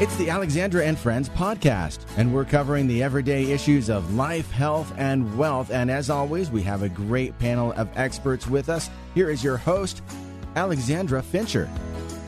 It's 0.00 0.16
the 0.16 0.28
Alexandra 0.28 0.84
and 0.84 0.98
Friends 0.98 1.28
podcast, 1.28 2.00
and 2.16 2.34
we're 2.34 2.44
covering 2.44 2.88
the 2.88 3.00
everyday 3.00 3.52
issues 3.52 3.88
of 3.88 4.14
life, 4.14 4.50
health, 4.50 4.92
and 4.96 5.38
wealth. 5.38 5.70
And 5.70 5.88
as 5.88 6.10
always, 6.10 6.50
we 6.50 6.62
have 6.62 6.82
a 6.82 6.88
great 6.88 7.38
panel 7.38 7.70
of 7.74 7.88
experts 7.94 8.48
with 8.48 8.68
us. 8.68 8.90
Here 9.14 9.30
is 9.30 9.44
your 9.44 9.56
host, 9.56 10.02
Alexandra 10.56 11.22
Fincher. 11.22 11.70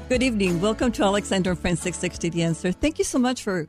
Good 0.09 0.23
evening. 0.23 0.61
Welcome 0.61 0.93
to 0.93 1.03
Alexandra 1.03 1.55
and 1.55 1.61
Friends 1.61 1.81
660 1.81 2.29
The 2.29 2.45
Answer. 2.45 2.71
Thank 2.71 3.01
you 3.01 3.05
so 3.05 3.19
much 3.19 3.43
for 3.43 3.67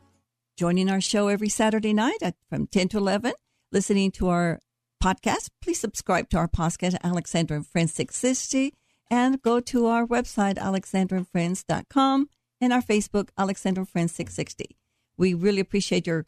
joining 0.58 0.92
our 0.92 1.02
show 1.02 1.28
every 1.28 1.50
Saturday 1.50 1.92
night 1.92 2.20
at, 2.22 2.36
from 2.52 2.68
10 2.68 2.90
to 2.90 2.98
11, 3.00 3.34
listening 3.72 4.12
to 4.12 4.28
our 4.28 4.60
podcast. 5.04 5.50
Please 5.60 5.80
subscribe 5.80 6.30
to 6.30 6.38
our 6.38 6.48
podcast, 6.48 6.96
Alexandra 7.04 7.58
and 7.58 7.66
Friends 7.66 7.96
660, 7.96 8.76
and 9.10 9.42
go 9.42 9.60
to 9.60 9.88
our 9.88 10.06
website, 10.06 10.60
alexandraandfriends.com 10.60 12.30
and 12.62 12.74
our 12.74 12.82
Facebook, 12.82 13.30
Alexandra 13.38 13.86
Friends 13.86 14.14
660. 14.14 14.78
We 15.18 15.34
really 15.34 15.60
appreciate 15.60 16.08
your 16.08 16.26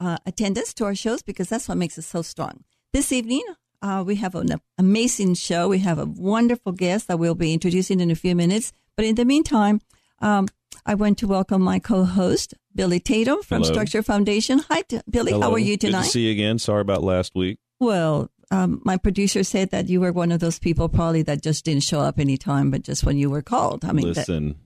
uh, 0.00 0.18
attendance 0.26 0.74
to 0.74 0.84
our 0.84 0.94
shows 0.94 1.22
because 1.22 1.48
that's 1.48 1.68
what 1.68 1.78
makes 1.78 1.98
us 1.98 2.06
so 2.06 2.22
strong. 2.22 2.64
This 2.92 3.12
evening, 3.12 3.44
uh, 3.80 4.02
we 4.06 4.16
have 4.16 4.34
an 4.34 4.60
amazing 4.78 5.34
show. 5.34 5.68
We 5.68 5.78
have 5.80 5.98
a 5.98 6.06
wonderful 6.06 6.72
guest 6.72 7.08
that 7.08 7.18
we'll 7.18 7.34
be 7.34 7.52
introducing 7.52 8.00
in 8.00 8.10
a 8.10 8.14
few 8.14 8.34
minutes. 8.34 8.72
But 8.96 9.06
in 9.06 9.14
the 9.14 9.24
meantime, 9.24 9.80
um, 10.20 10.48
I 10.84 10.94
want 10.94 11.18
to 11.18 11.26
welcome 11.26 11.62
my 11.62 11.78
co-host 11.78 12.54
Billy 12.74 13.00
Tatum 13.00 13.42
from 13.42 13.62
Hello. 13.62 13.72
Structure 13.72 14.02
Foundation. 14.02 14.60
Hi, 14.70 14.82
t- 14.82 15.00
Billy. 15.08 15.32
How 15.32 15.52
are 15.52 15.58
you 15.58 15.76
tonight? 15.76 16.00
Good 16.00 16.04
to 16.06 16.10
see 16.10 16.26
you 16.26 16.32
again. 16.32 16.58
Sorry 16.58 16.80
about 16.80 17.02
last 17.02 17.34
week. 17.34 17.58
Well, 17.80 18.30
um, 18.52 18.80
my 18.84 18.96
producer 18.98 19.42
said 19.42 19.70
that 19.70 19.88
you 19.88 20.00
were 20.00 20.12
one 20.12 20.30
of 20.30 20.40
those 20.40 20.58
people 20.58 20.88
probably 20.88 21.22
that 21.22 21.42
just 21.42 21.64
didn't 21.64 21.84
show 21.84 22.00
up 22.00 22.18
anytime, 22.20 22.70
but 22.70 22.82
just 22.82 23.02
when 23.04 23.16
you 23.16 23.30
were 23.30 23.42
called. 23.42 23.84
I 23.84 23.92
mean, 23.92 24.06
that- 24.12 24.28
Listen, 24.28 24.56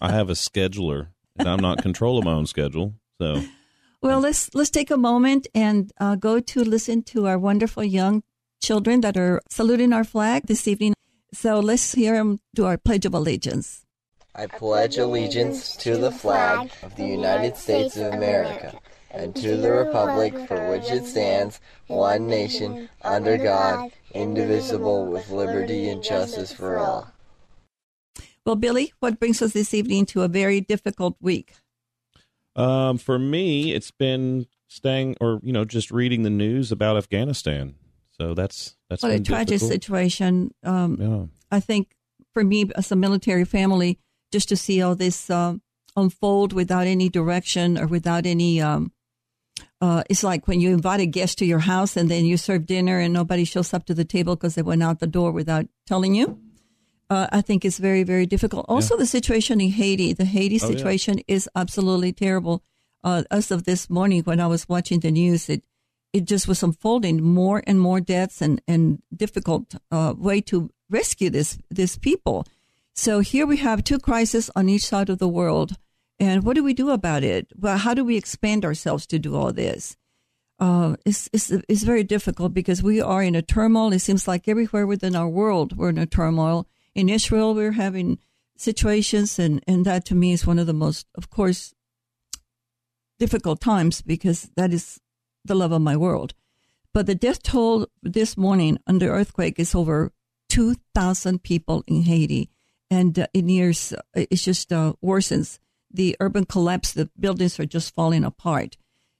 I 0.00 0.12
have 0.12 0.28
a 0.28 0.34
scheduler, 0.34 1.08
and 1.36 1.48
I'm 1.48 1.60
not 1.60 1.82
control 1.82 2.18
of 2.18 2.24
my 2.24 2.32
own 2.32 2.46
schedule. 2.46 2.94
So 3.20 3.42
Well, 4.02 4.20
let's 4.20 4.54
let's 4.54 4.70
take 4.70 4.90
a 4.90 4.96
moment 4.96 5.46
and 5.54 5.90
uh, 5.98 6.16
go 6.16 6.40
to 6.40 6.62
listen 6.62 7.02
to 7.04 7.26
our 7.26 7.38
wonderful 7.38 7.84
young 7.84 8.22
children 8.60 9.00
that 9.00 9.16
are 9.16 9.40
saluting 9.48 9.92
our 9.92 10.04
flag 10.04 10.46
this 10.46 10.68
evening. 10.68 10.94
So 11.32 11.58
let's 11.60 11.94
hear 11.94 12.16
them 12.16 12.38
do 12.54 12.66
our 12.66 12.76
Pledge 12.76 13.06
of 13.06 13.14
Allegiance. 13.14 13.86
I 14.34 14.46
pledge 14.46 14.96
allegiance 14.98 15.76
to 15.76 15.96
the 15.96 16.10
flag 16.10 16.70
of 16.82 16.96
the 16.96 17.06
United 17.06 17.56
States 17.56 17.96
of 17.96 18.14
America 18.14 18.78
and 19.12 19.36
to 19.36 19.56
the 19.56 19.70
republic 19.70 20.34
for 20.48 20.70
which 20.70 20.90
it 20.90 21.04
stands, 21.06 21.60
one 21.86 22.26
nation, 22.26 22.88
under 23.02 23.36
God, 23.36 23.92
indivisible, 24.12 25.06
with 25.06 25.30
liberty 25.30 25.88
and 25.88 26.02
justice 26.02 26.52
for 26.52 26.78
all. 26.78 27.08
Well, 28.44 28.56
Billy, 28.56 28.92
what 29.00 29.20
brings 29.20 29.40
us 29.40 29.52
this 29.52 29.72
evening 29.72 30.06
to 30.06 30.22
a 30.22 30.28
very 30.28 30.60
difficult 30.60 31.16
week? 31.20 31.54
um, 32.54 32.98
for 32.98 33.18
me, 33.18 33.72
it's 33.72 33.90
been 33.90 34.46
staying, 34.68 35.16
or 35.20 35.40
you 35.42 35.52
know, 35.52 35.64
just 35.64 35.90
reading 35.90 36.22
the 36.22 36.30
news 36.30 36.70
about 36.72 36.96
Afghanistan. 36.96 37.74
So 38.10 38.34
that's 38.34 38.76
that's 38.90 39.02
What 39.02 39.12
a 39.12 39.20
tragic 39.20 39.60
difficult. 39.60 39.72
situation. 39.72 40.54
Um, 40.62 40.96
Yeah. 41.00 41.26
I 41.56 41.60
think 41.60 41.94
for 42.34 42.44
me, 42.44 42.70
as 42.76 42.92
a 42.92 42.96
military 42.96 43.44
family, 43.44 43.98
just 44.32 44.48
to 44.50 44.56
see 44.56 44.82
all 44.82 44.94
this 44.94 45.30
uh, 45.30 45.54
unfold 45.96 46.52
without 46.52 46.86
any 46.86 47.08
direction 47.08 47.78
or 47.78 47.86
without 47.86 48.26
any, 48.26 48.60
um, 48.60 48.91
uh, 49.82 50.02
it's 50.08 50.22
like 50.22 50.46
when 50.48 50.60
you 50.60 50.70
invite 50.72 51.00
a 51.00 51.06
guest 51.06 51.38
to 51.38 51.44
your 51.44 51.58
house 51.58 51.96
and 51.98 52.08
then 52.08 52.24
you 52.24 52.36
serve 52.36 52.66
dinner 52.66 52.98
and 53.00 53.12
nobody 53.12 53.44
shows 53.44 53.74
up 53.74 53.84
to 53.86 53.94
the 53.94 54.04
table 54.04 54.36
because 54.36 54.54
they 54.54 54.62
went 54.62 54.82
out 54.82 55.00
the 55.00 55.06
door 55.18 55.32
without 55.32 55.66
telling 55.86 56.14
you. 56.14 56.38
Uh, 57.10 57.26
I 57.32 57.42
think 57.42 57.64
it's 57.64 57.78
very, 57.78 58.04
very 58.04 58.24
difficult. 58.24 58.64
Also, 58.68 58.96
the 58.96 59.06
situation 59.06 59.60
in 59.60 59.70
Haiti, 59.70 60.14
the 60.14 60.24
Haiti 60.24 60.58
Oh, 60.62 60.66
yeah. 60.68 60.72
situation 60.74 61.14
is 61.28 61.48
absolutely 61.54 62.12
terrible. 62.12 62.62
Uh, 63.04 63.24
as 63.30 63.50
of 63.50 63.64
this 63.64 63.90
morning, 63.90 64.22
when 64.22 64.40
I 64.40 64.46
was 64.46 64.68
watching 64.68 65.00
the 65.00 65.10
news, 65.10 65.48
it 65.48 65.64
it 66.12 66.24
just 66.30 66.46
was 66.46 66.62
unfolding 66.62 67.22
more 67.22 67.62
and 67.66 67.78
more 67.80 68.00
deaths 68.00 68.40
and 68.40 68.60
and 68.68 69.02
difficult 69.14 69.74
uh, 69.90 70.14
way 70.16 70.40
to 70.42 70.70
rescue 70.88 71.28
this 71.30 71.58
this 71.76 71.98
people. 71.98 72.44
So 72.94 73.20
here 73.20 73.46
we 73.46 73.56
have 73.58 73.82
two 73.82 73.98
crises 73.98 74.50
on 74.54 74.68
each 74.68 74.86
side 74.86 75.10
of 75.10 75.18
the 75.18 75.28
world, 75.28 75.72
and 76.22 76.44
what 76.44 76.54
do 76.54 76.62
we 76.62 76.72
do 76.72 76.90
about 76.90 77.24
it? 77.24 77.48
Well, 77.58 77.76
how 77.76 77.94
do 77.94 78.04
we 78.04 78.16
expand 78.16 78.64
ourselves 78.64 79.08
to 79.08 79.18
do 79.18 79.34
all 79.34 79.52
this? 79.52 79.96
Uh, 80.60 80.94
it's, 81.04 81.28
it's 81.32 81.50
it's 81.50 81.82
very 81.82 82.04
difficult 82.04 82.54
because 82.54 82.80
we 82.80 83.00
are 83.00 83.24
in 83.24 83.34
a 83.34 83.42
turmoil. 83.42 83.92
It 83.92 83.98
seems 83.98 84.28
like 84.28 84.46
everywhere 84.46 84.86
within 84.86 85.16
our 85.16 85.28
world 85.28 85.76
we're 85.76 85.88
in 85.88 85.98
a 85.98 86.06
turmoil. 86.06 86.68
In 86.94 87.08
Israel, 87.08 87.54
we're 87.54 87.72
having 87.72 88.20
situations, 88.56 89.40
and 89.40 89.64
and 89.66 89.84
that 89.84 90.04
to 90.06 90.14
me 90.14 90.32
is 90.32 90.46
one 90.46 90.60
of 90.60 90.68
the 90.68 90.72
most, 90.84 91.08
of 91.16 91.28
course, 91.28 91.74
difficult 93.18 93.60
times 93.60 94.00
because 94.00 94.48
that 94.54 94.72
is 94.72 95.00
the 95.44 95.56
love 95.56 95.72
of 95.72 95.82
my 95.82 95.96
world. 95.96 96.34
But 96.94 97.06
the 97.06 97.16
death 97.16 97.42
toll 97.42 97.88
this 98.00 98.36
morning 98.36 98.78
under 98.86 99.10
earthquake 99.10 99.58
is 99.58 99.74
over 99.74 100.12
2,000 100.50 101.42
people 101.42 101.82
in 101.88 102.02
Haiti. 102.02 102.50
And 102.90 103.18
uh, 103.18 103.26
in 103.34 103.48
years, 103.48 103.92
uh, 103.92 104.02
it's 104.14 104.44
just 104.44 104.72
uh, 104.72 104.92
worsens. 105.02 105.58
The 105.92 106.16
urban 106.20 106.46
collapse, 106.46 106.92
the 106.92 107.10
buildings 107.18 107.60
are 107.60 107.66
just 107.66 107.94
falling 107.94 108.24
apart. 108.24 108.76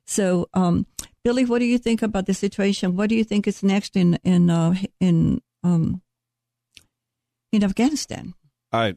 So, 0.06 0.48
um, 0.54 0.86
Billy, 1.24 1.44
what 1.44 1.60
do 1.60 1.64
you 1.64 1.78
think 1.78 2.02
about 2.02 2.26
the 2.26 2.34
situation? 2.34 2.96
What 2.96 3.08
do 3.08 3.14
you 3.14 3.24
think 3.24 3.46
is 3.46 3.62
next 3.62 3.96
in 3.96 4.18
in 4.24 4.50
uh, 4.50 4.74
in 5.00 5.40
um, 5.62 6.02
in 7.52 7.62
Afghanistan? 7.62 8.34
I 8.72 8.96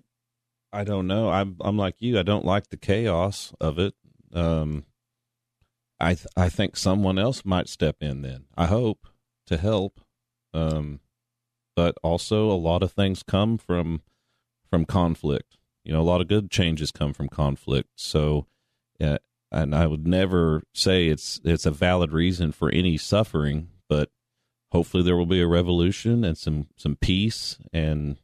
I 0.73 0.83
don't 0.83 1.07
know. 1.07 1.29
I'm 1.29 1.57
I'm 1.61 1.77
like 1.77 1.95
you. 1.99 2.19
I 2.19 2.23
don't 2.23 2.45
like 2.45 2.69
the 2.69 2.77
chaos 2.77 3.53
of 3.61 3.77
it. 3.77 3.93
Um, 4.33 4.85
I 5.99 6.15
th- 6.15 6.27
I 6.35 6.49
think 6.49 6.75
someone 6.75 7.19
else 7.19 7.45
might 7.45 7.69
step 7.69 7.97
in. 8.01 8.21
Then 8.21 8.45
I 8.57 8.65
hope 8.65 9.07
to 9.47 9.57
help. 9.57 10.01
Um, 10.53 11.01
but 11.75 11.95
also 12.01 12.49
a 12.49 12.53
lot 12.53 12.81
of 12.81 12.91
things 12.91 13.21
come 13.23 13.57
from 13.57 14.01
from 14.69 14.85
conflict. 14.85 15.57
You 15.85 15.93
know, 15.93 16.01
a 16.01 16.03
lot 16.03 16.19
of 16.19 16.27
good 16.27 16.49
changes 16.49 16.91
come 16.91 17.13
from 17.13 17.29
conflict. 17.29 17.89
So, 17.95 18.47
uh, 18.99 19.19
and 19.51 19.75
I 19.75 19.85
would 19.87 20.07
never 20.07 20.63
say 20.73 21.07
it's 21.07 21.39
it's 21.43 21.65
a 21.65 21.71
valid 21.71 22.11
reason 22.11 22.51
for 22.51 22.69
any 22.71 22.97
suffering, 22.97 23.69
but 23.87 24.09
hopefully 24.71 25.03
there 25.03 25.15
will 25.15 25.27
be 25.27 25.41
a 25.41 25.47
revolution 25.47 26.23
and 26.23 26.37
some 26.37 26.67
some 26.75 26.95
peace 26.95 27.59
and 27.71 28.17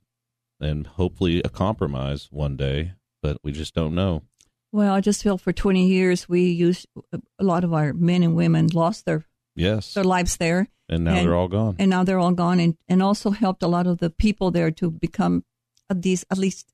and 0.59 0.87
hopefully 0.87 1.41
a 1.43 1.49
compromise 1.49 2.27
one 2.31 2.57
day, 2.57 2.93
but 3.21 3.37
we 3.43 3.51
just 3.51 3.75
don't 3.75 3.93
know. 3.95 4.23
Well, 4.71 4.93
I 4.93 5.01
just 5.01 5.21
feel 5.21 5.37
for 5.37 5.51
20 5.53 5.85
years 5.87 6.27
we 6.29 6.43
used 6.49 6.87
a 7.11 7.43
lot 7.43 7.63
of 7.63 7.73
our 7.73 7.93
men 7.93 8.23
and 8.23 8.35
women 8.35 8.67
lost 8.73 9.05
their 9.05 9.25
Yes. 9.55 9.93
their 9.93 10.03
lives 10.03 10.37
there. 10.37 10.67
And 10.89 11.03
now 11.03 11.13
and- 11.15 11.27
they're 11.27 11.35
all 11.35 11.47
gone. 11.47 11.75
and 11.79 11.89
now 11.89 12.03
they're 12.03 12.19
all 12.19 12.31
gone 12.33 12.59
and, 12.59 12.75
and 12.87 13.01
also 13.03 13.31
helped 13.31 13.61
a 13.63 13.67
lot 13.67 13.85
of 13.87 13.99
the 13.99 14.09
people 14.09 14.49
there 14.51 14.71
to 14.71 14.89
become 14.89 15.43
these 15.93 16.25
at 16.31 16.37
least 16.37 16.71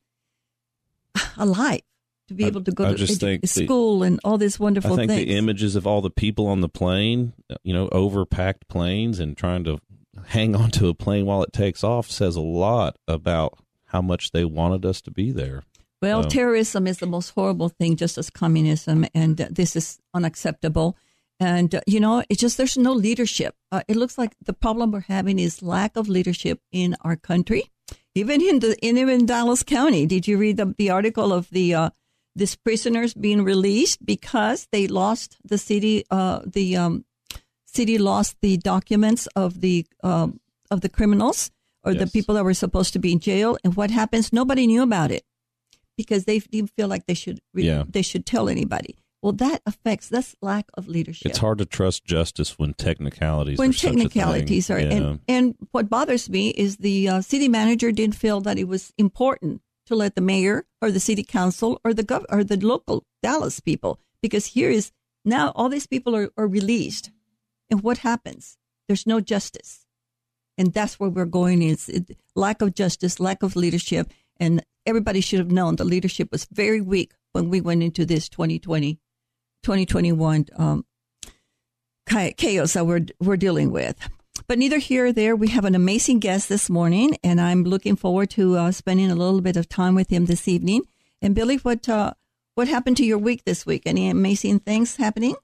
alive 1.37 1.81
to 2.27 2.33
be 2.33 2.43
able 2.45 2.61
to 2.63 2.71
go 2.71 2.85
I 2.85 2.91
to 2.91 2.95
just 2.95 3.17
edu- 3.17 3.19
think 3.19 3.41
the- 3.41 3.47
school 3.47 4.03
and 4.03 4.19
all 4.23 4.37
these 4.37 4.59
wonderful 4.59 4.93
I 4.93 4.95
think 4.97 5.11
things. 5.11 5.25
the 5.25 5.35
images 5.37 5.75
of 5.75 5.87
all 5.87 6.01
the 6.01 6.09
people 6.09 6.47
on 6.47 6.61
the 6.61 6.69
plane, 6.69 7.33
you 7.63 7.73
know, 7.73 7.87
overpacked 7.89 8.67
planes 8.67 9.19
and 9.19 9.37
trying 9.37 9.63
to 9.65 9.79
hang 10.27 10.55
onto 10.63 10.87
a 10.89 10.93
plane 10.93 11.25
while 11.25 11.43
it 11.43 11.53
takes 11.53 11.83
off 11.83 12.11
says 12.11 12.35
a 12.35 12.41
lot 12.41 12.97
about 13.07 13.57
how 13.85 14.01
much 14.01 14.31
they 14.31 14.43
wanted 14.43 14.85
us 14.85 14.99
to 15.01 15.11
be 15.11 15.31
there. 15.31 15.63
well, 16.01 16.23
so- 16.23 16.29
terrorism 16.29 16.85
is 16.87 16.97
the 16.97 17.05
most 17.07 17.29
horrible 17.29 17.69
thing, 17.69 17.95
just 17.95 18.17
as 18.17 18.29
communism, 18.29 19.05
and 19.13 19.39
uh, 19.39 19.47
this 19.49 19.75
is 19.75 19.99
unacceptable. 20.13 20.97
And 21.39 21.73
uh, 21.75 21.81
you 21.87 21.99
know, 21.99 22.23
it's 22.29 22.41
just 22.41 22.57
there's 22.57 22.77
no 22.77 22.91
leadership. 22.93 23.55
Uh, 23.71 23.81
it 23.87 23.95
looks 23.95 24.17
like 24.17 24.33
the 24.43 24.53
problem 24.53 24.91
we're 24.91 25.01
having 25.01 25.39
is 25.39 25.61
lack 25.61 25.95
of 25.95 26.09
leadership 26.09 26.59
in 26.71 26.95
our 27.01 27.15
country, 27.15 27.63
even 28.17 28.41
in 28.41 28.59
the 28.59 28.75
in 28.81 28.97
even 28.97 29.25
Dallas 29.25 29.63
County. 29.63 30.05
Did 30.05 30.27
you 30.27 30.37
read 30.37 30.57
the, 30.57 30.73
the 30.77 30.89
article 30.89 31.31
of 31.33 31.49
the 31.49 31.73
uh, 31.73 31.89
these 32.35 32.55
prisoners 32.55 33.13
being 33.13 33.43
released 33.43 34.05
because 34.05 34.67
they 34.71 34.87
lost 34.87 35.37
the 35.43 35.57
city? 35.57 36.03
Uh, 36.11 36.41
the 36.45 36.77
um, 36.77 37.05
city 37.65 37.97
lost 37.97 38.37
the 38.41 38.57
documents 38.57 39.27
of 39.35 39.61
the 39.61 39.85
um, 40.03 40.39
of 40.71 40.81
the 40.81 40.89
criminals 40.89 41.51
or 41.83 41.93
the 41.93 42.07
people 42.07 42.35
that 42.35 42.43
were 42.43 42.53
supposed 42.53 42.91
to 42.93 42.99
be 42.99 43.11
in 43.13 43.19
jail. 43.19 43.57
And 43.63 43.75
what 43.75 43.91
happens? 43.91 44.33
Nobody 44.33 44.67
knew 44.67 44.83
about 44.83 45.11
it 45.11 45.23
because 45.95 46.25
they 46.25 46.39
didn't 46.39 46.71
feel 46.75 46.87
like 46.89 47.05
they 47.05 47.13
should 47.13 47.39
re- 47.53 47.63
Yeah. 47.63 47.83
they 47.87 48.01
should 48.01 48.25
tell 48.25 48.49
anybody. 48.49 48.95
Well, 49.21 49.33
that 49.33 49.61
affects 49.65 50.09
that's 50.09 50.35
lack 50.41 50.65
of 50.75 50.87
leadership. 50.87 51.29
It's 51.29 51.39
hard 51.39 51.57
to 51.57 51.65
trust 51.65 52.05
justice 52.05 52.57
when 52.59 52.73
technicalities 52.73 53.57
when 53.57 53.71
are 53.71 53.73
such 53.73 53.83
a 53.83 53.87
thing. 53.89 53.97
technicalities 53.97 54.69
are, 54.69 54.79
Yeah. 54.79 54.91
and 54.91 55.19
and 55.27 55.55
what 55.71 55.89
bothers 55.89 56.29
me 56.29 56.49
is 56.49 56.77
the 56.77 57.09
uh, 57.09 57.21
city 57.21 57.47
manager 57.47 57.91
didn't 57.91 58.15
feel 58.15 58.41
that 58.41 58.57
it 58.59 58.67
was 58.67 58.93
important 58.97 59.61
to 59.87 59.95
let 59.95 60.15
the 60.15 60.21
mayor 60.21 60.65
or 60.81 60.91
the 60.91 60.99
city 60.99 61.23
council 61.23 61.81
or 61.83 61.93
the 61.93 62.03
gov- 62.03 62.25
or 62.29 62.43
the 62.43 62.57
local 62.57 63.05
Dallas 63.23 63.59
people 63.59 63.99
because 64.21 64.45
here 64.47 64.69
is 64.69 64.91
now 65.25 65.51
all 65.55 65.67
these 65.69 65.87
people 65.87 66.15
are, 66.15 66.29
are 66.37 66.47
released, 66.47 67.09
and 67.71 67.81
what 67.81 67.99
happens? 67.99 68.57
There's 68.87 69.07
no 69.07 69.19
justice, 69.19 69.87
and 70.57 70.73
that's 70.73 70.99
where 70.99 71.09
we're 71.09 71.25
going. 71.25 71.63
Is 71.63 71.89
it, 71.89 72.15
lack 72.35 72.61
of 72.61 72.75
justice, 72.75 73.19
lack 73.19 73.41
of 73.43 73.55
leadership, 73.55 74.13
and 74.39 74.63
everybody 74.85 75.21
should 75.21 75.39
have 75.39 75.51
known 75.51 75.75
the 75.75 75.83
leadership 75.85 76.29
was 76.31 76.45
very 76.45 76.81
weak 76.81 77.13
when 77.33 77.49
we 77.49 77.59
went 77.61 77.83
into 77.83 78.05
this 78.05 78.29
2020, 78.29 78.99
2021 79.63 80.47
um, 80.57 80.85
chaos 82.37 82.73
that 82.73 82.85
we're, 82.85 83.05
we're 83.19 83.37
dealing 83.37 83.71
with. 83.71 83.97
But 84.47 84.59
neither 84.59 84.77
here 84.77 85.07
or 85.07 85.11
there, 85.11 85.35
we 85.35 85.49
have 85.49 85.65
an 85.65 85.75
amazing 85.75 86.19
guest 86.19 86.47
this 86.47 86.69
morning, 86.69 87.17
and 87.23 87.41
I'm 87.41 87.63
looking 87.63 87.95
forward 87.95 88.29
to 88.31 88.55
uh, 88.55 88.71
spending 88.71 89.11
a 89.11 89.15
little 89.15 89.41
bit 89.41 89.57
of 89.57 89.67
time 89.67 89.93
with 89.93 90.09
him 90.09 90.25
this 90.25 90.47
evening. 90.47 90.83
And 91.21 91.35
Billy, 91.35 91.57
what 91.57 91.89
uh, 91.89 92.13
what 92.55 92.67
happened 92.67 92.97
to 92.97 93.05
your 93.05 93.17
week 93.17 93.43
this 93.45 93.65
week? 93.65 93.83
Any 93.85 94.09
amazing 94.09 94.59
things 94.59 94.95
happening? 94.95 95.35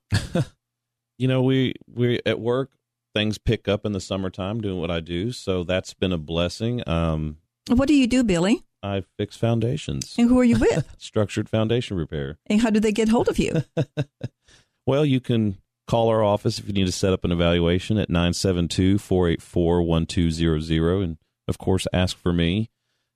you 1.18 1.28
know, 1.28 1.42
we 1.42 1.74
we 1.88 2.22
at 2.26 2.40
work 2.40 2.72
things 3.14 3.38
pick 3.38 3.68
up 3.68 3.86
in 3.86 3.92
the 3.92 4.00
summertime 4.00 4.62
doing 4.62 4.80
what 4.80 4.90
I 4.92 5.00
do, 5.00 5.32
so 5.32 5.64
that's 5.64 5.94
been 5.94 6.14
a 6.14 6.18
blessing. 6.18 6.88
Um, 6.88 7.38
what 7.70 7.88
do 7.88 7.96
you 7.96 8.08
do, 8.08 8.24
Billy? 8.24 8.64
I 8.84 9.04
fix 9.18 9.36
foundations. 9.38 10.14
And 10.18 10.30
who 10.30 10.40
are 10.40 10.44
you 10.44 10.60
with? 10.60 10.94
Structured 10.98 11.48
foundation 11.50 11.98
repair. 11.98 12.38
And 12.48 12.62
how 12.62 12.70
do 12.70 12.80
they 12.80 12.92
get 12.92 13.10
hold 13.10 13.30
of 13.30 13.40
you? 13.40 13.64
well, 14.86 15.04
you 15.06 15.20
can 15.20 15.58
call 15.88 16.10
our 16.10 16.24
office 16.24 16.60
if 16.60 16.68
you 16.68 16.74
need 16.74 16.86
to 16.86 16.92
set 16.92 17.14
up 17.14 17.24
an 17.24 17.32
evaluation 17.32 17.98
at 17.98 18.10
972-484-1200 18.10 21.04
and 21.04 21.18
of 21.48 21.58
course 21.58 21.88
ask 21.94 22.18
for 22.18 22.34
me. 22.34 22.70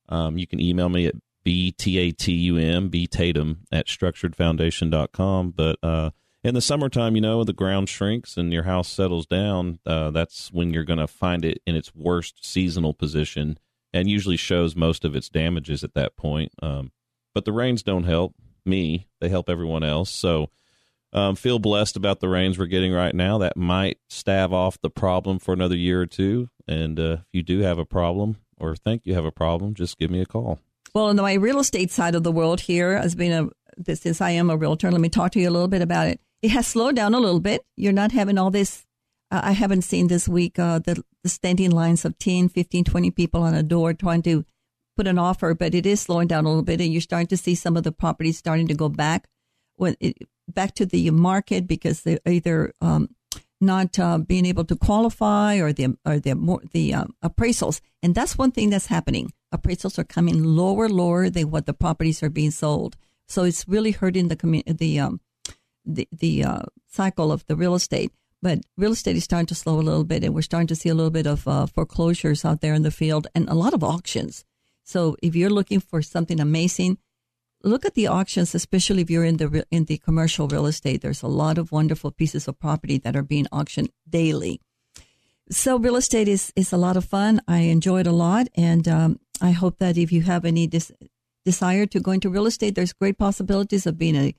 Um, 0.10 0.38
you 0.38 0.48
can 0.48 0.62
email 0.62 0.88
me 0.90 1.06
at 1.06 1.16
b-t-a-t-u-m 1.44 2.90
b-tatum 2.90 3.60
at 3.72 3.88
structuredfoundation.com. 3.88 5.52
But 5.52 5.78
uh, 5.82 6.10
in 6.44 6.54
the 6.54 6.62
summertime, 6.62 7.16
you 7.16 7.22
know, 7.22 7.46
the 7.46 7.54
ground 7.54 7.90
shrinks 7.90 8.36
and 8.36 8.52
your 8.52 8.64
house 8.64 8.90
settles 8.90 9.26
down. 9.26 9.80
Uh, 9.86 10.12
that's 10.12 10.52
when 10.52 10.74
you're 10.74 10.84
going 10.84 11.00
to 11.00 11.08
find 11.08 11.46
it 11.46 11.62
in 11.66 11.74
its 11.76 11.96
worst 11.96 12.46
seasonal 12.46 12.94
position 12.94 13.58
and 13.94 14.10
usually 14.10 14.38
shows 14.38 14.76
most 14.76 15.06
of 15.06 15.16
its 15.16 15.30
damages 15.30 15.84
at 15.84 15.94
that 15.94 16.16
point. 16.16 16.52
Um, 16.62 16.92
but 17.34 17.46
the 17.46 17.54
rains 17.54 17.84
don't 17.84 18.04
help 18.04 18.34
me; 18.66 19.08
they 19.22 19.30
help 19.30 19.50
everyone 19.50 19.84
else. 19.84 20.10
So 20.10 20.50
um, 21.14 21.36
feel 21.36 21.60
blessed 21.60 21.96
about 21.96 22.20
the 22.20 22.30
rains 22.30 22.58
we're 22.58 22.66
getting 22.66 22.94
right 22.94 23.16
now. 23.16 23.38
That 23.38 23.58
might 23.58 24.00
stave 24.10 24.54
off 24.54 24.80
the 24.82 24.90
problem 24.90 25.40
for 25.40 25.54
another 25.54 25.76
year 25.76 26.02
or 26.02 26.06
two. 26.06 26.50
And 26.68 27.00
uh, 27.00 27.18
if 27.22 27.28
you 27.34 27.44
do 27.44 27.60
have 27.60 27.80
a 27.80 27.86
problem 27.86 28.38
or 28.58 28.76
think 28.76 29.04
you 29.06 29.14
have 29.14 29.26
a 29.26 29.32
problem, 29.32 29.74
just 29.74 29.98
give 29.98 30.12
me 30.12 30.22
a 30.22 30.26
call. 30.26 30.60
Well, 30.94 31.10
in 31.10 31.18
my 31.18 31.34
real 31.34 31.60
estate 31.60 31.92
side 31.92 32.16
of 32.16 32.24
the 32.24 32.32
world 32.32 32.62
here, 32.62 32.98
has 32.98 33.16
been 33.16 33.32
a 33.32 33.50
since 33.96 34.22
I 34.22 34.32
am 34.32 34.50
a 34.50 34.58
realtor, 34.58 34.92
let 34.92 35.02
me 35.02 35.10
talk 35.10 35.32
to 35.34 35.40
you 35.40 35.50
a 35.50 35.52
little 35.52 35.68
bit 35.68 35.84
about 35.84 36.08
it. 36.08 36.20
It 36.42 36.50
has 36.50 36.68
slowed 36.68 36.96
down 36.96 37.14
a 37.14 37.20
little 37.20 37.40
bit. 37.40 37.62
You're 37.76 37.94
not 37.94 38.12
having 38.12 38.38
all 38.38 38.52
this. 38.52 38.86
I 39.30 39.52
haven't 39.52 39.82
seen 39.82 40.08
this 40.08 40.28
week 40.28 40.58
uh, 40.58 40.80
the, 40.80 41.04
the 41.24 41.30
standing 41.30 41.72
lines 41.72 42.06
of 42.06 42.18
10, 42.18 42.50
15, 42.50 42.84
20 42.86 43.12
people 43.12 43.44
on 43.44 43.54
a 43.54 43.64
door 43.64 43.94
trying 43.94 44.22
to 44.24 44.46
put 44.96 45.08
an 45.08 45.20
offer, 45.20 45.54
but 45.54 45.76
it 45.76 45.86
is 45.86 46.02
slowing 46.02 46.28
down 46.28 46.46
a 46.46 46.48
little 46.48 46.64
bit, 46.64 46.82
and 46.82 46.92
you're 46.92 47.02
starting 47.02 47.28
to 47.28 47.38
see 47.38 47.56
some 47.56 47.78
of 47.78 47.84
the 47.84 47.92
properties 47.92 48.38
starting 48.38 48.68
to 48.68 48.74
go 48.74 48.90
back. 48.90 49.28
When 49.76 49.96
it, 50.00 50.18
back 50.48 50.74
to 50.76 50.86
the 50.86 51.12
market 51.12 51.68
because 51.68 52.02
they're 52.02 52.20
either 52.26 52.74
um, 52.82 53.10
not 53.60 54.00
uh, 54.00 54.18
being 54.18 54.46
able 54.46 54.64
to 54.66 54.76
qualify 54.76 55.58
or 55.58 55.74
the 55.74 55.98
or 56.06 56.20
the 56.20 56.36
more 56.36 56.62
the 56.72 56.94
um, 56.94 57.16
appraisals, 57.24 57.82
and 58.02 58.16
that's 58.16 58.38
one 58.38 58.52
thing 58.52 58.70
that's 58.70 58.88
happening. 58.88 59.32
Appraisals 59.54 60.00
are 60.00 60.04
coming 60.04 60.44
lower, 60.44 60.90
lower 60.90 61.30
than 61.30 61.52
what 61.52 61.66
the 61.66 61.74
properties 61.74 62.24
are 62.24 62.30
being 62.30 62.52
sold. 62.52 62.96
So 63.28 63.44
it's 63.44 63.68
really 63.68 63.92
hurting 63.92 64.30
the 64.30 64.36
community, 64.36 64.74
the 64.74 65.00
um, 65.00 65.22
the 65.86 66.08
the 66.12 66.44
uh, 66.44 66.64
cycle 66.88 67.32
of 67.32 67.46
the 67.46 67.56
real 67.56 67.76
estate. 67.76 68.12
But 68.42 68.60
real 68.78 68.92
estate 68.92 69.16
is 69.16 69.24
starting 69.24 69.48
to 69.48 69.56
slow 69.56 69.80
a 69.80 69.82
little 69.82 70.04
bit, 70.04 70.24
and 70.24 70.34
we're 70.34 70.42
starting 70.42 70.68
to 70.68 70.76
see 70.76 70.90
a 70.90 70.96
little 70.96 71.12
bit 71.12 71.26
of 71.26 71.48
uh, 71.48 71.66
foreclosures 71.66 72.46
out 72.46 72.62
there 72.62 72.74
in 72.74 72.84
the 72.84 72.92
field, 72.92 73.28
and 73.34 73.50
a 73.50 73.56
lot 73.56 73.74
of 73.74 73.84
auctions. 73.84 74.46
So 74.84 75.18
if 75.22 75.36
you're 75.36 75.50
looking 75.50 75.80
for 75.80 76.02
something 76.02 76.40
amazing, 76.40 76.98
look 77.64 77.86
at 77.86 77.96
the 77.96 78.08
auctions, 78.08 78.54
especially 78.54 79.02
if 79.02 79.10
you're 79.10 79.26
in 79.26 79.38
the 79.38 79.66
in 79.72 79.86
the 79.86 79.98
commercial 79.98 80.48
real 80.48 80.66
estate. 80.68 81.02
There's 81.02 81.24
a 81.24 81.28
lot 81.28 81.58
of 81.58 81.72
wonderful 81.72 82.12
pieces 82.12 82.48
of 82.48 82.60
property 82.60 82.98
that 83.00 83.16
are 83.16 83.24
being 83.24 83.48
auctioned 83.52 83.90
daily. 84.08 84.62
So 85.50 85.78
real 85.78 85.96
estate 85.96 86.28
is 86.28 86.54
is 86.56 86.72
a 86.72 86.78
lot 86.78 86.98
of 86.98 87.06
fun. 87.06 87.42
I 87.48 87.60
enjoy 87.60 88.02
it 88.02 88.08
a 88.08 88.12
lot, 88.12 88.48
and 88.56 88.88
um, 88.88 89.20
I 89.42 89.52
hope 89.52 89.78
that 89.80 89.98
if 89.98 90.12
you 90.12 90.22
have 90.24 90.46
any 90.46 90.70
desire 91.46 91.86
to 91.88 92.00
go 92.00 92.12
into 92.12 92.30
real 92.30 92.46
estate, 92.46 92.76
there's 92.76 92.94
great 92.94 93.18
possibilities 93.18 93.88
of 93.88 93.98
being 93.98 94.16
a 94.16 94.36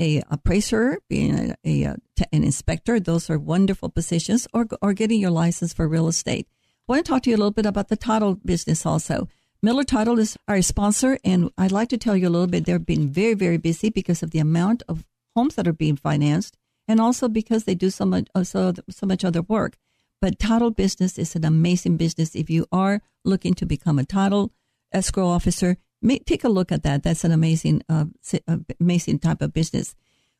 a 0.00 0.22
appraiser, 0.30 0.98
being 1.08 1.54
a, 1.64 1.84
a, 1.84 1.96
an 2.32 2.44
inspector. 2.44 3.00
Those 3.00 3.30
are 3.30 3.38
wonderful 3.38 3.88
positions, 3.88 4.46
or 4.52 4.66
or 4.82 4.92
getting 4.92 5.20
your 5.20 5.30
license 5.30 5.72
for 5.72 5.88
real 5.88 6.08
estate. 6.08 6.48
I 6.88 6.92
want 6.92 7.04
to 7.04 7.10
talk 7.12 7.22
to 7.22 7.30
you 7.30 7.36
a 7.36 7.38
little 7.38 7.50
bit 7.50 7.66
about 7.66 7.88
the 7.88 7.96
title 7.96 8.34
business 8.34 8.86
also. 8.86 9.28
Miller 9.62 9.84
Title 9.84 10.18
is 10.18 10.36
our 10.46 10.62
sponsor, 10.62 11.18
and 11.24 11.50
I'd 11.58 11.72
like 11.72 11.88
to 11.88 11.98
tell 11.98 12.16
you 12.16 12.28
a 12.28 12.30
little 12.30 12.46
bit. 12.46 12.66
They've 12.66 12.84
been 12.84 13.08
very, 13.08 13.34
very 13.34 13.56
busy 13.56 13.90
because 13.90 14.22
of 14.22 14.30
the 14.30 14.38
amount 14.38 14.82
of 14.88 15.04
homes 15.34 15.54
that 15.56 15.66
are 15.66 15.72
being 15.72 15.96
financed, 15.96 16.56
and 16.86 17.00
also 17.00 17.28
because 17.28 17.64
they 17.64 17.74
do 17.74 17.90
so 17.90 18.04
much, 18.04 18.28
uh, 18.34 18.44
so, 18.44 18.74
so 18.90 19.06
much 19.06 19.24
other 19.24 19.42
work. 19.42 19.76
But 20.20 20.38
title 20.38 20.70
business 20.70 21.18
is 21.18 21.34
an 21.34 21.44
amazing 21.44 21.96
business. 21.96 22.34
If 22.34 22.48
you 22.48 22.66
are 22.70 23.02
looking 23.24 23.54
to 23.54 23.66
become 23.66 23.98
a 23.98 24.04
title 24.04 24.52
escrow 24.92 25.26
officer, 25.26 25.78
take 26.26 26.44
a 26.44 26.48
look 26.48 26.72
at 26.72 26.82
that. 26.82 27.02
That's 27.02 27.24
an 27.24 27.32
amazing, 27.32 27.82
uh, 27.88 28.06
uh, 28.48 28.58
amazing 28.80 29.18
type 29.18 29.42
of 29.42 29.52
business. 29.52 29.94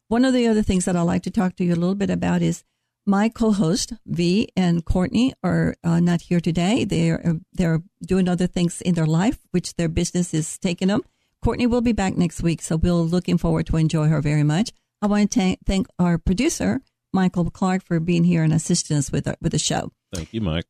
One 0.08 0.24
of 0.24 0.32
the 0.32 0.46
other 0.46 0.62
things 0.62 0.84
that 0.84 0.96
I'd 0.96 1.02
like 1.02 1.22
to 1.24 1.30
talk 1.30 1.56
to 1.56 1.64
you 1.64 1.74
a 1.74 1.76
little 1.76 1.94
bit 1.94 2.10
about 2.10 2.42
is 2.42 2.64
my 3.06 3.28
co-host 3.28 3.92
V 4.06 4.48
and 4.56 4.84
Courtney 4.84 5.32
are 5.42 5.74
uh, 5.84 6.00
not 6.00 6.22
here 6.22 6.40
today. 6.40 6.84
They're 6.84 7.24
uh, 7.26 7.34
they're 7.52 7.82
doing 8.04 8.28
other 8.28 8.46
things 8.46 8.80
in 8.80 8.94
their 8.94 9.06
life, 9.06 9.38
which 9.52 9.74
their 9.74 9.88
business 9.88 10.34
is 10.34 10.58
taking 10.58 10.88
them. 10.88 11.02
Courtney 11.42 11.66
will 11.66 11.80
be 11.80 11.92
back 11.92 12.16
next 12.16 12.42
week, 12.42 12.62
so 12.62 12.76
we're 12.76 12.92
looking 12.92 13.38
forward 13.38 13.66
to 13.66 13.76
enjoy 13.76 14.08
her 14.08 14.20
very 14.20 14.42
much. 14.42 14.72
I 15.00 15.06
want 15.06 15.30
to 15.32 15.40
t- 15.40 15.58
thank 15.64 15.86
our 15.98 16.18
producer 16.18 16.80
Michael 17.12 17.50
Clark 17.50 17.84
for 17.84 18.00
being 18.00 18.24
here 18.24 18.42
and 18.42 18.52
assisting 18.52 18.96
us 18.96 19.12
with 19.12 19.28
our, 19.28 19.36
with 19.40 19.52
the 19.52 19.58
show. 19.58 19.92
Thank 20.12 20.32
you, 20.32 20.40
Mike. 20.40 20.66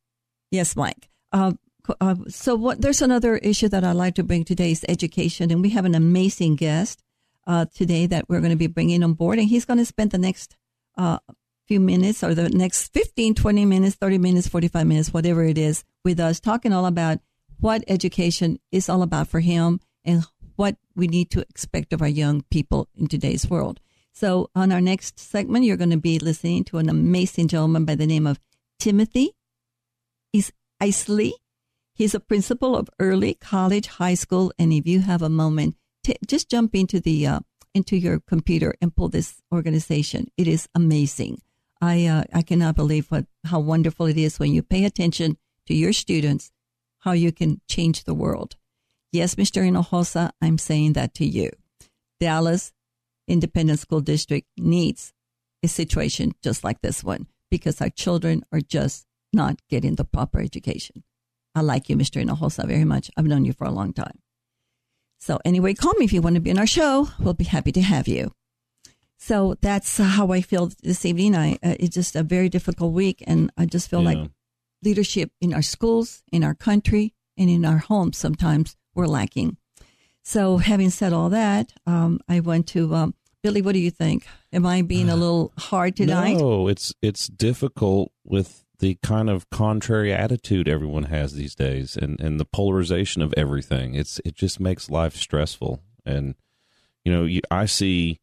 Yes, 0.51 0.75
Mike. 0.75 1.09
Uh, 1.31 1.53
uh, 2.01 2.15
so 2.27 2.55
what, 2.55 2.81
there's 2.81 3.01
another 3.01 3.37
issue 3.37 3.69
that 3.69 3.83
I'd 3.83 3.93
like 3.93 4.15
to 4.15 4.23
bring 4.23 4.43
today 4.43 4.71
is 4.71 4.85
education, 4.87 5.51
and 5.51 5.61
we 5.61 5.69
have 5.71 5.85
an 5.85 5.95
amazing 5.95 6.55
guest 6.55 7.03
uh, 7.45 7.65
today 7.73 8.05
that 8.07 8.27
we're 8.27 8.39
going 8.39 8.51
to 8.51 8.57
be 8.57 8.67
bringing 8.67 9.03
on 9.03 9.13
board, 9.13 9.39
and 9.39 9.47
he's 9.47 9.65
going 9.65 9.79
to 9.79 9.85
spend 9.85 10.11
the 10.11 10.17
next 10.17 10.55
uh, 10.97 11.19
few 11.67 11.79
minutes 11.79 12.23
or 12.23 12.33
the 12.33 12.49
next 12.49 12.93
15, 12.93 13.35
20 13.35 13.65
minutes, 13.65 13.95
30 13.95 14.17
minutes, 14.17 14.47
45 14.47 14.87
minutes, 14.87 15.13
whatever 15.13 15.43
it 15.43 15.57
is, 15.57 15.83
with 16.03 16.19
us 16.19 16.39
talking 16.39 16.73
all 16.73 16.85
about 16.85 17.19
what 17.59 17.83
education 17.87 18.59
is 18.71 18.89
all 18.89 19.01
about 19.01 19.27
for 19.27 19.39
him 19.39 19.79
and 20.05 20.25
what 20.55 20.77
we 20.95 21.07
need 21.07 21.29
to 21.31 21.41
expect 21.41 21.93
of 21.93 22.01
our 22.01 22.07
young 22.07 22.43
people 22.49 22.87
in 22.95 23.07
today's 23.07 23.49
world. 23.49 23.79
So, 24.13 24.49
on 24.55 24.71
our 24.71 24.81
next 24.81 25.19
segment, 25.19 25.65
you're 25.65 25.77
going 25.77 25.91
to 25.91 25.97
be 25.97 26.17
listening 26.17 26.63
to 26.65 26.79
an 26.79 26.89
amazing 26.89 27.49
gentleman 27.49 27.85
by 27.85 27.95
the 27.95 28.07
name 28.07 28.25
of 28.25 28.39
Timothy 28.79 29.33
Isley. 30.79 31.33
He's 31.97 32.13
a 32.13 32.19
principal 32.19 32.75
of 32.75 32.91
Early 32.99 33.33
College 33.33 33.87
High 33.87 34.13
School, 34.13 34.53
and 34.59 34.71
if 34.71 34.85
you 34.85 34.99
have 34.99 35.23
a 35.23 35.29
moment, 35.29 35.75
t- 36.03 36.15
just 36.27 36.47
jump 36.47 36.75
into 36.75 36.99
the 36.99 37.25
uh, 37.25 37.39
into 37.73 37.97
your 37.97 38.19
computer 38.19 38.75
and 38.79 38.95
pull 38.95 39.09
this 39.09 39.41
organization. 39.51 40.27
It 40.37 40.47
is 40.47 40.69
amazing. 40.75 41.41
I 41.81 42.05
uh, 42.05 42.25
I 42.31 42.43
cannot 42.43 42.75
believe 42.75 43.07
what 43.09 43.25
how 43.45 43.59
wonderful 43.61 44.05
it 44.05 44.15
is 44.15 44.37
when 44.37 44.53
you 44.53 44.61
pay 44.61 44.85
attention 44.85 45.37
to 45.65 45.73
your 45.73 45.91
students, 45.91 46.51
how 46.99 47.13
you 47.13 47.31
can 47.31 47.61
change 47.67 48.03
the 48.03 48.13
world. 48.13 48.57
Yes, 49.11 49.33
Mr. 49.33 49.63
Hinojosa, 49.63 50.29
I'm 50.39 50.59
saying 50.59 50.93
that 50.93 51.15
to 51.15 51.25
you. 51.25 51.49
Dallas 52.19 52.73
Independent 53.27 53.79
School 53.79 54.01
District 54.01 54.47
needs 54.55 55.13
a 55.63 55.67
situation 55.67 56.33
just 56.43 56.63
like 56.63 56.81
this 56.81 57.03
one 57.03 57.25
because 57.49 57.81
our 57.81 57.89
children 57.89 58.45
are 58.51 58.61
just 58.61 59.07
not 59.33 59.59
getting 59.67 59.95
the 59.95 60.05
proper 60.05 60.39
education. 60.39 61.03
I 61.57 61.61
like 61.61 61.89
you, 61.89 61.97
Mr. 61.97 62.23
Hinojosa, 62.23 62.67
very 62.67 62.85
much. 62.85 63.09
I've 63.17 63.25
known 63.25 63.43
you 63.43 63.51
for 63.51 63.65
a 63.65 63.71
long 63.71 63.91
time. 63.91 64.19
So 65.19 65.39
anyway, 65.43 65.73
call 65.73 65.93
me 65.93 66.05
if 66.05 66.13
you 66.13 66.21
want 66.21 66.35
to 66.35 66.39
be 66.39 66.51
on 66.51 66.59
our 66.59 66.67
show. 66.67 67.09
We'll 67.19 67.33
be 67.33 67.45
happy 67.45 67.71
to 67.71 67.81
have 67.81 68.07
you. 68.07 68.31
So 69.17 69.55
that's 69.59 69.97
how 69.97 70.31
I 70.31 70.41
feel 70.41 70.69
this 70.83 71.03
evening. 71.03 71.35
I 71.35 71.53
uh, 71.63 71.75
it's 71.79 71.95
just 71.95 72.15
a 72.15 72.21
very 72.21 72.47
difficult 72.47 72.93
week, 72.93 73.23
and 73.25 73.51
I 73.57 73.65
just 73.65 73.89
feel 73.89 74.03
yeah. 74.03 74.09
like 74.09 74.29
leadership 74.83 75.31
in 75.41 75.51
our 75.51 75.63
schools, 75.63 76.21
in 76.31 76.43
our 76.43 76.53
country, 76.53 77.15
and 77.35 77.49
in 77.49 77.65
our 77.65 77.79
homes 77.79 78.19
sometimes 78.19 78.77
we're 78.93 79.07
lacking. 79.07 79.57
So, 80.23 80.57
having 80.57 80.91
said 80.91 81.11
all 81.11 81.29
that, 81.29 81.73
um, 81.87 82.19
I 82.29 82.41
went 82.41 82.67
to 82.67 82.93
um, 82.93 83.15
Billy. 83.41 83.63
What 83.63 83.73
do 83.73 83.79
you 83.79 83.89
think? 83.89 84.27
Am 84.53 84.63
I 84.63 84.83
being 84.83 85.09
a 85.09 85.15
little 85.23 85.51
hard 85.57 85.95
tonight? 85.95 86.37
No, 86.37 86.67
it's 86.67 86.93
it's 87.01 87.27
difficult 87.27 88.11
with 88.23 88.63
the 88.79 88.97
kind 89.01 89.29
of 89.29 89.49
contrary 89.49 90.13
attitude 90.13 90.67
everyone 90.67 91.03
has 91.03 91.33
these 91.33 91.55
days, 91.55 91.97
and 91.97 92.19
and 92.19 92.39
the 92.39 92.45
polarization 92.45 93.21
of 93.21 93.33
everything. 93.35 93.95
It's 93.95 94.19
it 94.23 94.35
just 94.35 94.59
makes 94.59 94.89
life 94.89 95.15
stressful, 95.15 95.81
and 96.05 96.35
you 97.03 97.11
know, 97.11 97.23
you, 97.23 97.41
I 97.49 97.65
see 97.65 98.19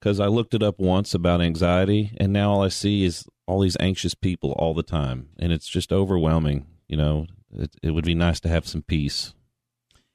because 0.00 0.20
I 0.20 0.26
looked 0.26 0.54
it 0.54 0.62
up 0.62 0.78
once 0.78 1.14
about 1.14 1.40
anxiety, 1.40 2.12
and 2.18 2.32
now 2.32 2.52
all 2.52 2.62
I 2.62 2.68
see 2.68 3.04
is 3.04 3.26
all 3.46 3.60
these 3.60 3.76
anxious 3.80 4.14
people 4.14 4.52
all 4.52 4.74
the 4.74 4.82
time, 4.82 5.30
and 5.38 5.52
it's 5.52 5.68
just 5.68 5.92
overwhelming. 5.92 6.66
You 6.86 6.96
know, 6.96 7.26
it, 7.52 7.74
it 7.82 7.90
would 7.90 8.04
be 8.04 8.14
nice 8.14 8.40
to 8.40 8.48
have 8.48 8.68
some 8.68 8.82
peace, 8.82 9.34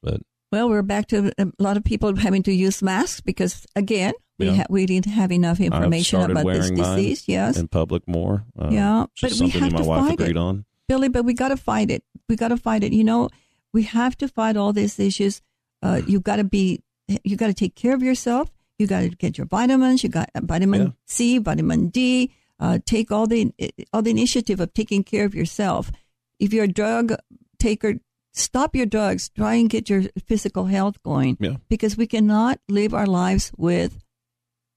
but 0.01 0.21
Well, 0.51 0.69
we're 0.69 0.81
back 0.83 1.07
to 1.07 1.31
a 1.37 1.47
lot 1.59 1.77
of 1.77 1.83
people 1.83 2.15
having 2.15 2.43
to 2.43 2.53
use 2.53 2.81
masks 2.81 3.19
because, 3.21 3.65
again, 3.75 4.13
we 4.43 4.49
Yeah. 4.49 4.55
ha- 4.55 4.69
we 4.69 4.85
didn't 4.85 5.07
have 5.13 5.31
enough 5.31 5.59
information 5.59 6.31
about 6.31 6.45
this 6.45 6.69
disease. 6.71 7.23
Yes, 7.27 7.57
in 7.57 7.67
public 7.67 8.07
more. 8.07 8.45
Uh, 8.57 8.69
Yeah, 8.71 9.05
but 9.21 9.31
we 9.39 9.49
have 9.49 9.73
to 9.75 9.83
fight 9.83 10.21
it. 10.21 10.37
on. 10.37 10.65
Billy, 10.87 11.09
but 11.09 11.23
we 11.25 11.33
got 11.33 11.49
to 11.49 11.57
fight 11.57 11.89
it. 11.89 12.03
We 12.29 12.35
got 12.35 12.49
to 12.49 12.57
fight 12.57 12.83
it. 12.83 12.91
You 12.93 13.03
know, 13.03 13.29
we 13.73 13.83
have 13.83 14.17
to 14.17 14.27
fight 14.27 14.57
all 14.57 14.73
these 14.73 14.99
issues. 14.99 15.41
Uh, 15.81 16.01
you 16.07 16.19
got 16.19 16.37
to 16.37 16.43
be, 16.43 16.81
you 17.23 17.35
got 17.37 17.47
to 17.47 17.53
take 17.53 17.75
care 17.75 17.93
of 17.95 18.03
yourself. 18.03 18.51
You 18.79 18.87
got 18.87 19.01
to 19.01 19.09
get 19.09 19.37
your 19.37 19.47
vitamins. 19.47 20.03
You 20.03 20.09
got 20.09 20.29
uh, 20.35 20.41
vitamin 20.43 20.81
Yeah. 20.81 20.89
C, 21.05 21.37
vitamin 21.37 21.87
D. 21.89 22.31
Uh, 22.59 22.79
take 22.85 23.11
all 23.11 23.27
the 23.27 23.51
all 23.93 24.01
the 24.01 24.11
initiative 24.11 24.59
of 24.59 24.73
taking 24.73 25.03
care 25.03 25.25
of 25.25 25.33
yourself. 25.35 25.91
If 26.39 26.53
you're 26.53 26.65
a 26.65 26.67
drug 26.81 27.13
taker, 27.59 27.95
stop 28.33 28.75
your 28.75 28.85
drugs. 28.85 29.29
Try 29.29 29.55
and 29.55 29.69
get 29.69 29.89
your 29.89 30.03
physical 30.27 30.65
health 30.65 31.01
going. 31.03 31.37
Yeah. 31.39 31.57
Because 31.69 31.97
we 31.97 32.07
cannot 32.07 32.59
live 32.67 32.93
our 32.93 33.05
lives 33.07 33.51
with 33.57 34.02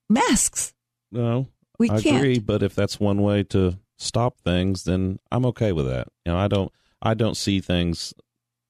masks. 0.09 0.73
No, 1.11 1.47
We 1.79 1.89
I 1.89 2.01
can't. 2.01 2.17
agree. 2.17 2.39
But 2.39 2.63
if 2.63 2.75
that's 2.75 2.99
one 2.99 3.21
way 3.21 3.43
to 3.43 3.77
stop 3.97 4.39
things, 4.39 4.83
then 4.83 5.19
I'm 5.31 5.45
okay 5.47 5.71
with 5.71 5.87
that. 5.87 6.07
You 6.25 6.33
know, 6.33 6.37
I 6.37 6.47
don't, 6.47 6.71
I 7.01 7.13
don't 7.13 7.37
see 7.37 7.59
things, 7.59 8.13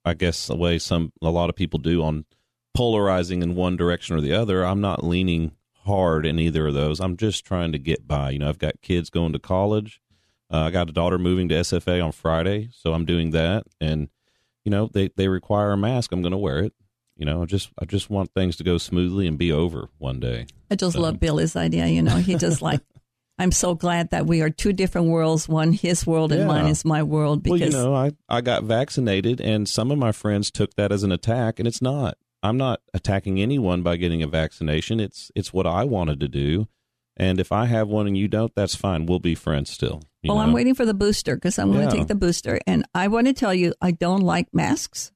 I 0.05 0.13
guess, 0.13 0.47
the 0.47 0.55
way 0.55 0.77
some 0.79 1.11
a 1.21 1.29
lot 1.29 1.49
of 1.49 1.55
people 1.55 1.79
do 1.79 2.03
on 2.03 2.25
polarizing 2.75 3.41
in 3.41 3.55
one 3.55 3.75
direction 3.75 4.15
or 4.15 4.21
the 4.21 4.33
other. 4.33 4.63
I'm 4.65 4.81
not 4.81 5.03
leaning 5.03 5.51
hard 5.85 6.25
in 6.25 6.37
either 6.37 6.67
of 6.67 6.73
those. 6.73 6.99
I'm 6.99 7.17
just 7.17 7.45
trying 7.45 7.71
to 7.71 7.79
get 7.79 8.07
by. 8.07 8.31
You 8.31 8.39
know, 8.39 8.49
I've 8.49 8.59
got 8.59 8.81
kids 8.81 9.09
going 9.09 9.33
to 9.33 9.39
college. 9.39 10.01
Uh, 10.51 10.59
I 10.63 10.71
got 10.71 10.89
a 10.89 10.93
daughter 10.93 11.17
moving 11.17 11.49
to 11.49 11.55
SFA 11.55 12.03
on 12.03 12.11
Friday, 12.11 12.69
so 12.71 12.93
I'm 12.93 13.05
doing 13.05 13.31
that. 13.31 13.65
And 13.81 14.09
you 14.63 14.69
know, 14.71 14.89
they 14.93 15.09
they 15.15 15.27
require 15.27 15.71
a 15.71 15.77
mask. 15.77 16.11
I'm 16.11 16.21
going 16.21 16.31
to 16.33 16.37
wear 16.37 16.59
it. 16.59 16.73
You 17.17 17.25
know, 17.25 17.41
I 17.41 17.45
just 17.45 17.69
I 17.79 17.85
just 17.85 18.09
want 18.09 18.31
things 18.33 18.55
to 18.57 18.63
go 18.63 18.77
smoothly 18.77 19.27
and 19.27 19.37
be 19.37 19.51
over 19.51 19.89
one 19.97 20.19
day. 20.19 20.45
I 20.71 20.75
just 20.75 20.97
love 20.97 21.19
Billy's 21.19 21.55
idea. 21.55 21.87
You 21.87 22.01
know, 22.03 22.17
he 22.17 22.35
just 22.35 22.61
like, 22.61 22.81
I'm 23.39 23.51
so 23.51 23.75
glad 23.75 24.11
that 24.11 24.25
we 24.27 24.41
are 24.41 24.49
two 24.49 24.73
different 24.73 25.07
worlds. 25.07 25.47
One 25.49 25.71
his 25.73 26.05
world 26.07 26.31
and 26.31 26.41
Yeah. 26.41 26.47
mine 26.47 26.67
is 26.67 26.85
my 26.85 27.03
world. 27.03 27.43
Because 27.43 27.59
well, 27.59 27.69
you 27.69 27.73
know, 27.75 27.95
I, 27.95 28.11
I 28.29 28.41
got 28.41 28.63
vaccinated, 28.63 29.41
and 29.41 29.67
some 29.67 29.91
of 29.91 29.97
my 29.97 30.11
friends 30.11 30.51
took 30.51 30.75
that 30.75 30.91
as 30.91 31.03
an 31.03 31.11
attack, 31.11 31.59
and 31.59 31.67
it's 31.67 31.81
not. 31.81 32.17
I'm 32.43 32.57
not 32.57 32.81
attacking 32.93 33.39
anyone 33.41 33.81
by 33.81 33.97
getting 33.97 34.21
a 34.21 34.27
vaccination. 34.27 34.99
It's 34.99 35.31
it's 35.35 35.51
what 35.53 35.65
I 35.65 35.83
wanted 35.83 36.19
to 36.19 36.27
do, 36.27 36.67
and 37.15 37.39
if 37.39 37.51
I 37.51 37.65
have 37.65 37.87
one 37.87 38.05
and 38.07 38.15
you 38.17 38.27
don't, 38.27 38.53
that's 38.55 38.75
fine. 38.75 39.07
We'll 39.07 39.19
be 39.19 39.33
friends 39.35 39.71
still. 39.71 40.03
well, 40.23 40.39
I'm 40.39 40.53
waiting 40.53 40.75
for 40.75 40.85
the 40.85 40.93
booster 40.93 41.35
because 41.35 41.57
I'm 41.57 41.71
going 41.71 41.87
to 41.89 41.95
take 41.95 42.07
the 42.07 42.15
booster. 42.15 42.59
And 42.67 42.85
I 42.93 43.07
want 43.07 43.25
to 43.27 43.33
tell 43.33 43.53
you, 43.53 43.73
I 43.81 43.91
don't 43.91 44.21
like 44.21 44.53
masks, 44.53 45.11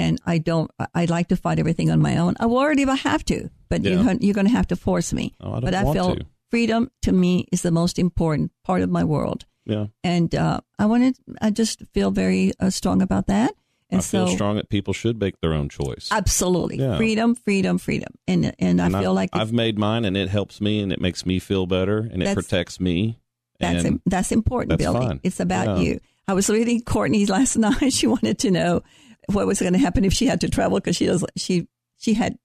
and 0.00 0.12
I 0.34 0.38
don't. 0.38 0.70
I- 0.78 0.86
I 1.02 1.04
like 1.16 1.28
to 1.28 1.36
fight 1.36 1.58
everything 1.58 1.90
on 1.90 2.00
my 2.00 2.14
own. 2.22 2.32
I 2.42 2.46
will 2.46 2.58
already 2.58 2.82
if 2.82 2.88
I 2.88 2.96
have 3.10 3.22
to, 3.26 3.38
but 3.70 3.78
Yeah. 3.82 3.90
you're, 4.02 4.16
you're 4.24 4.34
going 4.40 4.46
to 4.50 4.56
have 4.58 4.66
to 4.68 4.76
force 4.76 5.12
me. 5.18 5.32
Oh, 5.40 5.54
I 5.56 5.60
but 5.60 5.74
I 5.74 5.82
feel 5.94 6.16
to. 6.16 6.26
freedom 6.50 6.90
to 7.02 7.12
me 7.12 7.32
is 7.52 7.60
the 7.62 7.70
most 7.70 7.98
important 7.98 8.50
part 8.64 8.82
of 8.82 8.90
my 8.90 9.04
world, 9.04 9.44
Yeah, 9.66 9.86
and 10.02 10.34
uh, 10.34 10.60
I 10.82 10.86
wanted. 10.86 11.14
I 11.46 11.50
just 11.50 11.82
feel 11.94 12.10
very 12.10 12.52
uh, 12.60 12.70
strong 12.70 13.02
about 13.02 13.26
that. 13.26 13.52
And 13.92 13.98
I 13.98 14.02
feel 14.04 14.26
so, 14.28 14.34
strong 14.34 14.54
that 14.56 14.68
people 14.68 14.94
should 14.94 15.18
make 15.20 15.34
their 15.40 15.52
own 15.52 15.68
choice. 15.68 16.08
absolutely, 16.12 16.76
Yeah. 16.78 16.96
freedom, 16.96 17.34
freedom, 17.34 17.76
freedom, 17.78 18.12
and 18.28 18.52
and 18.58 18.80
I 18.80 18.86
And 18.86 18.94
feel 18.94 19.14
like 19.20 19.30
I've 19.32 19.52
made 19.52 19.76
mine, 19.78 20.04
and 20.08 20.16
it 20.16 20.28
helps 20.28 20.60
me, 20.60 20.80
and 20.82 20.92
it 20.92 21.00
makes 21.00 21.26
me 21.26 21.40
feel 21.40 21.66
better, 21.66 21.98
and 22.12 22.22
it 22.22 22.34
protects 22.34 22.78
me. 22.80 23.18
That's 23.58 23.84
im- 23.84 24.00
that's 24.06 24.30
important, 24.32 24.70
that's 24.78 24.84
Billy. 24.92 25.06
fine. 25.06 25.20
It's 25.22 25.40
about 25.40 25.66
Yeah. 25.66 25.84
you. 25.84 26.00
I 26.28 26.34
was 26.34 26.48
reading 26.48 26.82
Courtney 26.82 27.26
last 27.26 27.56
night. 27.66 27.92
She 27.92 28.06
wanted 28.06 28.38
to 28.38 28.50
know 28.50 28.82
what 29.30 29.46
was 29.46 29.60
going 29.60 29.72
to 29.72 29.78
happen 29.78 30.04
if 30.04 30.12
she 30.12 30.26
had 30.26 30.40
to 30.40 30.48
travel 30.48 30.78
because 30.78 30.96
she 30.96 31.06
does 31.06 31.24
she 31.36 31.68
she 31.98 32.14
had 32.14 32.38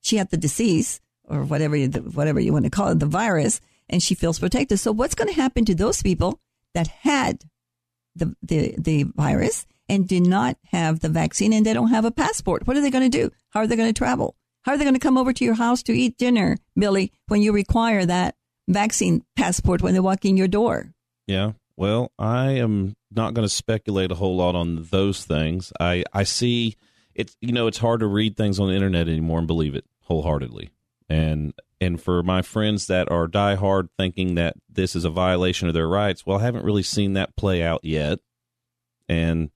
she 0.00 0.16
had 0.16 0.30
the 0.30 0.36
disease 0.36 1.00
or 1.28 1.42
whatever 1.44 1.76
you, 1.76 1.88
whatever 1.88 2.40
you 2.40 2.52
want 2.52 2.64
to 2.64 2.70
call 2.70 2.88
it, 2.88 2.98
the 2.98 3.06
virus, 3.06 3.60
and 3.88 4.02
she 4.02 4.14
feels 4.14 4.38
protected. 4.38 4.78
So 4.78 4.92
what's 4.92 5.14
going 5.14 5.28
to 5.28 5.40
happen 5.40 5.64
to 5.66 5.74
those 5.74 6.02
people 6.02 6.40
that 6.74 6.88
had 6.88 7.44
the 8.14 8.34
the 8.42 8.74
the 8.78 9.04
virus 9.04 9.66
and 9.88 10.06
did 10.06 10.26
not 10.26 10.56
have 10.70 11.00
the 11.00 11.08
vaccine 11.08 11.52
and 11.52 11.64
they 11.64 11.74
don't 11.74 11.90
have 11.90 12.04
a 12.04 12.10
passport? 12.10 12.66
What 12.66 12.76
are 12.76 12.80
they 12.80 12.90
going 12.90 13.10
to 13.10 13.18
do? 13.18 13.30
How 13.50 13.60
are 13.60 13.66
they 13.66 13.76
going 13.76 13.92
to 13.92 13.98
travel? 13.98 14.36
How 14.62 14.72
are 14.72 14.76
they 14.76 14.84
going 14.84 14.94
to 14.94 15.00
come 15.00 15.16
over 15.16 15.32
to 15.32 15.44
your 15.44 15.54
house 15.54 15.82
to 15.84 15.92
eat 15.92 16.18
dinner, 16.18 16.56
Billy, 16.76 17.12
when 17.28 17.40
you 17.42 17.52
require 17.52 18.04
that 18.04 18.34
vaccine 18.66 19.24
passport 19.36 19.82
when 19.82 19.94
they 19.94 20.00
walk 20.00 20.24
in 20.24 20.36
your 20.36 20.48
door? 20.48 20.92
Yeah. 21.26 21.52
Well, 21.76 22.12
I 22.18 22.52
am 22.52 22.96
not 23.10 23.34
going 23.34 23.46
to 23.46 23.54
speculate 23.54 24.10
a 24.10 24.16
whole 24.16 24.36
lot 24.36 24.54
on 24.54 24.86
those 24.90 25.24
things. 25.24 25.72
I 25.80 26.04
I 26.12 26.24
see 26.24 26.76
it's 27.14 27.36
you 27.40 27.52
know 27.52 27.66
it's 27.66 27.78
hard 27.78 28.00
to 28.00 28.06
read 28.06 28.36
things 28.36 28.60
on 28.60 28.68
the 28.68 28.74
internet 28.74 29.08
anymore 29.08 29.38
and 29.38 29.46
believe 29.46 29.74
it 29.74 29.84
wholeheartedly. 30.02 30.70
And 31.08 31.54
and 31.80 32.00
for 32.00 32.22
my 32.22 32.42
friends 32.42 32.86
that 32.88 33.10
are 33.10 33.28
diehard 33.28 33.88
thinking 33.96 34.34
that 34.34 34.56
this 34.68 34.96
is 34.96 35.04
a 35.04 35.10
violation 35.10 35.68
of 35.68 35.74
their 35.74 35.88
rights, 35.88 36.26
well, 36.26 36.38
I 36.38 36.42
haven't 36.42 36.64
really 36.64 36.82
seen 36.82 37.12
that 37.14 37.36
play 37.36 37.62
out 37.62 37.84
yet. 37.84 38.18
And 39.08 39.50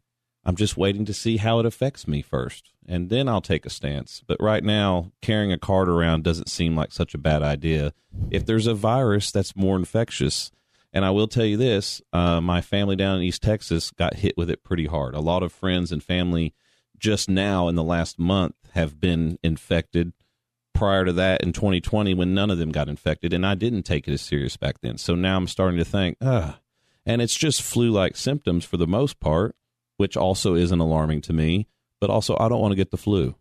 I'm 0.45 0.57
just 0.57 0.77
waiting 0.77 1.05
to 1.05 1.15
see 1.15 1.37
how 1.37 1.59
it 1.61 1.67
affects 1.67 2.09
me 2.09 2.21
first, 2.21 2.73
and 2.87 3.11
then 3.11 3.29
I'll 3.29 3.41
take 3.41 3.65
a 3.65 3.71
stance. 3.71 4.23
But 4.27 4.41
right 4.41 4.65
now, 4.65 5.13
carrying 5.21 5.53
a 5.53 5.59
card 5.59 5.89
around 5.89 6.25
doesn't 6.25 6.49
seem 6.49 6.75
like 6.75 6.93
such 6.93 7.15
a 7.15 7.19
bad 7.19 7.43
idea. 7.43 7.93
If 8.31 8.45
there's 8.45 8.67
a 8.67 8.75
virus 8.75 9.31
that's 9.31 9.55
more 9.55 9.77
infectious, 9.77 10.51
and 10.93 11.05
I 11.05 11.11
will 11.11 11.29
tell 11.29 11.45
you 11.45 11.57
this: 11.57 12.03
uh, 12.13 12.41
my 12.41 12.61
family 12.61 12.97
down 12.97 13.17
in 13.17 13.23
East 13.23 13.43
Texas 13.43 13.91
got 13.91 14.15
hit 14.15 14.37
with 14.37 14.51
it 14.51 14.65
pretty 14.65 14.87
hard. 14.87 15.15
A 15.15 15.21
lot 15.21 15.43
of 15.43 15.53
friends 15.53 15.93
and 15.93 16.03
family 16.03 16.55
just 16.99 17.29
now 17.29 17.69
in 17.69 17.75
the 17.75 17.83
last 17.83 18.19
month 18.19 18.55
have 18.73 19.01
been 19.01 19.39
infected. 19.43 20.13
Prior 20.75 21.05
to 21.05 21.13
that, 21.13 21.43
in 21.43 21.53
2020, 21.53 22.15
when 22.15 22.33
none 22.35 22.51
of 22.51 22.59
them 22.59 22.73
got 22.73 22.89
infected, 22.89 23.33
and 23.33 23.47
I 23.47 23.55
didn't 23.55 23.83
take 23.83 24.09
it 24.09 24.13
as 24.13 24.23
serious 24.23 24.57
back 24.57 24.81
then. 24.81 24.97
So 24.97 25.15
now 25.15 25.37
I'm 25.37 25.47
starting 25.47 25.79
to 25.79 25.85
think, 25.85 26.17
ah, 26.23 26.61
and 27.05 27.21
it's 27.21 27.37
just 27.37 27.63
flu-like 27.63 28.17
symptoms 28.17 28.65
for 28.65 28.79
the 28.79 28.87
most 28.87 29.21
part, 29.21 29.55
which 29.99 30.17
also 30.17 30.55
isn't 30.55 30.81
alarming 30.81 31.21
to 31.23 31.33
me. 31.33 31.69
But 32.01 32.11
also, 32.11 32.37
I 32.41 32.49
don't 32.49 32.61
want 32.61 32.73
to 32.73 32.77
get 32.77 32.91
the 32.91 32.97
flu. 32.97 33.37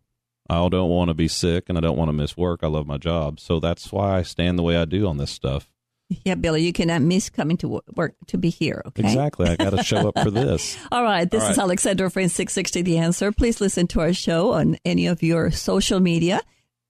I 0.50 0.68
don't 0.68 0.90
want 0.90 1.08
to 1.08 1.14
be 1.14 1.30
sick, 1.30 1.66
and 1.70 1.78
I 1.78 1.82
don't 1.82 1.98
want 1.98 2.10
to 2.10 2.14
miss 2.14 2.36
work. 2.36 2.60
I 2.64 2.68
love 2.68 2.86
my 2.86 2.98
job, 2.98 3.40
so 3.40 3.60
that's 3.60 3.92
why 3.92 4.18
I 4.18 4.24
stand 4.24 4.60
the 4.60 4.64
way 4.64 4.76
I 4.76 4.86
do 4.86 5.08
on 5.08 5.18
this 5.18 5.32
stuff. 5.32 5.71
Yeah, 6.26 6.36
Billy, 6.36 6.64
you 6.64 6.74
cannot 6.74 7.02
miss 7.02 7.30
coming 7.30 7.58
to 7.58 7.82
work 7.96 8.16
to 8.28 8.38
be 8.38 8.50
here. 8.50 8.82
Okay. 8.88 9.04
Exactly. 9.04 9.50
I 9.50 9.56
got 9.56 9.70
to 9.72 9.84
show 9.84 10.10
up 10.10 10.20
for 10.22 10.30
this. 10.32 10.78
All 10.92 11.04
right. 11.04 11.30
This 11.30 11.44
All 11.44 11.50
is 11.52 11.58
right. 11.58 11.64
Alexandra 11.64 12.12
Friend 12.12 12.30
660 12.32 12.82
The 12.82 12.98
Answer. 12.98 13.32
Please 13.32 13.62
listen 13.62 13.88
to 13.88 14.02
our 14.02 14.14
show 14.14 14.52
on 14.52 14.78
any 14.86 15.08
of 15.08 15.24
your 15.24 15.52
social 15.52 16.00
media. 16.00 16.42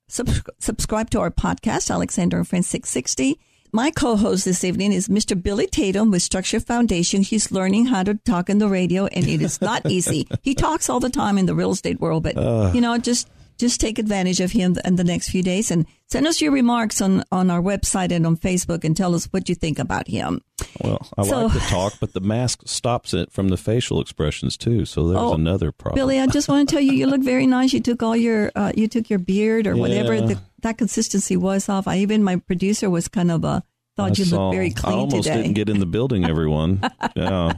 Subs- 0.08 0.42
subscribe 0.60 1.10
to 1.12 1.20
our 1.20 1.32
podcast, 1.32 1.92
Alexander 1.92 2.38
and 2.38 2.48
Friend 2.48 2.66
660. 2.66 3.40
My 3.72 3.90
co-host 3.92 4.44
this 4.44 4.66
evening 4.66 4.92
is 4.92 5.08
Mr. 5.08 5.42
Billy 5.42 5.66
Tatum 5.68 6.12
with 6.12 6.22
Structure 6.22 6.60
Foundation. 6.60 7.22
He's 7.22 7.52
learning 7.54 7.86
how 7.86 8.04
to 8.04 8.16
talk 8.16 8.50
in 8.50 8.58
the 8.58 8.68
radio, 8.68 9.06
and 9.06 9.26
it 9.26 9.42
is 9.42 9.62
not 9.62 9.86
easy. 9.90 10.28
he 10.42 10.54
talks 10.56 10.90
all 10.90 11.00
the 11.00 11.10
time 11.10 11.38
in 11.38 11.46
the 11.46 11.56
real 11.56 11.72
estate 11.72 12.02
world, 12.02 12.24
but 12.24 12.36
you 12.76 12.82
know, 12.82 12.98
just 12.98 13.30
just 13.62 13.80
take 13.80 13.98
advantage 14.00 14.40
of 14.42 14.52
him 14.52 14.76
in 14.84 14.96
the 14.98 15.04
next 15.04 15.30
few 15.30 15.42
days 15.44 15.72
and 15.72 15.86
send 16.08 16.28
us 16.28 16.42
your 16.42 16.52
remarks 16.52 17.00
on 17.02 17.24
on 17.32 17.50
our 17.50 17.62
website 17.62 18.12
and 18.12 18.26
on 18.28 18.36
Facebook 18.36 18.84
and 18.84 18.98
tell 18.98 19.16
us 19.16 19.26
what 19.32 19.48
you 19.48 19.56
think 19.56 19.80
about 19.80 20.08
him. 20.10 20.42
Well, 20.84 21.00
I 21.18 21.24
So- 21.24 21.46
like 21.46 21.54
to 21.54 21.60
talk, 21.70 21.94
but 22.02 22.12
the 22.14 22.20
mask 22.20 22.64
stops 22.66 23.14
it 23.14 23.32
from 23.32 23.48
the 23.48 23.58
facial 23.58 24.02
expressions 24.02 24.58
too. 24.58 24.84
So 24.86 25.08
there's 25.08 25.20
Oh, 25.22 25.34
another 25.34 25.72
problem. 25.72 25.96
Billy, 26.02 26.20
I 26.20 26.28
just 26.28 26.50
want 26.50 26.68
to 26.68 26.76
tell 26.76 26.82
you, 26.84 26.92
you 26.94 27.08
look 27.08 27.22
very 27.22 27.48
nice. 27.48 27.72
You 27.72 27.80
took 27.80 28.04
all 28.04 28.18
your, 28.18 28.52
uh, 28.56 28.74
you 28.76 28.88
took 28.90 29.10
your 29.10 29.20
beard 29.20 29.68
or 29.68 29.76
whatever 29.78 30.20
the, 30.20 30.42
that 30.64 30.78
consistency 30.78 31.38
was 31.38 31.70
off. 31.70 31.88
I 31.88 31.98
even 32.00 32.24
my 32.24 32.36
producer 32.38 32.90
was 32.90 33.08
kind 33.08 33.32
of 33.32 33.46
uh, 33.46 33.62
thought 33.96 34.12
I 34.12 34.16
you 34.18 34.26
saw- 34.26 34.46
looked 34.50 34.56
very 34.56 34.72
clean 34.72 34.94
I 34.94 34.98
almost 34.98 35.24
today. 35.24 35.42
didn't 35.44 35.54
get 35.54 35.70
in 35.70 35.80
the 35.80 35.86
building. 35.86 36.26
Everyone, 36.26 36.80
yeah. 37.16 37.54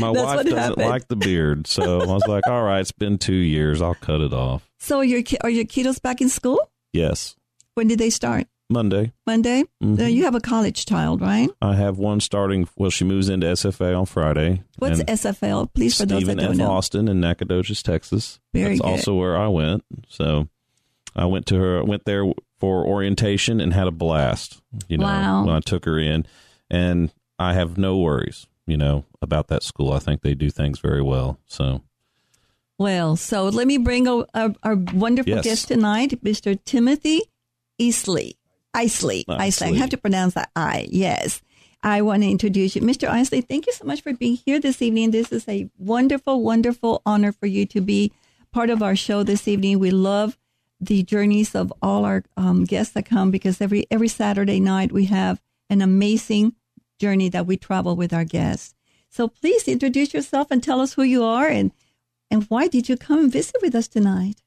My 0.00 0.12
That's 0.12 0.24
wife 0.26 0.44
doesn't 0.44 0.58
happened. 0.58 0.88
like 0.88 1.08
the 1.08 1.16
beard, 1.16 1.66
so 1.66 2.02
I 2.02 2.06
was 2.12 2.26
like, 2.28 2.46
"All 2.46 2.62
right, 2.62 2.80
it's 2.80 2.92
been 2.92 3.16
two 3.16 3.32
years. 3.32 3.80
I'll 3.80 3.94
cut 3.94 4.20
it 4.20 4.32
off." 4.34 4.68
So 4.82 4.98
are 4.98 5.04
your 5.04 5.22
are 5.42 5.50
your 5.50 5.64
kiddos 5.64 6.00
back 6.02 6.20
in 6.20 6.28
school? 6.28 6.70
Yes, 6.92 7.36
When 7.74 7.88
did 7.88 7.98
they 7.98 8.10
start? 8.10 8.46
Monday. 8.68 9.12
Monday. 9.26 9.64
Mhm. 9.82 10.00
Uh, 10.00 10.04
you 10.04 10.24
have 10.24 10.34
a 10.34 10.40
college 10.40 10.86
child, 10.86 11.20
right? 11.20 11.48
I 11.60 11.74
have 11.76 11.98
one 11.98 12.20
starting. 12.20 12.66
Well, 12.76 12.88
she 12.90 13.04
moves 13.04 13.28
into 13.28 13.46
SFA 13.46 13.94
on 13.98 14.06
Friday. 14.06 14.62
What's 14.78 15.00
SFL? 15.02 15.66
Please, 15.74 15.96
for 15.98 16.06
those 16.06 16.24
that 16.24 16.38
don't 16.38 16.52
F. 16.52 16.56
know. 16.56 16.70
Austin 16.70 17.06
in 17.08 17.20
Nacogdoches, 17.20 17.82
Texas. 17.82 18.40
Very 18.54 18.76
That's 18.76 18.80
good. 18.80 18.86
also 18.90 19.14
where 19.14 19.36
I 19.36 19.48
went. 19.48 19.84
So 20.08 20.48
I 21.14 21.26
went 21.26 21.44
to 21.46 21.56
her. 21.56 21.84
Went 21.84 22.04
there 22.06 22.24
for 22.60 22.86
orientation 22.86 23.60
and 23.60 23.74
had 23.74 23.88
a 23.88 23.92
blast. 23.92 24.62
You 24.88 24.96
know, 24.98 25.04
Wow. 25.06 25.44
when 25.44 25.54
I 25.54 25.60
took 25.60 25.84
her 25.84 25.98
in, 25.98 26.24
and 26.70 27.12
I 27.38 27.52
have 27.54 27.76
no 27.76 27.98
worries. 27.98 28.46
You 28.66 28.76
know 28.78 29.04
about 29.20 29.48
that 29.48 29.62
school. 29.62 29.92
I 29.92 29.98
think 29.98 30.22
they 30.22 30.34
do 30.34 30.48
things 30.50 30.78
very 30.78 31.02
well. 31.02 31.38
So 31.46 31.82
Well, 32.82 33.14
so 33.16 33.44
let 33.44 33.66
me 33.68 33.78
bring 33.78 34.08
a, 34.08 34.24
a, 34.34 34.54
our 34.64 34.74
wonderful 34.74 35.34
Yes. 35.34 35.44
guest 35.44 35.68
tonight, 35.68 36.22
Mr. 36.24 36.58
Timothy 36.64 37.20
Isley. 37.80 38.36
Isley. 38.74 39.24
Isley. 39.28 39.68
I 39.68 39.72
have 39.74 39.90
to 39.90 39.96
pronounce 39.96 40.34
that 40.34 40.50
I. 40.56 40.88
Yes. 40.90 41.40
I 41.84 42.02
want 42.02 42.22
to 42.22 42.28
introduce 42.30 42.74
you. 42.74 42.82
Mr. 42.82 43.08
Isley, 43.08 43.40
thank 43.40 43.66
you 43.66 43.72
so 43.72 43.84
much 43.84 44.00
for 44.02 44.12
being 44.12 44.36
here 44.36 44.58
this 44.60 44.82
evening. 44.82 45.10
This 45.12 45.30
is 45.32 45.48
a 45.48 45.68
wonderful, 45.78 46.42
wonderful 46.42 47.02
honor 47.06 47.32
for 47.32 47.46
you 47.46 47.66
to 47.66 47.80
be 47.80 48.12
part 48.52 48.70
of 48.70 48.82
our 48.82 48.96
show 48.96 49.22
this 49.22 49.46
evening. 49.46 49.78
We 49.78 49.90
love 49.90 50.36
the 50.80 51.02
journeys 51.04 51.54
of 51.54 51.72
all 51.82 52.04
our 52.04 52.24
um, 52.36 52.64
guests 52.64 52.94
that 52.94 53.06
come 53.06 53.30
because 53.30 53.60
every 53.60 53.86
every 53.90 54.08
Saturday 54.08 54.58
night 54.58 54.90
we 54.90 55.04
have 55.06 55.40
an 55.70 55.82
amazing 55.82 56.54
journey 56.98 57.28
that 57.28 57.46
we 57.46 57.56
travel 57.56 57.94
with 57.94 58.12
our 58.12 58.24
guests. 58.24 58.74
So 59.08 59.28
please 59.28 59.68
introduce 59.68 60.12
yourself 60.14 60.48
and 60.50 60.62
tell 60.62 60.80
us 60.80 60.94
who 60.94 61.02
you 61.02 61.22
are 61.22 61.46
and 61.48 61.70
and 62.32 62.44
why 62.44 62.66
did 62.66 62.88
you 62.88 62.96
come 62.96 63.18
and 63.18 63.32
visit 63.32 63.56
with 63.60 63.74
us 63.74 63.86
tonight? 63.86 64.40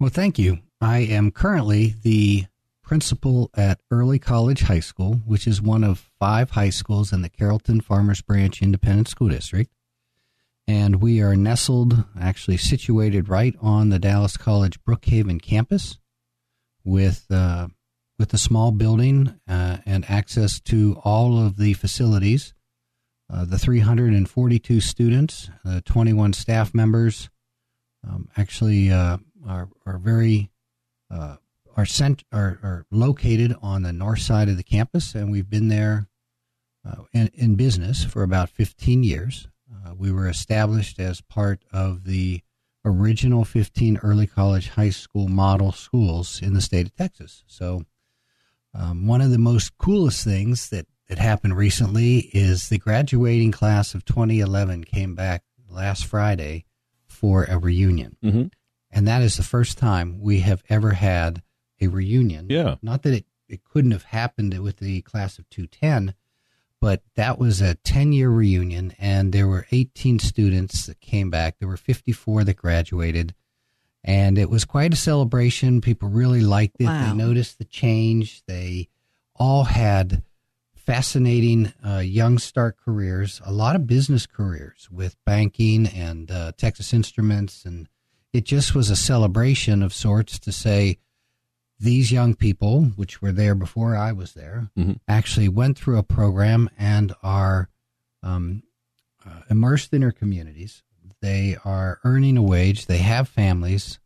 Well, 0.00 0.10
thank 0.10 0.38
you. 0.38 0.58
I 0.80 0.98
am 0.98 1.30
currently 1.30 1.94
the 2.02 2.46
principal 2.82 3.50
at 3.54 3.80
Early 3.92 4.18
College 4.18 4.62
High 4.62 4.80
School, 4.80 5.14
which 5.24 5.46
is 5.46 5.62
one 5.62 5.84
of 5.84 6.10
five 6.18 6.50
high 6.50 6.70
schools 6.70 7.12
in 7.12 7.22
the 7.22 7.28
Carrollton 7.28 7.80
Farmers 7.80 8.22
Branch 8.22 8.60
Independent 8.60 9.06
School 9.06 9.28
District. 9.28 9.72
And 10.66 11.00
we 11.00 11.22
are 11.22 11.36
nestled, 11.36 12.04
actually 12.20 12.56
situated 12.56 13.28
right 13.28 13.54
on 13.60 13.90
the 13.90 14.00
Dallas 14.00 14.36
College 14.36 14.82
Brookhaven 14.82 15.40
campus 15.40 15.98
with, 16.84 17.26
uh, 17.30 17.68
with 18.18 18.34
a 18.34 18.38
small 18.38 18.72
building 18.72 19.38
uh, 19.48 19.78
and 19.86 20.04
access 20.10 20.60
to 20.62 21.00
all 21.04 21.38
of 21.38 21.56
the 21.56 21.74
facilities. 21.74 22.52
Uh, 23.30 23.44
the 23.44 23.58
342 23.58 24.80
students, 24.80 25.50
the 25.64 25.82
21 25.82 26.32
staff 26.32 26.74
members, 26.74 27.28
um, 28.08 28.28
actually 28.36 28.90
uh, 28.90 29.18
are, 29.46 29.68
are 29.84 29.98
very 29.98 30.50
uh, 31.10 31.36
are 31.76 31.86
sent 31.86 32.24
are, 32.32 32.58
are 32.62 32.86
located 32.90 33.54
on 33.62 33.82
the 33.82 33.92
north 33.92 34.20
side 34.20 34.48
of 34.48 34.56
the 34.56 34.62
campus, 34.62 35.14
and 35.14 35.30
we've 35.30 35.48
been 35.48 35.68
there 35.68 36.08
uh, 36.88 37.02
in, 37.12 37.30
in, 37.34 37.54
business 37.54 38.04
for 38.04 38.22
about 38.22 38.50
15 38.50 39.02
years. 39.02 39.48
Uh, 39.72 39.94
we 39.96 40.10
were 40.10 40.28
established 40.28 40.98
as 40.98 41.20
part 41.20 41.62
of 41.72 42.04
the 42.04 42.42
original 42.84 43.44
15 43.44 43.98
early 44.02 44.26
college 44.26 44.70
high 44.70 44.90
school 44.90 45.28
model 45.28 45.70
schools 45.72 46.40
in 46.42 46.54
the 46.54 46.60
state 46.60 46.86
of 46.86 46.96
Texas. 46.96 47.44
So, 47.46 47.84
um, 48.74 49.06
one 49.06 49.20
of 49.20 49.30
the 49.30 49.38
most 49.38 49.76
coolest 49.78 50.24
things 50.24 50.70
that, 50.70 50.86
that 51.08 51.18
happened 51.18 51.56
recently 51.56 52.18
is 52.32 52.68
the 52.68 52.78
graduating 52.78 53.52
class 53.52 53.94
of 53.94 54.04
2011 54.04 54.84
came 54.84 55.14
back 55.14 55.42
last 55.68 56.04
Friday 56.04 56.64
for 57.06 57.44
a 57.44 57.58
reunion. 57.58 58.16
Mm-hmm. 58.22 58.44
And 58.90 59.08
that 59.08 59.22
is 59.22 59.36
the 59.36 59.42
first 59.42 59.78
time 59.78 60.20
we 60.20 60.40
have 60.40 60.62
ever 60.68 60.92
had 60.92 61.42
a 61.80 61.88
reunion. 61.88 62.46
Yeah. 62.48 62.76
Not 62.82 63.02
that 63.02 63.14
it, 63.14 63.26
it 63.48 63.64
couldn't 63.64 63.90
have 63.90 64.04
happened 64.04 64.58
with 64.62 64.78
the 64.78 65.02
class 65.02 65.38
of 65.38 65.48
210, 65.50 66.14
but 66.80 67.02
that 67.16 67.38
was 67.38 67.60
a 67.60 67.74
10 67.74 68.12
year 68.12 68.30
reunion, 68.30 68.94
and 68.98 69.32
there 69.32 69.48
were 69.48 69.66
18 69.72 70.18
students 70.18 70.86
that 70.86 71.00
came 71.00 71.30
back. 71.30 71.58
There 71.58 71.68
were 71.68 71.76
54 71.76 72.44
that 72.44 72.56
graduated, 72.56 73.34
and 74.04 74.38
it 74.38 74.48
was 74.48 74.64
quite 74.64 74.92
a 74.92 74.96
celebration. 74.96 75.80
People 75.80 76.08
really 76.08 76.40
liked 76.40 76.76
it. 76.78 76.84
Wow. 76.84 77.08
They 77.08 77.16
noticed 77.16 77.58
the 77.58 77.64
change. 77.64 78.42
They 78.46 78.88
all 79.34 79.64
had 79.64 80.22
fascinating 80.88 81.70
uh, 81.86 81.98
young 81.98 82.38
start 82.38 82.78
careers, 82.82 83.42
a 83.44 83.52
lot 83.52 83.76
of 83.76 83.86
business 83.86 84.24
careers 84.24 84.88
with 84.90 85.22
banking 85.26 85.86
and 85.86 86.30
uh, 86.30 86.50
Texas 86.56 86.94
Instruments. 86.94 87.66
And 87.66 87.90
it 88.32 88.46
just 88.46 88.74
was 88.74 88.88
a 88.88 88.96
celebration 88.96 89.82
of 89.82 89.92
sorts 89.92 90.38
to 90.38 90.50
say, 90.50 90.96
these 91.78 92.10
young 92.10 92.34
people, 92.34 92.84
which 92.96 93.20
were 93.20 93.32
there 93.32 93.54
before 93.54 93.94
I 93.94 94.12
was 94.12 94.32
there, 94.32 94.70
mm-hmm. 94.78 94.92
actually 95.06 95.50
went 95.50 95.76
through 95.76 95.98
a 95.98 96.02
program 96.02 96.70
and 96.78 97.12
are 97.22 97.68
um, 98.22 98.62
uh, 99.26 99.42
immersed 99.50 99.92
in 99.92 100.00
their 100.00 100.10
communities. 100.10 100.82
They 101.20 101.58
are 101.66 102.00
earning 102.02 102.38
a 102.38 102.42
wage. 102.42 102.86
They 102.86 102.98
have 102.98 103.28
families. 103.28 104.00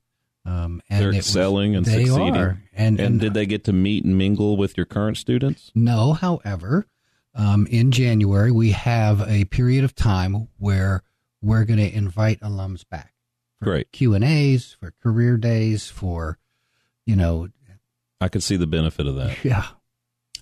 Um, 0.45 0.83
and 0.91 1.01
They're 1.01 1.15
excelling 1.15 1.73
was, 1.73 1.79
and 1.79 1.87
they 1.87 2.05
succeeding. 2.05 2.37
Are. 2.37 2.63
And, 2.73 2.99
and, 2.99 3.01
and, 3.01 3.21
did 3.21 3.35
they 3.35 3.47
get 3.47 3.65
to 3.65 3.73
meet 3.73 4.05
and 4.05 4.19
mingle 4.19 4.57
with 4.57 4.77
your 4.77 4.87
current 4.87 5.17
students? 5.17 5.71
No, 5.75 6.15
however, 6.15 6.87
um, 7.35 7.67
in 7.71 7.93
January 7.93 8.51
we 8.51 8.73
have 8.73 9.21
a 9.29 9.45
period 9.45 9.85
of 9.85 9.95
time 9.95 10.49
where 10.59 11.03
we're 11.41 11.65
going 11.65 11.79
to 11.79 11.95
invite 11.95 12.41
alums 12.41 12.89
back. 12.89 13.15
For 13.59 13.67
Great 13.67 13.93
Q 13.93 14.15
and 14.15 14.25
A's, 14.25 14.77
for 14.81 14.93
career 15.03 15.37
days, 15.37 15.89
for 15.89 16.39
you 17.07 17.15
know 17.15 17.49
I 18.21 18.29
could 18.29 18.43
see 18.43 18.57
the 18.57 18.67
benefit 18.67 19.07
of 19.07 19.17
that. 19.17 19.45
Yeah. 19.45 19.67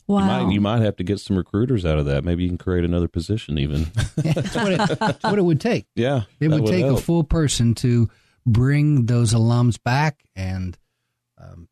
Wow. 0.06 0.18
You 0.18 0.26
might, 0.26 0.52
you 0.54 0.60
might 0.60 0.82
have 0.82 0.96
to 0.96 1.04
get 1.04 1.20
some 1.20 1.36
recruiters 1.36 1.86
out 1.86 1.98
of 1.98 2.06
that. 2.06 2.24
Maybe 2.24 2.42
you 2.42 2.48
can 2.48 2.58
create 2.58 2.84
another 2.84 3.06
position 3.06 3.58
even. 3.58 3.86
that's, 4.16 4.56
what 4.56 4.72
it, 4.72 4.98
that's 4.98 5.22
what 5.22 5.38
it 5.38 5.44
would 5.44 5.60
take. 5.60 5.86
Yeah. 5.94 6.22
It 6.40 6.48
would, 6.48 6.62
would 6.62 6.70
take 6.70 6.84
help. 6.84 6.98
a 6.98 7.02
full 7.02 7.22
person 7.22 7.74
to 7.76 8.10
bring 8.46 9.06
those 9.06 9.32
alums 9.32 9.82
back. 9.82 10.24
And 10.34 10.76
um, 11.38 11.68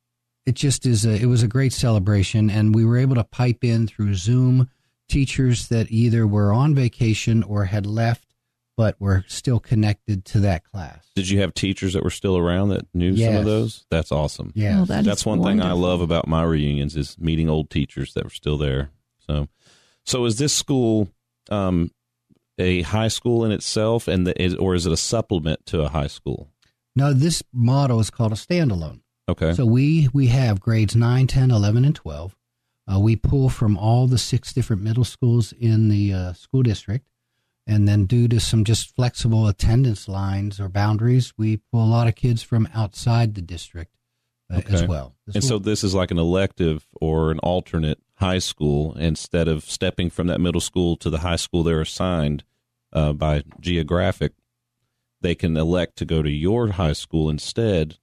it 0.46 0.54
just 0.54 0.86
is 0.86 1.04
a, 1.04 1.10
it 1.10 1.26
was 1.26 1.42
a 1.42 1.48
great 1.48 1.72
celebration. 1.72 2.50
And 2.50 2.74
we 2.74 2.84
were 2.84 2.98
able 2.98 3.16
to 3.16 3.24
pipe 3.24 3.64
in 3.64 3.86
through 3.86 4.14
Zoom 4.14 4.70
teachers 5.08 5.68
that 5.68 5.90
either 5.90 6.26
were 6.26 6.52
on 6.52 6.74
vacation 6.74 7.42
or 7.42 7.64
had 7.64 7.86
left 7.86 8.28
but 8.78 8.94
were 9.00 9.24
still 9.26 9.58
connected 9.58 10.24
to 10.24 10.38
that 10.38 10.62
class. 10.62 11.04
Did 11.16 11.28
you 11.28 11.40
have 11.40 11.52
teachers 11.52 11.94
that 11.94 12.04
were 12.04 12.10
still 12.10 12.38
around 12.38 12.68
that 12.68 12.86
knew 12.94 13.10
yes. 13.10 13.28
some 13.28 13.36
of 13.38 13.44
those? 13.44 13.84
That's 13.90 14.12
awesome. 14.12 14.52
Yeah, 14.54 14.82
oh, 14.82 14.84
that 14.84 15.04
that's 15.04 15.26
one 15.26 15.40
wonderful. 15.40 15.64
thing 15.64 15.68
I 15.68 15.74
love 15.74 16.00
about 16.00 16.28
my 16.28 16.44
reunions 16.44 16.94
is 16.94 17.18
meeting 17.18 17.50
old 17.50 17.70
teachers 17.70 18.14
that 18.14 18.22
were 18.22 18.30
still 18.30 18.56
there. 18.56 18.90
So, 19.26 19.48
so 20.04 20.24
is 20.26 20.38
this 20.38 20.54
school 20.54 21.08
um, 21.50 21.90
a 22.56 22.82
high 22.82 23.08
school 23.08 23.44
in 23.44 23.50
itself, 23.50 24.06
and 24.06 24.28
the, 24.28 24.40
is, 24.40 24.54
or 24.54 24.76
is 24.76 24.86
it 24.86 24.92
a 24.92 24.96
supplement 24.96 25.66
to 25.66 25.82
a 25.82 25.88
high 25.88 26.06
school? 26.06 26.48
No, 26.98 27.12
this 27.12 27.44
model 27.52 28.00
is 28.00 28.10
called 28.10 28.32
a 28.32 28.34
standalone. 28.34 29.00
Okay. 29.28 29.52
So 29.54 29.64
we 29.64 30.08
we 30.12 30.26
have 30.26 30.58
grades 30.58 30.96
9, 30.96 31.26
10, 31.28 31.50
11, 31.50 31.84
and 31.84 31.94
12. 31.94 32.36
Uh, 32.90 32.98
we 32.98 33.14
pull 33.14 33.48
from 33.48 33.76
all 33.76 34.06
the 34.08 34.18
six 34.18 34.52
different 34.52 34.82
middle 34.82 35.04
schools 35.04 35.52
in 35.52 35.88
the 35.88 36.12
uh, 36.12 36.32
school 36.32 36.62
district. 36.62 37.06
And 37.66 37.86
then, 37.86 38.06
due 38.06 38.26
to 38.28 38.40
some 38.40 38.64
just 38.64 38.94
flexible 38.96 39.46
attendance 39.46 40.08
lines 40.08 40.58
or 40.58 40.68
boundaries, 40.70 41.34
we 41.36 41.58
pull 41.70 41.84
a 41.84 41.86
lot 41.86 42.08
of 42.08 42.14
kids 42.14 42.42
from 42.42 42.66
outside 42.74 43.34
the 43.34 43.42
district 43.42 43.94
uh, 44.50 44.56
Okay. 44.56 44.74
as 44.74 44.84
well. 44.86 45.14
This 45.26 45.36
and 45.36 45.44
so 45.44 45.58
this 45.58 45.84
is 45.84 45.94
like 45.94 46.10
an 46.10 46.18
elective 46.18 46.86
or 47.00 47.30
an 47.30 47.38
alternate 47.40 47.98
high 48.14 48.38
school 48.38 48.94
instead 48.94 49.46
of 49.46 49.64
stepping 49.64 50.10
from 50.10 50.26
that 50.26 50.40
middle 50.40 50.62
school 50.62 50.96
to 50.96 51.10
the 51.10 51.18
high 51.18 51.36
school 51.36 51.62
they're 51.62 51.82
assigned 51.82 52.42
uh, 52.92 53.12
by 53.12 53.42
geographic. 53.60 54.32
They 55.20 55.34
can 55.34 55.56
elect 55.56 55.96
to 55.96 56.04
go 56.04 56.22
to 56.22 56.30
your 56.30 56.68
high 56.72 56.92
school 56.92 57.28
instead 57.28 57.98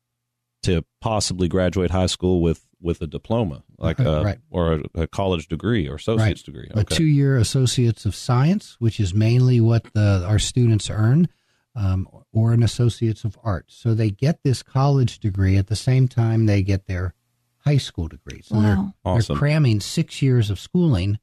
to 0.64 0.84
possibly 1.00 1.48
graduate 1.48 1.92
high 1.92 2.08
school 2.08 2.42
with, 2.42 2.66
with 2.82 3.02
a 3.02 3.08
diploma, 3.08 3.64
like 3.78 4.00
a, 4.00 4.24
right. 4.24 4.40
or 4.50 4.74
a, 4.96 5.02
a 5.02 5.08
college 5.08 5.48
degree 5.48 5.88
or 5.88 5.96
associate's 5.96 6.42
degree. 6.44 6.68
a 6.74 6.84
two-year 6.84 7.38
associates 7.38 8.06
of 8.06 8.16
science, 8.16 8.76
which 8.80 9.00
is 9.00 9.14
mainly 9.14 9.62
what 9.62 9.84
the, 9.94 10.26
our 10.28 10.40
students 10.40 10.90
earn, 10.90 11.28
um, 11.76 12.08
or 12.34 12.52
an 12.54 12.64
associates 12.64 13.24
of 13.24 13.38
arts. 13.44 13.76
So 13.76 13.94
they 13.94 14.10
get 14.10 14.44
this 14.44 14.64
college 14.64 15.20
degree 15.20 15.58
at 15.58 15.68
the 15.68 15.76
same 15.76 16.08
time 16.08 16.46
they 16.46 16.62
get 16.64 16.88
their 16.88 17.14
high 17.60 17.78
school 17.78 18.08
degree. 18.08 18.42
So 18.44 18.60
they're, 18.62 18.76
Wow. 18.76 18.94
Awesome. 19.04 19.34
they're 19.36 19.40
cramming 19.40 19.80
six 19.82 20.22
years 20.22 20.50
of 20.50 20.60
schooling 20.60 21.20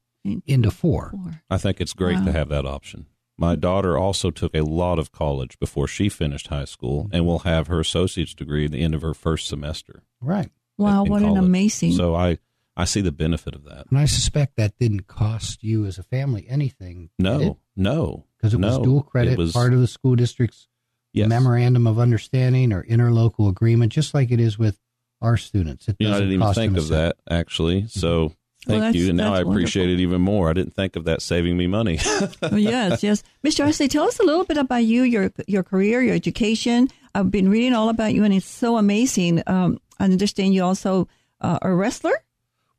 into 0.47 0.71
four. 0.71 1.11
Four. 1.11 1.43
I 1.51 1.59
think 1.59 1.81
it's 1.81 1.95
great 1.95 2.19
Wow. 2.19 2.25
to 2.27 2.33
have 2.33 2.49
that 2.51 2.65
option. 2.67 3.07
My 3.39 3.57
daughter 3.57 3.97
also 3.99 4.31
took 4.31 4.55
a 4.55 4.61
lot 4.61 4.99
of 4.99 5.11
college 5.11 5.59
before 5.59 5.89
she 5.89 6.09
finished 6.09 6.49
high 6.49 6.67
school 6.67 7.09
and 7.13 7.27
will 7.27 7.41
have 7.41 7.67
her 7.67 7.81
associate's 7.81 8.35
degree 8.35 8.67
at 8.67 8.71
the 8.73 8.83
end 8.83 8.95
of 8.95 9.03
her 9.03 9.15
first 9.15 9.49
semester. 9.49 10.03
Right. 10.21 10.51
Wow, 10.79 11.05
in 11.05 11.11
what 11.11 11.23
an 11.23 11.37
amazing. 11.37 11.93
So 11.93 12.15
I, 12.15 12.39
I 12.77 12.85
see 12.85 13.01
the 13.01 13.13
benefit 13.13 13.55
of 13.55 13.65
that. 13.65 13.87
And 13.91 13.99
I 13.99 14.05
suspect 14.05 14.57
that 14.57 14.79
didn't 14.79 15.07
cost 15.07 15.63
you 15.63 15.87
as 15.87 15.99
a 15.99 16.03
family 16.03 16.47
anything. 16.49 17.11
No, 17.19 17.59
no. 17.77 18.27
Because 18.37 18.55
it 18.55 18.61
was 18.61 18.79
dual 18.79 19.03
credit, 19.03 19.39
was- 19.39 19.53
part 19.53 19.73
of 19.73 19.81
the 19.81 19.87
school 19.87 20.15
district's 20.15 20.69
yes. 21.13 21.29
memorandum 21.29 21.87
of 21.87 21.99
understanding 21.99 22.73
or 22.73 22.83
interlocal 22.85 23.49
agreement, 23.49 23.93
just 23.93 24.15
like 24.15 24.31
it 24.31 24.41
is 24.41 24.59
with 24.59 24.79
our 25.21 25.37
students. 25.37 25.89
It 25.89 25.97
You 25.99 26.07
know, 26.09 26.11
I 26.11 26.15
doesn't 26.15 26.29
didn't 26.31 26.43
even 26.43 26.55
think 26.55 26.77
of 26.77 26.85
cent. 26.85 27.17
that 27.29 27.33
actually. 27.33 27.83
Mm-hmm. 27.83 28.01
So 28.01 28.33
thank 28.67 28.81
that's- 28.81 28.95
you. 28.95 29.09
And 29.09 29.17
now 29.17 29.35
I 29.35 29.41
appreciate 29.41 29.83
wonderful. 29.85 30.01
it 30.01 30.03
even 30.03 30.21
more. 30.21 30.51
I 30.51 30.53
didn't 30.53 30.75
think 30.75 30.97
of 30.97 31.05
that 31.05 31.23
saving 31.23 31.57
me 31.57 31.67
money. 31.67 31.99
Oh, 32.43 32.57
yes, 32.57 33.03
yes. 33.03 33.23
Mr. 33.45 33.65
Arce, 33.65 33.79
tell 33.89 34.05
us 34.05 34.19
a 34.21 34.25
little 34.25 34.45
bit 34.45 34.57
about 34.57 34.85
you, 34.85 35.03
your 35.03 35.33
your 35.47 35.63
career, 35.63 36.03
your 36.03 36.15
education. 36.15 36.89
I've 37.15 37.31
been 37.31 37.49
reading 37.49 37.75
all 37.75 37.89
about 37.89 38.15
you, 38.15 38.25
and 38.25 38.33
it's 38.35 38.47
so 38.47 38.77
amazing. 38.79 39.43
Um, 39.47 39.79
I 39.99 40.05
understand 40.05 40.55
you 40.55 40.65
also 40.65 41.09
uh, 41.41 41.59
are 41.63 41.73
a 41.73 41.77
wrestler. 41.77 42.15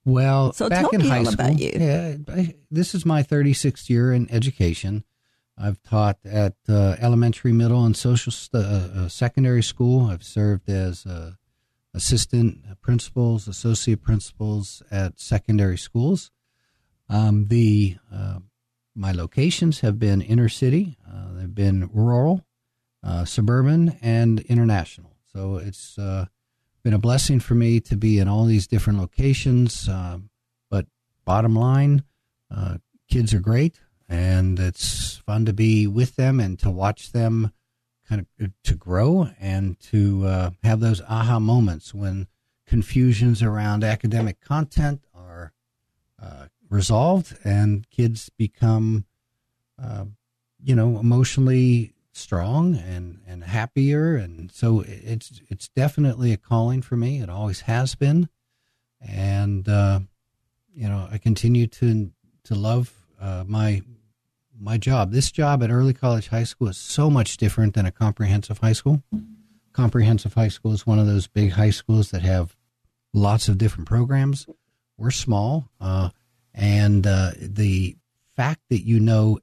Well, 0.05 0.51
So 0.53 0.67
back 0.69 0.81
tell 0.81 0.89
in 0.91 1.01
me 1.01 1.07
high 1.07 1.19
all 1.19 1.25
school, 1.25 1.33
about 1.45 1.59
you. 1.59 1.71
yeah, 1.75 2.15
I, 2.27 2.55
this 2.69 2.93
is 2.93 3.05
my 3.05 3.23
36th 3.23 3.89
year 3.89 4.11
in 4.11 4.29
education. 4.31 5.05
I've 5.57 5.81
taught 5.83 6.17
at 6.25 6.55
uh, 6.67 6.95
elementary, 6.99 7.53
middle, 7.53 7.85
and 7.85 7.95
social 7.95 8.31
st- 8.31 8.63
uh, 8.65 8.67
uh, 8.67 9.07
secondary 9.07 9.63
school. 9.63 10.07
I've 10.09 10.23
served 10.23 10.69
as 10.69 11.05
uh, 11.05 11.33
assistant 11.93 12.81
principals, 12.81 13.47
associate 13.47 14.01
principals 14.01 14.81
at 14.91 15.19
secondary 15.19 15.77
schools. 15.77 16.31
Um, 17.09 17.47
the 17.47 17.97
uh, 18.11 18.39
my 18.95 19.11
locations 19.11 19.79
have 19.81 19.97
been 19.99 20.21
inner 20.21 20.49
city, 20.49 20.97
uh, 21.11 21.33
they've 21.33 21.53
been 21.53 21.89
rural, 21.93 22.45
uh, 23.03 23.25
suburban, 23.25 23.97
and 24.01 24.39
international. 24.41 25.15
So 25.31 25.57
it's 25.57 25.97
uh, 25.97 26.25
been 26.83 26.93
a 26.93 26.99
blessing 26.99 27.39
for 27.39 27.55
me 27.55 27.79
to 27.81 27.97
be 27.97 28.19
in 28.19 28.27
all 28.27 28.45
these 28.45 28.67
different 28.67 28.99
locations. 28.99 29.89
Um, 29.89 30.29
but 30.69 30.85
bottom 31.25 31.55
line, 31.55 32.03
uh, 32.55 32.77
kids 33.09 33.33
are 33.33 33.39
great, 33.39 33.79
and 34.07 34.59
it's 34.59 35.17
fun 35.17 35.45
to 35.45 35.53
be 35.53 35.87
with 35.87 36.15
them 36.15 36.39
and 36.39 36.59
to 36.59 36.69
watch 36.69 37.11
them 37.11 37.51
kind 38.07 38.21
of 38.21 38.27
uh, 38.45 38.49
to 38.63 38.75
grow 38.75 39.29
and 39.39 39.79
to 39.79 40.25
uh, 40.25 40.49
have 40.63 40.79
those 40.79 41.01
aha 41.01 41.39
moments 41.39 41.93
when 41.93 42.27
confusions 42.67 43.41
around 43.41 43.83
academic 43.83 44.39
content 44.41 45.01
are 45.13 45.53
uh, 46.21 46.47
resolved 46.69 47.37
and 47.43 47.89
kids 47.89 48.29
become, 48.37 49.05
uh, 49.81 50.05
you 50.61 50.75
know, 50.75 50.99
emotionally 50.99 51.93
strong 52.11 52.75
and, 52.75 53.19
and 53.27 53.43
happier. 53.43 54.15
And 54.15 54.51
so 54.51 54.83
it's, 54.87 55.41
it's 55.49 55.67
definitely 55.69 56.31
a 56.31 56.37
calling 56.37 56.81
for 56.81 56.95
me. 56.95 57.21
It 57.21 57.29
always 57.29 57.61
has 57.61 57.95
been. 57.95 58.29
And, 59.01 59.67
uh, 59.67 60.01
you 60.73 60.87
know, 60.87 61.07
I 61.11 61.17
continue 61.17 61.67
to, 61.67 62.11
to 62.45 62.55
love 62.55 62.93
uh, 63.19 63.43
my, 63.45 63.81
my 64.63 64.77
job. 64.77 65.11
This 65.11 65.29
job 65.29 65.61
at 65.61 65.69
Early 65.69 65.93
College 65.93 66.29
High 66.29 66.45
School 66.45 66.69
is 66.69 66.77
so 66.77 67.09
much 67.09 67.35
different 67.37 67.73
than 67.73 67.85
a 67.85 67.91
comprehensive 67.91 68.59
high 68.59 68.73
school. 68.73 69.03
Comprehensive 69.73 70.33
high 70.33 70.47
school 70.47 70.71
is 70.71 70.87
one 70.87 70.99
of 70.99 71.05
those 71.05 71.27
big 71.27 71.51
high 71.51 71.69
schools 71.69 72.11
that 72.11 72.21
have 72.21 72.55
lots 73.13 73.49
of 73.49 73.57
different 73.57 73.87
programs. 73.87 74.47
We're 74.97 75.11
small, 75.11 75.69
uh, 75.81 76.09
and 76.53 77.05
uh, 77.05 77.31
the 77.37 77.97
fact 78.35 78.61
that 78.69 78.85
you 78.85 78.99
know 78.99 79.39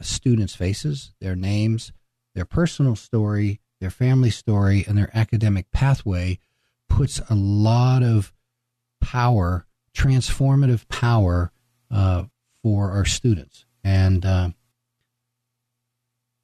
students' 0.00 0.54
faces, 0.54 1.12
their 1.20 1.34
names, 1.34 1.92
their 2.34 2.44
personal 2.44 2.96
story, 2.96 3.60
their 3.80 3.90
family 3.90 4.30
story, 4.30 4.84
and 4.86 4.98
their 4.98 5.10
academic 5.14 5.70
pathway 5.70 6.38
puts 6.88 7.20
a 7.30 7.34
lot 7.34 8.02
of 8.02 8.32
power, 9.00 9.66
transformative 9.94 10.86
power, 10.88 11.50
uh, 11.90 12.24
for 12.62 12.90
our 12.90 13.04
students. 13.04 13.64
And 13.88 14.26
uh, 14.26 14.50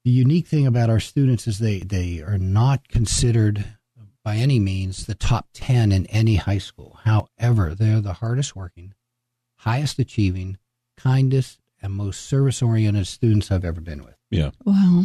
the 0.04 0.10
unique 0.10 0.46
thing 0.46 0.66
about 0.66 0.88
our 0.88 1.00
students 1.00 1.46
is 1.46 1.58
they, 1.58 1.80
they 1.80 2.20
are 2.22 2.38
not 2.38 2.88
considered 2.88 3.64
by 4.24 4.36
any 4.36 4.58
means 4.58 5.04
the 5.04 5.14
top 5.14 5.48
10 5.52 5.92
in 5.92 6.06
any 6.06 6.36
high 6.36 6.58
school. 6.58 6.98
However, 7.04 7.74
they're 7.74 8.00
the 8.00 8.14
hardest 8.14 8.56
working, 8.56 8.94
highest 9.58 9.98
achieving, 9.98 10.56
kindest, 10.96 11.60
and 11.82 11.92
most 11.92 12.22
service 12.22 12.62
oriented 12.62 13.06
students 13.06 13.50
I've 13.50 13.64
ever 13.64 13.82
been 13.82 14.02
with. 14.04 14.16
Yeah. 14.30 14.52
Wow. 14.64 15.04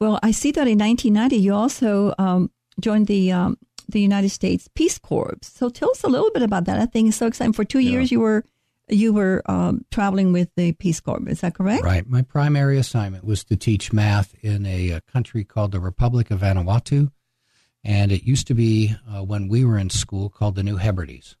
Well, 0.00 0.18
I 0.20 0.32
see 0.32 0.50
that 0.50 0.66
in 0.66 0.78
1990 0.78 1.36
you 1.36 1.54
also 1.54 2.12
um, 2.18 2.50
joined 2.80 3.06
the 3.06 3.30
um, 3.30 3.56
the 3.88 4.00
United 4.00 4.30
States 4.30 4.68
Peace 4.74 4.98
Corps. 4.98 5.36
So 5.42 5.68
tell 5.68 5.90
us 5.92 6.02
a 6.02 6.08
little 6.08 6.30
bit 6.32 6.42
about 6.42 6.64
that. 6.64 6.78
I 6.80 6.86
think 6.86 7.08
it's 7.08 7.16
so 7.18 7.26
exciting. 7.28 7.52
For 7.52 7.64
two 7.64 7.78
Yeah. 7.78 7.92
years, 7.92 8.10
you 8.10 8.18
were 8.18 8.44
you 8.92 9.12
were 9.12 9.42
um, 9.46 9.84
traveling 9.90 10.32
with 10.32 10.50
the 10.56 10.72
Peace 10.72 11.00
Corps. 11.00 11.28
Is 11.28 11.40
that 11.40 11.54
correct? 11.54 11.82
Right. 11.82 12.06
My 12.06 12.22
primary 12.22 12.78
assignment 12.78 13.24
was 13.24 13.44
to 13.44 13.56
teach 13.56 13.92
math 13.92 14.34
in 14.42 14.66
a, 14.66 14.90
a 14.90 15.00
country 15.00 15.44
called 15.44 15.72
the 15.72 15.80
Republic 15.80 16.30
of 16.30 16.40
Vanuatu. 16.40 17.10
And 17.84 18.12
it 18.12 18.22
used 18.22 18.46
to 18.46 18.54
be, 18.54 18.94
uh, 19.12 19.24
when 19.24 19.48
we 19.48 19.64
were 19.64 19.78
in 19.78 19.90
school, 19.90 20.28
called 20.28 20.54
the 20.54 20.62
New 20.62 20.76
Hebrides. 20.76 21.36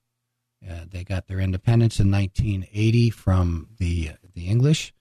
Uh, 0.68 0.84
they 0.90 1.04
got 1.04 1.26
their 1.26 1.40
independence 1.40 1.98
in 2.00 2.10
1980 2.10 3.10
from 3.10 3.68
the 3.78 4.12
the 4.34 4.46
English 4.46 4.94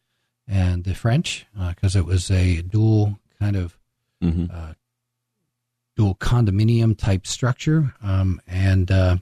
and 0.48 0.84
the 0.84 0.96
French 0.96 1.46
because 1.70 1.96
it 1.96 2.06
was 2.06 2.30
a 2.32 2.62
dual 2.62 3.20
kind 3.40 3.56
of 3.56 3.78
hmm 4.22 4.46
uh, 4.52 4.74
dual 5.96 6.16
condominium 6.16 6.98
type 6.98 7.28
structure. 7.28 7.94
Um, 8.02 8.42
and 8.48 8.90
uh, 8.90 9.18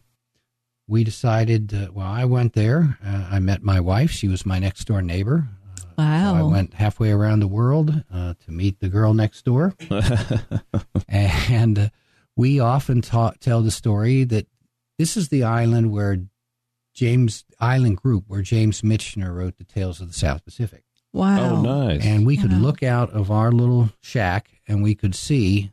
we 0.89 1.03
decided, 1.03 1.73
uh, 1.73 1.87
well, 1.93 2.07
I 2.07 2.25
went 2.25 2.53
there. 2.53 2.97
Uh, 3.05 3.27
I 3.31 3.39
met 3.39 3.61
my 3.63 3.79
wife. 3.79 4.09
She 4.11 4.27
was 4.27 4.45
my 4.45 4.57
next 4.59 4.85
door 4.85 5.01
neighbor. 5.01 5.47
So 5.97 6.03
I 6.05 6.41
went 6.43 6.73
halfway 6.73 7.11
around 7.11 7.41
the 7.41 7.47
world 7.47 8.03
uh, 8.13 8.33
to 8.45 8.51
meet 8.51 8.79
the 8.79 8.87
girl 8.89 9.13
next 9.13 9.43
door. 9.43 9.75
and 11.07 11.77
uh, 11.79 11.89
we 12.35 12.59
often 12.59 13.01
ta- 13.01 13.33
tell 13.39 13.61
the 13.61 13.71
story 13.71 14.23
that 14.25 14.47
this 14.97 15.17
is 15.17 15.29
the 15.29 15.43
island 15.43 15.91
where 15.91 16.17
James 16.93 17.43
Island 17.59 17.97
Group, 17.97 18.25
where 18.27 18.41
James 18.41 18.81
Michener 18.81 19.33
wrote 19.35 19.57
the 19.57 19.63
Tales 19.63 20.01
of 20.01 20.07
the 20.07 20.13
South 20.13 20.43
Pacific. 20.43 20.83
wow. 21.13 21.55
Oh, 21.57 21.61
nice. 21.61 22.03
And 22.05 22.25
we 22.25 22.37
could 22.37 22.51
Wow. 22.51 22.59
look 22.59 22.83
out 22.83 23.09
of 23.11 23.31
our 23.31 23.51
little 23.51 23.89
shack 24.01 24.49
and 24.67 24.81
we 24.83 24.95
could 24.95 25.15
see 25.15 25.71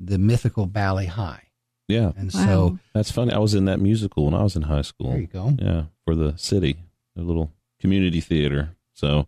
the 0.00 0.18
mythical 0.18 0.66
Bali 0.66 1.06
Ha'i. 1.06 1.40
Yeah, 1.88 2.12
And 2.16 2.32
Wow. 2.32 2.44
so 2.46 2.78
that's 2.94 3.10
funny. 3.10 3.32
I 3.32 3.38
was 3.38 3.54
in 3.54 3.66
that 3.66 3.78
musical 3.80 4.24
when 4.24 4.34
I 4.34 4.42
was 4.42 4.56
in 4.56 4.62
high 4.62 4.82
school. 4.82 5.10
there 5.10 5.20
you 5.20 5.26
go. 5.26 5.54
Yeah, 5.58 5.84
for 6.04 6.14
the 6.14 6.34
city, 6.36 6.78
a 7.16 7.20
little 7.20 7.52
community 7.80 8.20
theater. 8.20 8.70
So 8.94 9.26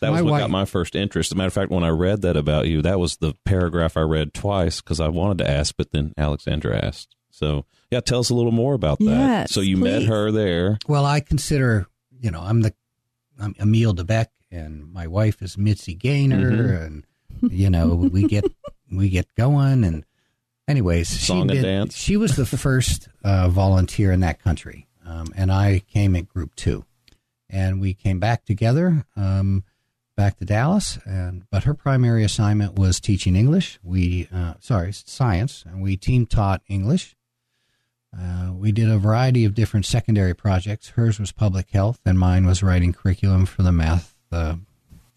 that 0.00 0.08
My 0.08 0.14
was 0.14 0.22
what 0.22 0.30
wife- 0.32 0.40
got 0.40 0.50
my 0.50 0.64
first 0.64 0.96
interest. 0.96 1.28
As 1.28 1.32
a 1.32 1.36
matter 1.36 1.46
of 1.48 1.52
fact, 1.52 1.70
when 1.70 1.84
I 1.84 1.90
read 1.90 2.22
that 2.22 2.36
about 2.36 2.66
you, 2.66 2.82
that 2.82 2.98
was 2.98 3.16
the 3.18 3.34
paragraph 3.44 3.96
I 3.96 4.00
read 4.00 4.34
twice 4.34 4.80
because 4.80 4.98
I 5.00 5.08
wanted 5.08 5.38
to 5.44 5.50
ask, 5.50 5.76
but 5.76 5.92
then 5.92 6.12
Alexandra 6.18 6.76
asked. 6.84 7.14
So 7.30 7.66
yeah, 7.90 8.00
tell 8.00 8.18
us 8.18 8.30
a 8.30 8.34
little 8.34 8.52
more 8.52 8.74
about 8.74 8.98
that. 8.98 9.04
Yes, 9.06 9.52
so 9.52 9.60
you 9.60 9.76
met 9.76 10.02
her 10.02 10.30
there. 10.32 10.78
Well, 10.88 11.06
I 11.06 11.20
consider, 11.20 11.86
you 12.20 12.30
know, 12.32 12.40
I'm 12.40 12.62
the 12.62 12.74
I'm 13.38 13.54
Emile 13.60 13.92
de 13.92 14.04
Becque 14.04 14.30
and 14.50 14.92
my 14.92 15.06
wife 15.06 15.40
is 15.40 15.56
Mitzi 15.56 15.94
Gaynor 15.94 16.50
mm-hmm. 16.50 16.84
and 16.84 17.52
you 17.52 17.70
know, 17.70 17.94
we 17.94 18.24
get 18.26 18.44
we 18.90 19.08
get 19.08 19.32
going 19.36 19.84
and 19.84 20.04
anyways, 20.68 21.08
Song 21.08 21.48
she 21.48 21.56
and 21.56 21.62
dance. 21.62 21.96
she 21.96 22.16
was 22.16 22.36
the 22.36 22.46
first 22.58 23.08
uh, 23.24 23.48
volunteer 23.48 24.12
in 24.12 24.20
that 24.20 24.42
country. 24.42 24.86
Um, 25.06 25.28
and 25.36 25.50
I 25.52 25.82
came 25.92 26.16
at 26.16 26.28
group 26.28 26.54
2. 26.56 26.84
And 27.50 27.80
we 27.80 27.92
came 27.92 28.18
back 28.18 28.44
together 28.46 29.04
um, 29.14 29.64
back 30.16 30.38
to 30.38 30.44
Dallas 30.44 30.98
and 31.04 31.44
but 31.50 31.64
her 31.64 31.74
primary 31.74 32.24
assignment 32.24 32.78
was 32.78 33.00
teaching 33.00 33.36
English. 33.36 33.78
We 33.82 34.28
uh, 34.32 34.54
sorry, 34.60 34.92
science 34.92 35.64
and 35.66 35.82
we 35.82 35.96
team 35.96 36.26
taught 36.26 36.62
English. 36.68 37.14
Uh, 38.16 38.52
we 38.52 38.72
did 38.72 38.90
a 38.90 38.98
variety 38.98 39.44
of 39.44 39.54
different 39.54 39.86
secondary 39.86 40.34
projects. 40.34 40.90
Hers 40.90 41.18
was 41.18 41.32
public 41.32 41.70
health, 41.70 42.00
and 42.04 42.18
mine 42.18 42.46
was 42.46 42.62
writing 42.62 42.92
curriculum 42.92 43.46
for 43.46 43.62
the 43.62 43.72
math 43.72 44.14
uh, 44.30 44.56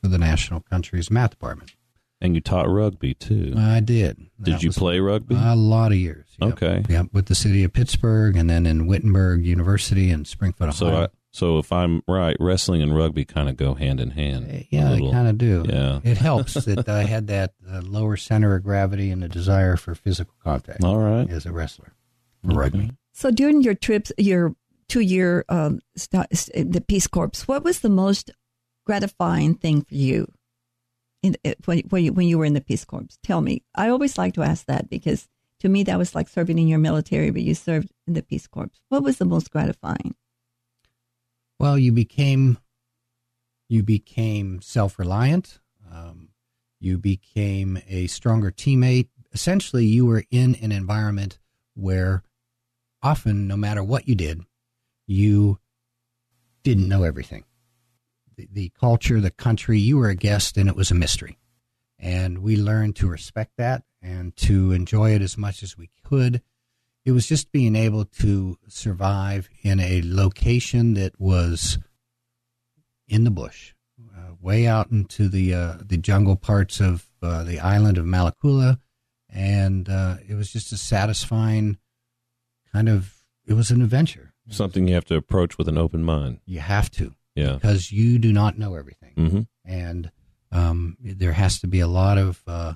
for 0.01 0.07
the 0.07 0.17
national 0.17 0.61
country's 0.61 1.11
math 1.11 1.31
department. 1.31 1.73
And 2.21 2.33
you 2.33 2.41
taught 2.41 2.69
rugby 2.69 3.13
too. 3.13 3.53
I 3.57 3.81
did. 3.81 4.17
Did 4.41 4.55
That 4.55 4.63
you 4.63 4.71
play 4.71 4.99
rugby? 4.99 5.35
A 5.37 5.55
lot 5.55 5.91
of 5.91 5.97
years. 5.97 6.25
Yep. 6.39 6.53
Okay. 6.53 6.83
Yep, 6.89 7.07
with 7.11 7.25
the 7.27 7.35
city 7.35 7.63
of 7.63 7.73
Pittsburgh, 7.73 8.35
and 8.37 8.49
then 8.49 8.65
in 8.65 8.87
Wittenberg 8.87 9.45
University 9.45 10.09
in 10.11 10.23
Springfield, 10.25 10.73
so 10.73 11.03
I, 11.03 11.07
so 11.31 11.57
if 11.59 11.71
I'm 11.73 12.01
right, 12.07 12.37
wrestling 12.39 12.81
and 12.81 12.95
rugby 12.95 13.25
kind 13.25 13.49
of 13.49 13.57
go 13.57 13.73
hand 13.73 13.99
in 13.99 14.11
hand. 14.11 14.49
Uh, 14.49 14.63
yeah, 14.69 14.89
they 14.91 14.99
kind 15.11 15.27
of 15.27 15.37
do. 15.37 15.65
Yeah. 15.67 15.99
It 16.03 16.17
helps 16.17 16.53
that 16.65 16.87
I 16.87 17.03
had 17.03 17.27
that 17.27 17.53
uh, 17.69 17.81
lower 17.83 18.15
center 18.15 18.55
of 18.55 18.63
gravity 18.63 19.11
and 19.11 19.21
a 19.23 19.27
desire 19.27 19.75
for 19.75 19.93
physical 19.95 20.33
contact 20.41 20.83
All 20.83 20.97
right. 20.97 21.29
as 21.29 21.45
a 21.45 21.51
wrestler. 21.51 21.91
for 22.47 22.55
Rugby. 22.55 22.91
So 23.11 23.31
during 23.31 23.61
your 23.61 23.75
trips, 23.75 24.11
your 24.17 24.55
two 24.87 25.01
year 25.01 25.43
um, 25.49 25.79
st- 25.97 26.35
st- 26.35 26.71
the 26.71 26.79
Peace 26.81 27.07
Corps, 27.07 27.31
what 27.47 27.63
was 27.65 27.81
the 27.81 27.89
most 27.89 28.31
gratifying 28.85 29.55
thing 29.55 29.81
for 29.81 29.95
you 29.95 30.31
in, 31.25 31.37
uh, 31.45 31.55
when, 31.65 31.79
when, 31.89 32.03
you, 32.03 32.13
when 32.13 32.27
you 32.27 32.37
were 32.37 32.45
in 32.45 32.53
the 32.53 32.61
Peace 32.61 32.85
Corps? 32.85 33.17
Tell 33.23 33.41
me. 33.41 33.63
I 33.75 33.89
always 33.89 34.17
like 34.17 34.33
to 34.35 34.43
ask 34.43 34.65
that 34.65 34.89
because 34.89 35.27
to 35.59 35.69
me 35.69 35.83
that 35.83 35.97
was 35.97 36.15
like 36.15 36.29
serving 36.29 36.59
in 36.59 36.67
your 36.67 36.79
military, 36.79 37.31
but 37.31 37.41
you 37.41 37.53
served 37.55 37.91
in 38.07 38.13
the 38.13 38.23
Peace 38.23 38.47
Corps. 38.47 38.69
What 38.89 39.03
was 39.03 39.17
the 39.17 39.25
most 39.25 39.51
gratifying? 39.51 40.15
Well, 41.59 41.77
you 41.77 41.91
became 41.91 42.57
you 43.67 43.81
became 43.83 44.61
self 44.61 44.99
reliant. 44.99 45.59
Um, 45.91 46.29
you 46.79 46.97
became 46.97 47.79
a 47.87 48.07
stronger 48.07 48.51
teammate. 48.51 49.07
Essentially, 49.33 49.85
you 49.85 50.05
were 50.05 50.23
in 50.29 50.55
an 50.55 50.71
environment 50.71 51.39
where 51.73 52.23
often, 53.01 53.47
no 53.47 53.57
matter 53.57 53.83
what 53.83 54.07
you 54.07 54.15
did, 54.15 54.41
you 55.07 55.59
didn't 56.63 56.87
know 56.87 57.03
everything. 57.03 57.43
The, 58.35 58.47
the 58.51 58.69
culture, 58.79 59.21
the 59.21 59.31
country, 59.31 59.79
you 59.79 59.97
were 59.97 60.09
a 60.09 60.15
guest, 60.15 60.57
and 60.57 60.69
it 60.69 60.75
was 60.75 60.91
a 60.91 60.95
mystery. 60.95 61.37
And 61.97 62.39
we 62.39 62.57
learned 62.57 62.95
to 62.97 63.07
respect 63.07 63.53
that 63.57 63.83
and 64.01 64.35
to 64.37 64.71
enjoy 64.71 65.15
it 65.15 65.21
as 65.21 65.37
much 65.37 65.63
as 65.63 65.77
we 65.77 65.89
could 66.03 66.41
it 67.05 67.11
was 67.11 67.27
just 67.27 67.51
being 67.51 67.75
able 67.75 68.05
to 68.05 68.57
survive 68.67 69.47
in 69.61 69.79
a 69.79 70.01
location 70.03 70.95
that 70.95 71.19
was 71.19 71.77
in 73.07 73.23
the 73.23 73.31
bush, 73.31 73.73
uh, 74.17 74.33
way 74.41 74.65
out 74.65 74.89
into 74.89 75.29
the 75.29 75.53
uh, 75.53 75.77
the 75.85 75.97
jungle 75.97 76.35
parts 76.35 76.79
of 76.79 77.05
uh, 77.21 77.43
the 77.43 77.59
island 77.59 77.99
of 77.99 78.05
Malakula, 78.05 78.79
and 79.29 79.87
uh, 79.87 80.17
it 80.27 80.33
was 80.33 80.51
just 80.51 80.71
a 80.71 80.77
satisfying 80.77 81.77
kind 82.73 82.89
of. 82.89 83.13
It 83.45 83.53
was 83.53 83.69
an 83.69 83.83
adventure. 83.83 84.33
Something 84.49 84.87
you 84.87 84.95
have 84.95 85.05
to 85.05 85.15
approach 85.15 85.59
with 85.59 85.67
an 85.67 85.77
open 85.77 86.03
mind. 86.03 86.39
You 86.45 86.59
have 86.59 86.89
to 86.91 87.13
Yeah. 87.35 87.53
because 87.53 87.91
you 87.91 88.17
do 88.19 88.31
not 88.31 88.57
know 88.57 88.75
everything, 88.75 89.13
hmm 89.15 89.41
and 89.65 90.11
um, 90.51 90.95
there 91.01 91.33
has 91.33 91.59
to 91.59 91.67
be 91.67 91.79
a 91.81 91.87
lot 91.87 92.17
of 92.17 92.41
uh, 92.47 92.73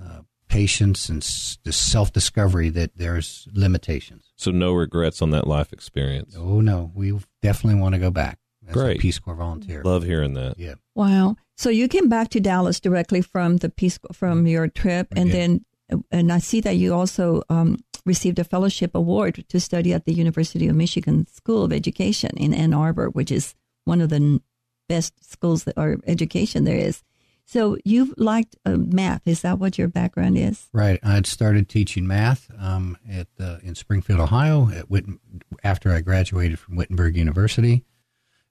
uh, 0.00 0.20
patience 0.48 1.08
and 1.08 1.22
s- 1.22 1.58
the 1.64 1.72
self 1.72 2.12
discovery 2.12 2.70
that 2.70 2.96
there's 2.96 3.46
limitations. 3.52 4.32
So 4.36 4.50
no 4.50 4.72
regrets 4.72 5.22
on 5.22 5.30
that 5.30 5.46
life 5.46 5.72
experience. 5.72 6.34
Oh 6.36 6.60
no, 6.60 6.90
we 6.94 7.12
definitely 7.42 7.80
want 7.80 7.94
to 7.94 7.98
go 8.00 8.10
back 8.10 8.38
as 8.66 8.74
Great. 8.74 8.96
a 8.98 9.00
Peace 9.00 9.18
Corps 9.18 9.34
volunteer. 9.36 9.82
Love 9.84 10.02
hearing 10.04 10.34
that. 10.34 10.58
Yeah, 10.58 10.74
Wow. 10.94 11.36
So 11.56 11.68
you 11.70 11.86
came 11.86 12.08
back 12.08 12.28
to 12.30 12.40
Dallas 12.40 12.80
directly 12.80 13.20
from 13.22 13.58
the 13.58 13.68
Peace 13.68 13.98
from 14.12 14.46
your 14.46 14.66
trip, 14.68 15.08
and 15.14 15.30
did. 15.30 15.34
then 15.40 15.64
and 16.10 16.32
I 16.32 16.38
see 16.38 16.60
that 16.60 16.76
you 16.76 16.94
also 16.94 17.42
um, 17.48 17.78
received 18.04 18.38
a 18.38 18.44
fellowship 18.44 18.94
award 18.94 19.44
to 19.48 19.60
study 19.60 19.92
at 19.92 20.04
the 20.04 20.12
University 20.12 20.68
of 20.68 20.76
Michigan 20.76 21.26
School 21.26 21.64
of 21.64 21.72
Education 21.72 22.30
in 22.36 22.54
Ann 22.54 22.74
Arbor, 22.74 23.08
which 23.10 23.30
is 23.30 23.54
one 23.84 24.00
of 24.00 24.08
the 24.08 24.40
best 24.88 25.30
schools 25.30 25.64
that, 25.64 25.78
or 25.78 25.98
education 26.06 26.64
there 26.64 26.76
is. 26.76 27.02
So 27.44 27.76
you've 27.84 28.14
liked 28.16 28.56
uh, 28.64 28.76
math. 28.76 29.22
Is 29.26 29.42
that 29.42 29.58
what 29.58 29.76
your 29.76 29.88
background 29.88 30.38
is? 30.38 30.68
right. 30.72 30.98
I'd 31.02 31.26
started 31.26 31.68
teaching 31.68 32.06
math 32.06 32.50
um, 32.58 32.96
at 33.10 33.28
uh, 33.38 33.58
in 33.62 33.74
Springfield, 33.74 34.20
Ohio, 34.20 34.70
at 34.70 34.88
Witten, 34.88 35.18
after 35.62 35.92
I 35.92 36.00
graduated 36.00 36.58
from 36.58 36.76
Wittenberg 36.76 37.16
University, 37.16 37.84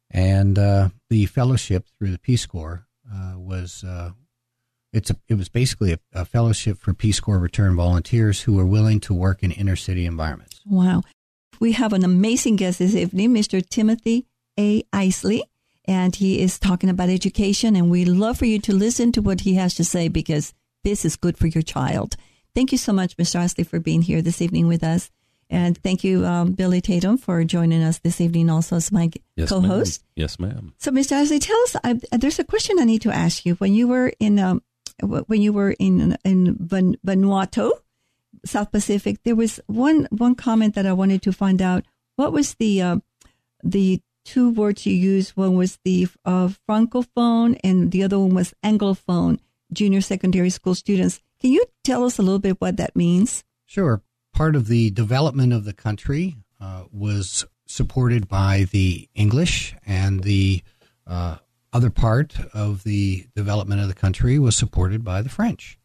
and 0.09 0.59
uh, 0.59 0.89
the 1.09 1.25
fellowship 1.25 1.87
through 1.97 2.11
the 2.11 2.19
Peace 2.19 2.45
Corps 2.45 2.85
uh, 3.11 3.33
was. 3.37 3.83
It's 4.93 5.09
a, 5.09 5.15
it 5.27 5.35
was 5.35 5.49
basically 5.49 5.93
a, 5.93 5.99
a 6.13 6.25
fellowship 6.25 6.79
for 6.79 6.93
Peace 6.93 7.19
Corps 7.19 7.39
return 7.39 7.75
volunteers 7.75 8.41
who 8.41 8.53
were 8.53 8.65
willing 8.65 8.99
to 9.01 9.13
work 9.13 9.41
in 9.43 9.51
inner 9.51 9.75
city 9.75 10.05
environments. 10.05 10.61
Wow. 10.65 11.03
We 11.59 11.73
have 11.73 11.93
an 11.93 12.03
amazing 12.03 12.57
guest 12.57 12.79
this 12.79 12.95
evening, 12.95 13.33
Mr. 13.33 13.65
Timothy 13.67 14.25
A. 14.59 14.83
Isley, 14.91 15.43
and 15.85 16.15
he 16.15 16.41
is 16.41 16.59
talking 16.59 16.89
about 16.89 17.09
education. 17.09 17.75
And 17.75 17.89
we 17.89 18.03
love 18.03 18.37
for 18.37 18.45
you 18.45 18.59
to 18.59 18.73
listen 18.73 19.11
to 19.13 19.21
what 19.21 19.41
he 19.41 19.53
has 19.55 19.75
to 19.75 19.85
say 19.85 20.07
because 20.07 20.53
this 20.83 21.05
is 21.05 21.15
good 21.15 21.37
for 21.37 21.47
your 21.47 21.61
child. 21.61 22.15
Thank 22.53 22.71
you 22.71 22.77
so 22.77 22.91
much, 22.91 23.15
Mr. 23.17 23.39
Isley, 23.39 23.63
for 23.63 23.79
being 23.79 24.01
here 24.01 24.21
this 24.21 24.41
evening 24.41 24.67
with 24.67 24.83
us. 24.83 25.09
And 25.49 25.77
thank 25.77 26.03
you, 26.03 26.25
um, 26.25 26.53
Billy 26.53 26.79
Tatum, 26.79 27.17
for 27.17 27.43
joining 27.43 27.83
us 27.83 27.99
this 27.99 28.21
evening 28.21 28.49
also 28.49 28.77
as 28.77 28.91
my 28.91 29.11
Yes, 29.35 29.49
co 29.49 29.59
host. 29.59 30.01
Ma'am. 30.01 30.07
Yes, 30.15 30.39
ma'am. 30.39 30.73
So, 30.77 30.91
Mr. 30.91 31.13
Isley, 31.13 31.39
tell 31.39 31.61
us. 31.63 31.75
I, 31.83 31.99
there's 32.17 32.39
a 32.39 32.45
question 32.45 32.79
I 32.79 32.85
need 32.85 33.01
to 33.01 33.11
ask 33.11 33.45
you. 33.45 33.55
When 33.55 33.73
you 33.73 33.87
were 33.89 34.13
in, 34.19 34.39
um, 34.39 34.63
when 35.01 35.41
you 35.41 35.53
were 35.53 35.71
in 35.71 36.17
in 36.23 36.55
Vanuatu, 36.55 37.71
South 38.45 38.71
Pacific, 38.71 39.19
there 39.23 39.35
was 39.35 39.59
one 39.67 40.07
one 40.11 40.35
comment 40.35 40.75
that 40.75 40.85
I 40.85 40.93
wanted 40.93 41.21
to 41.23 41.33
find 41.33 41.61
out. 41.61 41.85
What 42.15 42.33
was 42.33 42.55
the 42.55 42.81
uh, 42.81 42.97
the 43.63 44.01
two 44.25 44.51
words 44.51 44.85
you 44.85 44.93
used? 44.93 45.31
One 45.31 45.55
was 45.55 45.79
the 45.83 46.07
uh, 46.25 46.49
francophone, 46.67 47.59
and 47.63 47.91
the 47.91 48.03
other 48.03 48.19
one 48.19 48.35
was 48.35 48.53
anglophone. 48.63 49.39
Junior 49.73 50.01
secondary 50.01 50.49
school 50.49 50.75
students. 50.75 51.21
Can 51.39 51.51
you 51.51 51.65
tell 51.83 52.03
us 52.03 52.17
a 52.17 52.21
little 52.21 52.39
bit 52.39 52.59
what 52.59 52.77
that 52.77 52.95
means? 52.95 53.43
Sure. 53.65 54.01
Part 54.33 54.55
of 54.55 54.67
the 54.67 54.91
development 54.91 55.53
of 55.53 55.65
the 55.65 55.73
country 55.73 56.37
uh, 56.59 56.83
was 56.91 57.45
supported 57.67 58.27
by 58.27 58.65
the 58.71 59.09
English, 59.15 59.73
and 59.85 60.23
the 60.23 60.61
uh, 61.07 61.37
other 61.73 61.89
part 61.89 62.35
of 62.53 62.83
the 62.83 63.25
development 63.35 63.81
of 63.81 63.87
the 63.87 63.93
country 63.93 64.37
was 64.37 64.57
supported 64.57 65.03
by 65.03 65.21
the 65.21 65.29
French. 65.29 65.77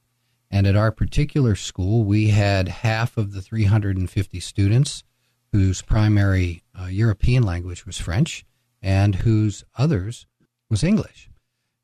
And 0.51 0.67
at 0.67 0.77
our 0.77 0.93
particular 0.93 1.55
school, 1.55 2.05
we 2.05 2.29
had 2.29 2.69
half 2.69 3.17
of 3.17 3.33
the 3.33 3.43
350 3.43 4.41
students 4.41 5.05
whose 5.53 5.83
primary 5.83 6.63
uh, 6.79 6.87
European 6.87 7.43
language 7.43 7.87
was 7.87 7.99
French 7.99 8.45
and 8.83 9.17
whose 9.17 9.65
others 9.77 10.27
was 10.71 10.85
English. 10.85 11.31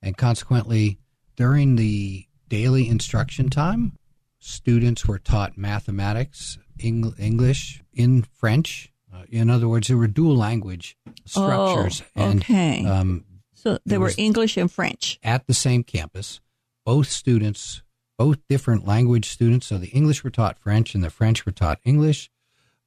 And 0.00 0.16
consequently, 0.16 0.98
during 1.36 1.76
the 1.76 2.26
daily 2.48 2.88
instruction 2.88 3.48
time, 3.48 3.96
students 4.38 5.06
were 5.06 5.18
taught 5.18 5.56
mathematics, 5.56 6.58
Eng- 6.80 7.14
English, 7.18 7.82
in 7.92 8.22
French. 8.22 8.92
Uh, 9.12 9.22
in 9.30 9.48
other 9.48 9.68
words, 9.68 9.88
there 9.88 9.96
were 9.96 10.08
dual 10.08 10.36
language 10.36 10.96
structures. 11.24 12.02
Oh, 12.16 12.22
and 12.22 12.42
um, 12.86 13.24
So 13.62 13.70
there 13.70 13.81
there 13.87 14.01
were 14.01 14.12
English 14.18 14.57
and 14.57 14.70
French. 14.70 15.18
at 15.22 15.46
the 15.46 15.55
same 15.55 15.85
campus, 15.85 16.40
both 16.85 17.09
students, 17.09 17.83
both 18.18 18.38
different 18.48 18.87
language 18.87 19.29
students. 19.29 19.66
So 19.68 19.79
the 19.79 19.88
English 19.90 20.25
were 20.25 20.31
taught 20.31 20.59
French 20.59 20.94
and 20.94 21.05
the 21.05 21.11
French 21.11 21.46
were 21.46 21.53
taught 21.53 21.79
English, 21.85 22.29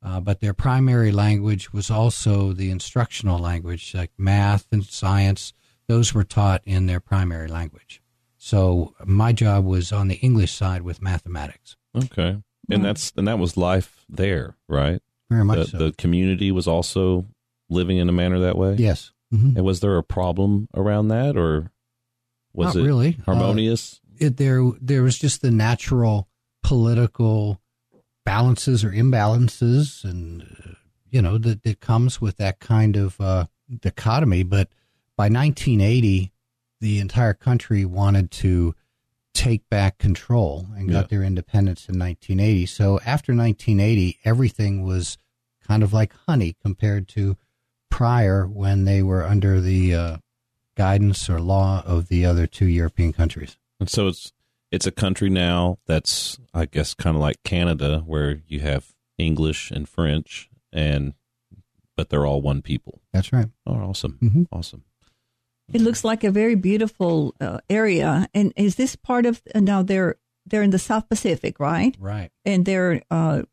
uh, 0.04 0.20
but 0.20 0.42
their 0.42 0.54
primary 0.54 1.12
language 1.12 1.72
was 1.72 1.90
also 1.90 2.52
the 2.52 2.70
instructional 2.72 3.40
language, 3.40 3.94
like 3.94 4.12
math 4.18 4.66
and 4.72 4.86
science. 4.86 5.54
Those 5.88 6.14
were 6.14 6.26
taught 6.26 6.62
in 6.66 6.88
their 6.88 7.00
primary 7.00 7.48
language. 7.48 8.02
So 8.38 8.94
my 9.06 9.32
job 9.34 9.64
was 9.66 9.92
on 9.94 10.08
the 10.10 10.16
English 10.16 10.52
side 10.52 10.82
with 10.82 11.02
mathematics. 11.02 11.78
Okay. 11.96 12.42
And 12.70 12.84
that's 12.84 13.14
and 13.16 13.28
that 13.28 13.40
was 13.40 13.56
life 13.56 14.04
there, 14.10 14.56
right? 14.68 15.02
Very 15.30 15.44
much 15.46 15.58
The, 15.58 15.66
so. 15.68 15.78
the 15.78 15.92
community 15.94 16.52
was 16.52 16.68
also 16.68 17.26
living 17.70 17.98
in 17.98 18.10
a 18.10 18.12
manner 18.12 18.40
that 18.40 18.58
way. 18.58 18.76
yes. 18.76 19.12
Mhm. 19.36 19.56
And 19.58 19.66
was 19.66 19.80
there 19.82 19.98
a 19.98 20.04
problem 20.04 20.68
around 20.76 21.08
that, 21.10 21.36
or 21.38 21.72
was 22.54 22.76
Not 22.76 22.82
it 22.82 22.86
really. 22.86 23.18
Uh, 23.22 23.34
harmonious? 23.34 24.00
it 24.18 24.38
there 24.38 24.64
there 24.82 25.04
was 25.04 25.18
just 25.18 25.42
the 25.42 25.52
natural 25.52 26.30
political 26.64 27.60
balances 28.26 28.84
or 28.84 28.92
imbalances 28.92 30.04
and 30.04 30.42
uh, 30.44 30.72
you 31.10 31.22
know 31.22 31.38
that 31.38 31.64
that 31.64 31.80
comes 31.80 32.20
with 32.22 32.38
that 32.38 32.60
kind 32.60 32.96
of 32.96 33.20
uh, 33.20 33.46
dichotomy 33.82 34.42
but 34.44 34.70
by 35.18 35.26
1980 35.30 36.32
the 36.82 37.00
entire 37.00 37.34
country 37.34 37.86
wanted 37.86 38.32
to 38.32 38.74
take 39.34 39.68
back 39.70 39.98
control 39.98 40.66
and 40.76 40.90
got 40.90 41.02
Yeah. 41.02 41.08
their 41.18 41.24
independence 41.24 41.88
in 41.90 42.00
1980 42.00 42.66
so 42.68 43.00
after 43.06 43.34
1980 43.36 44.20
everything 44.24 44.82
was 44.84 45.18
kind 45.68 45.84
of 45.84 45.94
like 45.94 46.14
honey 46.28 46.56
compared 46.64 47.08
to 47.10 47.36
prior 47.96 48.46
when 48.46 48.86
they 48.86 49.02
were 49.02 49.24
under 49.24 49.62
the 49.62 49.96
uh, 49.96 50.18
guidance 50.76 51.30
or 51.30 51.40
law 51.40 51.82
of 51.86 52.08
the 52.10 52.26
other 52.26 52.46
two 52.48 52.66
European 52.68 53.14
countries 53.14 53.58
And 53.80 53.90
so 53.90 54.08
it's 54.08 54.34
it's 54.72 54.88
a 54.88 54.92
country 54.92 55.30
now 55.30 55.78
that's 55.88 56.38
I 56.54 56.66
guess 56.66 56.94
kind 56.94 57.16
of 57.16 57.22
like 57.22 57.38
Canada, 57.44 58.04
where 58.06 58.42
you 58.48 58.60
have 58.60 58.84
English 59.18 59.72
and 59.72 59.88
French, 59.88 60.50
and 60.74 61.14
but 61.96 62.10
they're 62.10 62.26
all 62.26 62.42
one 62.42 62.62
people. 62.62 63.00
That's 63.14 63.32
right. 63.32 63.50
Oh, 63.66 63.76
awesome, 63.90 64.18
Mhm. 64.22 64.48
awesome. 64.52 64.84
It 65.74 65.82
looks 65.82 66.04
like 66.04 66.24
a 66.28 66.32
very 66.32 66.56
beautiful 66.56 67.34
uh, 67.40 67.60
area. 67.70 68.28
And 68.34 68.52
is 68.56 68.76
this 68.76 68.96
part 68.96 69.26
of 69.26 69.42
uh, 69.56 69.60
now 69.62 69.84
they're 69.84 70.16
they're 70.50 70.64
in 70.64 70.72
the 70.72 70.80
South 70.90 71.08
Pacific, 71.10 71.60
right? 71.60 71.96
Right. 72.00 72.30
And 72.44 72.66
they're 72.66 73.02
uh, 73.10 73.44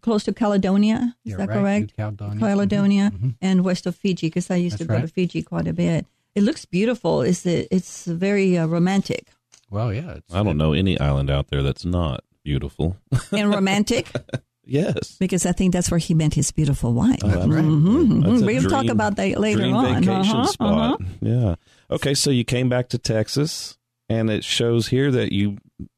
close 0.00 0.24
to 0.24 0.32
Caledonia. 0.32 1.14
Is 1.24 1.30
You're 1.30 1.38
that 1.38 1.48
right. 1.48 1.58
correct? 1.58 1.82
New 1.98 2.04
Caledonia. 2.04 2.38
Caledonia 2.40 3.12
Mhm. 3.14 3.34
and 3.40 3.64
west 3.64 3.86
of 3.86 3.94
Fiji, 3.96 4.26
because 4.28 4.50
I 4.50 4.56
used 4.56 4.78
That's 4.78 4.88
to 4.88 4.94
go 4.96 5.00
to. 5.00 5.08
Fiji 5.08 5.42
quite 5.42 5.66
a 5.68 5.72
bit. 5.72 6.06
It 6.34 6.42
looks 6.42 6.64
beautiful. 6.64 7.22
It's 7.22 7.44
it's 7.46 8.04
very 8.06 8.56
uh, 8.58 8.66
romantic 8.66 9.26
Well, 9.70 9.92
yeah. 9.92 10.16
It's, 10.18 10.34
I 10.34 10.42
don't 10.42 10.56
know 10.56 10.72
any 10.72 10.98
island 11.00 11.30
out 11.30 11.48
there 11.48 11.62
that's 11.62 11.84
not 11.84 12.20
beautiful. 12.44 12.96
and 13.32 13.50
romantic 13.50 14.10
yes. 14.64 15.16
because 15.18 15.44
I 15.46 15.52
think 15.52 15.72
that's 15.72 15.90
where 15.90 15.98
he 15.98 16.14
met 16.14 16.34
his 16.34 16.52
beautiful 16.52 16.92
wife. 16.94 17.18
Oh, 17.22 17.28
that's 17.28 17.46
right. 17.46 17.64
Mhm, 17.64 18.22
That's 18.22 18.42
mhm. 18.42 18.46
We'll 18.46 18.70
talk 18.70 18.86
about 18.88 19.16
that 19.16 19.38
later 19.40 19.60
Dream 19.60 19.76
on. 19.76 20.04
vacation 20.04 20.36
Uh-huh, 20.36 20.44
spot. 20.46 21.00
uh-huh. 21.00 21.08
Yeah. 21.20 21.54
Okay, 21.90 22.14
so 22.14 22.30
you 22.30 22.44
came 22.44 22.68
back 22.68 22.88
to 22.90 22.98
Texas, 22.98 23.76
and 24.08 24.30
it 24.30 24.44
shows 24.44 24.88
here 24.88 25.10
that 25.10 25.32
you 25.32 25.56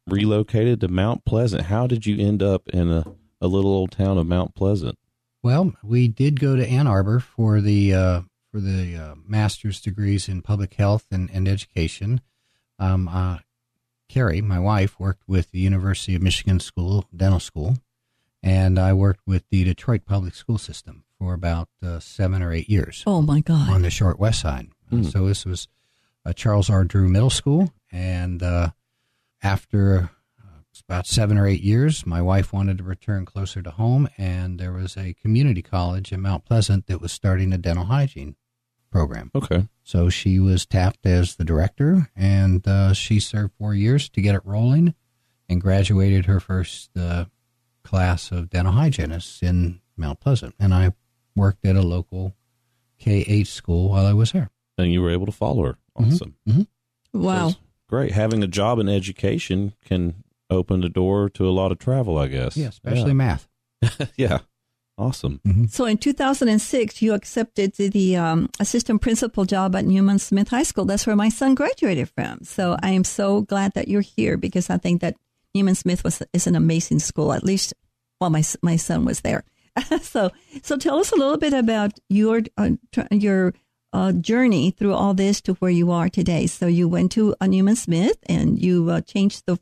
relocated 0.09 0.81
to 0.81 0.89
Mount 0.89 1.25
Pleasant. 1.25 1.63
How 1.63 1.87
did 1.87 2.07
you 2.07 2.19
end 2.25 2.43
up 2.43 2.69
in 2.71 2.91
a, 2.91 3.05
a 3.41 3.47
little 3.47 3.73
old 3.73 3.93
town 3.93 4.19
of 4.19 4.27
Mount 4.27 4.55
Pleasant? 4.55 4.99
Well, 5.43 5.75
we 5.83 6.09
did 6.09 6.39
go 6.39 6.57
to 6.57 6.69
Ann 6.69 6.87
Arbor 6.87 7.21
for 7.21 7.61
the 7.61 7.95
uh, 7.95 8.21
for 8.51 8.61
the 8.61 8.97
uh, 8.97 9.15
master's 9.27 9.81
degrees 9.81 10.29
in 10.29 10.43
public 10.43 10.75
health 10.75 11.07
and, 11.11 11.31
and 11.33 11.49
education. 11.49 12.21
Um, 12.79 13.09
uh, 13.09 13.39
Carrie, 14.09 14.41
my 14.41 14.59
wife, 14.59 14.99
worked 14.99 15.23
with 15.29 15.51
the 15.51 15.61
University 15.61 16.15
of 16.15 16.23
Michigan 16.23 16.61
School 16.61 17.07
Dental 17.15 17.41
School, 17.41 17.77
and 18.43 18.79
I 18.79 18.93
worked 18.93 19.27
with 19.27 19.45
the 19.51 19.65
Detroit 19.65 20.05
Public 20.05 20.35
School 20.35 20.59
System 20.59 21.05
for 21.19 21.33
about 21.33 21.69
uh, 21.83 22.01
seven 22.01 22.43
or 22.43 22.53
eight 22.53 22.69
years. 22.69 23.03
Oh 23.07 23.23
my 23.23 23.41
God! 23.41 23.71
on 23.71 23.83
the 23.83 23.91
short 23.91 24.19
west 24.19 24.41
side. 24.41 24.69
Hmm. 24.91 25.05
So 25.05 25.27
this 25.29 25.47
was 25.47 25.69
uh, 26.27 26.33
Charles 26.33 26.69
R. 26.69 26.85
Drew 26.85 27.09
Middle 27.09 27.31
School, 27.31 27.73
and 27.91 28.43
uh, 28.43 28.71
after 29.43 30.11
about 30.89 31.07
seven 31.07 31.37
or 31.37 31.47
eight 31.47 31.63
years, 31.63 32.07
my 32.07 32.23
wife 32.23 32.53
wanted 32.53 32.79
to 32.79 32.85
return 32.85 33.25
closer 33.25 33.61
to 33.63 33.71
home, 33.71 34.09
and 34.17 34.59
there 34.59 34.73
was 34.73 34.97
a 34.97 35.15
community 35.15 35.63
college 35.63 36.13
in 36.13 36.21
Mount 36.21 36.45
Pleasant 36.45 36.87
that 36.87 37.01
was 37.01 37.13
starting 37.13 37.53
a 37.53 37.59
dental 37.59 37.87
hygiene 37.87 38.37
program. 38.91 39.31
Okay. 39.35 39.69
So 39.83 40.09
she 40.09 40.39
was 40.39 40.67
tapped 40.67 41.05
as 41.07 41.37
the 41.37 41.45
director, 41.45 42.11
and 42.15 42.67
uh, 42.67 42.93
she 42.93 43.19
served 43.21 43.53
four 43.59 43.75
years 43.75 44.09
to 44.11 44.21
get 44.21 44.35
it 44.35 44.43
rolling, 44.45 44.95
and 45.49 45.61
graduated 45.61 46.27
her 46.27 46.39
first 46.39 46.97
uh, 46.97 47.25
class 47.83 48.31
of 48.31 48.51
dental 48.51 48.73
hygienists 48.73 49.43
in 49.43 49.81
Mount 49.97 50.21
Pleasant. 50.21 50.55
And 50.61 50.73
I 50.73 50.93
worked 51.35 51.65
at 51.67 51.77
a 51.77 51.83
local 51.83 52.35
K 52.99 53.25
eight 53.27 53.49
school 53.49 53.89
while 53.91 54.07
I 54.07 54.13
was 54.13 54.33
there. 54.33 54.51
And 54.79 54.93
you 54.93 55.03
were 55.03 55.11
able 55.11 55.27
to 55.27 55.33
follow 55.33 55.65
her. 55.65 55.79
Mhm. 55.99 56.13
Awesome. 56.13 56.69
wow! 57.13 57.53
Great. 57.89 58.13
Having 58.13 58.43
a 58.45 58.47
job 58.47 58.79
in 58.79 58.89
education 58.89 59.73
can 59.85 60.23
opened 60.51 60.85
the 60.85 60.89
door 60.89 61.29
to 61.31 61.49
a 61.49 61.51
lot 61.51 61.73
of 61.73 61.79
travel, 61.79 62.19
I 62.19 62.29
guess. 62.29 62.57
Yeah, 62.57 62.69
especially 62.69 63.15
math. 63.15 63.49
yeah. 64.17 64.41
Awesome. 64.99 65.41
So 65.71 65.87
in 65.87 65.97
2006, 65.97 67.01
you 67.01 67.15
accepted 67.15 67.73
the 67.75 68.17
um, 68.17 68.51
assistant 68.61 69.01
principal 69.01 69.47
job 69.47 69.75
at 69.75 69.87
Newman 69.87 70.19
Smith 70.19 70.49
High 70.49 70.63
School. 70.63 70.85
That's 70.85 71.07
where 71.07 71.17
my 71.17 71.31
son 71.31 71.55
graduated 71.55 72.11
from. 72.11 72.45
So 72.45 72.77
I 72.83 72.91
am 72.91 73.05
so 73.05 73.41
glad 73.41 73.73
that 73.73 73.89
you're 73.89 74.03
here 74.03 74.37
because 74.37 74.69
I 74.69 74.77
think 74.77 75.01
that 75.01 75.17
Newman 75.55 75.75
Smith 75.75 76.05
was 76.05 76.23
is 76.35 76.47
an 76.47 76.55
amazing 76.55 76.99
school. 76.99 77.33
At 77.33 77.45
least, 77.45 77.73
while 78.19 78.29
my 78.29 78.43
my 78.63 78.77
son 78.77 79.07
was 79.07 79.23
there. 79.23 79.43
so 80.03 80.31
so 80.63 80.77
tell 80.77 80.99
us 80.99 81.13
a 81.13 81.17
little 81.17 81.39
bit 81.39 81.55
about 81.55 81.93
your 82.11 82.43
uh, 82.59 82.73
your 83.11 83.55
uh, 83.95 84.13
journey 84.13 84.71
through 84.71 84.95
all 84.95 85.15
this 85.15 85.41
to 85.41 85.55
where 85.55 85.71
you 85.71 85.91
are 85.91 86.11
today. 86.11 86.47
So 86.47 86.67
you 86.67 86.89
went 86.89 87.13
to 87.13 87.35
uh, 87.41 87.47
Newman 87.47 87.77
Smith 87.77 88.19
and 88.27 88.61
you 88.61 88.91
uh, 88.91 89.01
changed 89.01 89.45
the 89.47 89.59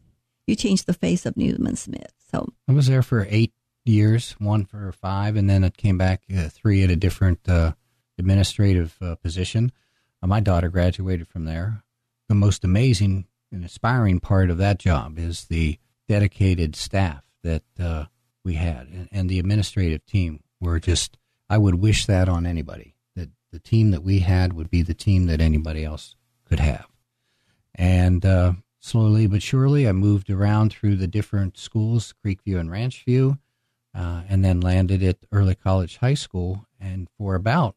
you 0.48 0.56
changed 0.56 0.87
the 0.87 0.94
face 0.94 1.26
of 1.26 1.37
Newman 1.37 1.76
Smith. 1.76 2.12
So 2.32 2.48
I 2.66 2.72
was 2.72 2.87
there 2.87 3.02
for 3.02 3.26
eight 3.28 3.52
years, 3.84 4.32
one 4.38 4.64
for 4.64 4.90
five, 4.92 5.37
and 5.37 5.48
then 5.48 5.64
it 5.64 5.76
came 5.76 5.98
back 5.98 6.22
uh, 6.34 6.48
three 6.48 6.82
at 6.82 6.90
a 6.90 6.96
different 6.96 7.48
uh, 7.48 7.72
administrative 8.18 8.96
uh, 9.00 9.14
position. 9.16 9.72
Uh, 10.22 10.26
my 10.26 10.40
daughter 10.40 10.68
graduated 10.68 11.28
from 11.28 11.44
there. 11.44 11.82
The 12.28 12.34
most 12.34 12.64
amazing 12.64 13.26
and 13.52 13.62
inspiring 13.62 14.20
part 14.20 14.50
of 14.50 14.58
that 14.58 14.78
job 14.78 15.18
is 15.18 15.44
the 15.44 15.78
dedicated 16.08 16.76
staff 16.76 17.22
that 17.42 17.62
uh, 17.78 18.06
we 18.44 18.54
had, 18.54 18.88
and, 18.88 19.08
and 19.12 19.28
the 19.28 19.38
administrative 19.38 20.04
team 20.06 20.40
were 20.61 20.80
just. 20.80 21.16
I 21.50 21.56
would 21.56 21.76
wish 21.76 22.04
that 22.06 22.28
on 22.28 22.44
anybody. 22.44 22.94
That 23.16 23.30
the 23.52 23.58
team 23.58 23.90
that 23.92 24.02
we 24.02 24.18
had 24.18 24.52
would 24.52 24.70
be 24.70 24.82
the 24.82 24.94
team 24.94 25.26
that 25.26 25.40
anybody 25.40 25.82
else 25.82 26.14
could 26.44 26.61
have. 26.61 26.87
And 27.74 28.24
uh, 28.26 28.52
slowly 28.81 29.27
but 29.27 29.43
surely, 29.43 29.88
I 29.88 29.93
moved 29.93 30.31
around 30.31 30.73
through 30.73 30.97
the 30.97 31.07
different 31.07 31.59
schools, 31.59 32.14
Creekview 32.25 32.59
and 32.59 32.71
Ranchview 32.71 33.38
uh, 33.95 34.23
and 34.29 34.45
then 34.45 34.61
landed 34.61 35.03
at 35.03 35.19
Early 35.33 35.55
College 35.55 35.97
High 35.97 36.14
School. 36.14 36.67
And 36.81 37.09
for 37.19 37.35
about 37.35 37.75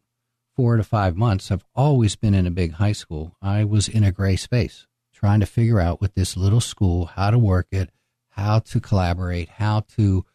four 0.56 0.78
to 0.78 0.84
five 0.84 1.16
months, 1.16 1.52
I've 1.52 1.66
always 1.76 2.16
been 2.16 2.34
in 2.34 2.46
a 2.46 2.52
big 2.52 2.74
high 2.74 2.92
school. 2.92 3.36
I 3.42 3.64
was 3.64 3.88
in 3.88 4.04
a 4.04 4.12
gray 4.12 4.36
space 4.36 4.86
trying 5.14 5.40
to 5.40 5.46
figure 5.46 5.80
out 5.80 6.02
with 6.02 6.14
this 6.14 6.38
little 6.38 6.62
school 6.62 7.06
how 7.06 7.32
to 7.32 7.40
work 7.40 7.68
it, 7.72 7.90
how 8.30 8.60
to 8.60 8.80
collaborate, 8.80 9.50
how 9.50 9.82
to 9.96 10.26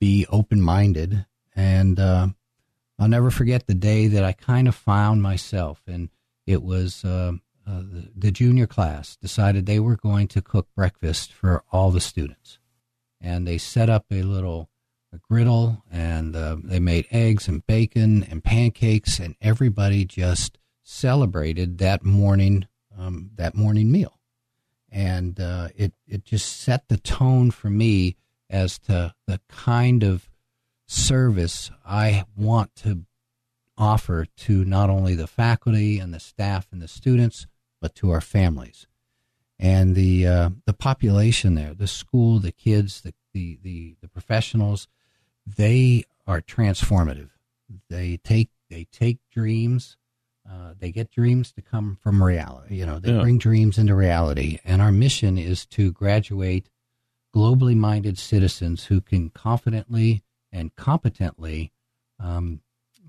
be 0.00 0.26
open 0.30 0.60
minded. 0.60 1.26
And 1.54 1.98
uh, 2.00 2.28
I'll 2.98 3.08
never 3.08 3.30
forget 3.30 3.66
the 3.66 3.74
day 3.74 4.08
that 4.08 4.24
I 4.24 4.32
kind 4.32 4.66
of 4.66 4.74
found 4.74 5.22
myself. 5.22 5.82
And 5.86 6.10
it 6.46 6.62
was 6.62 7.04
uh, 7.04 7.34
uh, 7.66 7.80
the, 7.80 8.10
the 8.16 8.30
junior 8.30 8.66
class 8.66 9.16
decided 9.16 9.66
they 9.66 9.80
were 9.80 9.96
going 9.96 10.28
to 10.28 10.42
cook 10.42 10.68
breakfast 10.74 11.32
for 11.32 11.64
all 11.72 11.90
the 11.90 12.00
students. 12.00 12.58
And 13.20 13.46
they 13.46 13.58
set 13.58 13.88
up 13.88 14.04
a 14.10 14.22
little 14.22 14.68
a 15.14 15.18
griddle 15.18 15.82
and 15.90 16.34
uh, 16.34 16.56
they 16.62 16.80
made 16.80 17.06
eggs 17.10 17.46
and 17.46 17.66
bacon 17.66 18.24
and 18.24 18.42
pancakes 18.42 19.20
and 19.20 19.36
everybody 19.40 20.04
just 20.04 20.58
celebrated 20.82 21.78
that 21.78 22.04
morning 22.04 22.66
um, 22.98 23.30
that 23.36 23.54
morning 23.54 23.90
meal 23.90 24.18
and 24.90 25.40
uh, 25.40 25.68
it 25.76 25.92
it 26.06 26.24
just 26.24 26.60
set 26.60 26.88
the 26.88 26.96
tone 26.96 27.50
for 27.50 27.70
me 27.70 28.16
as 28.50 28.78
to 28.78 29.14
the 29.26 29.40
kind 29.48 30.02
of 30.02 30.28
service 30.86 31.70
I 31.86 32.24
want 32.36 32.74
to 32.76 33.04
offer 33.78 34.26
to 34.36 34.64
not 34.64 34.90
only 34.90 35.14
the 35.14 35.26
faculty 35.26 35.98
and 35.98 36.12
the 36.12 36.20
staff 36.20 36.68
and 36.70 36.82
the 36.82 36.88
students 36.88 37.46
but 37.84 37.94
to 37.94 38.10
our 38.10 38.20
families 38.22 38.86
and 39.58 39.94
the 39.94 40.26
uh, 40.26 40.50
the 40.64 40.72
population 40.72 41.54
there 41.54 41.74
the 41.74 41.86
school 41.86 42.38
the 42.38 42.52
kids 42.52 43.02
the 43.02 43.12
the, 43.34 43.58
the, 43.62 43.96
the 44.00 44.08
professionals 44.08 44.88
they 45.46 46.04
are 46.26 46.40
transformative. 46.40 47.30
They 47.90 48.16
take 48.16 48.48
they 48.70 48.84
take 48.90 49.18
dreams, 49.30 49.96
uh, 50.50 50.74
they 50.78 50.90
get 50.90 51.10
dreams 51.10 51.52
to 51.52 51.62
come 51.62 51.98
from 52.02 52.22
reality. 52.22 52.76
You 52.76 52.86
know, 52.86 52.98
they 52.98 53.12
Yeah. 53.12 53.20
bring 53.20 53.38
dreams 53.38 53.76
into 53.78 53.94
reality. 53.94 54.58
And 54.64 54.80
our 54.80 54.92
mission 54.92 55.36
is 55.36 55.66
to 55.66 55.92
graduate 55.92 56.70
globally 57.34 57.76
minded 57.76 58.16
citizens 58.18 58.84
who 58.86 59.00
can 59.00 59.30
confidently 59.30 60.22
and 60.52 60.74
competently 60.76 61.72
um, 62.18 62.60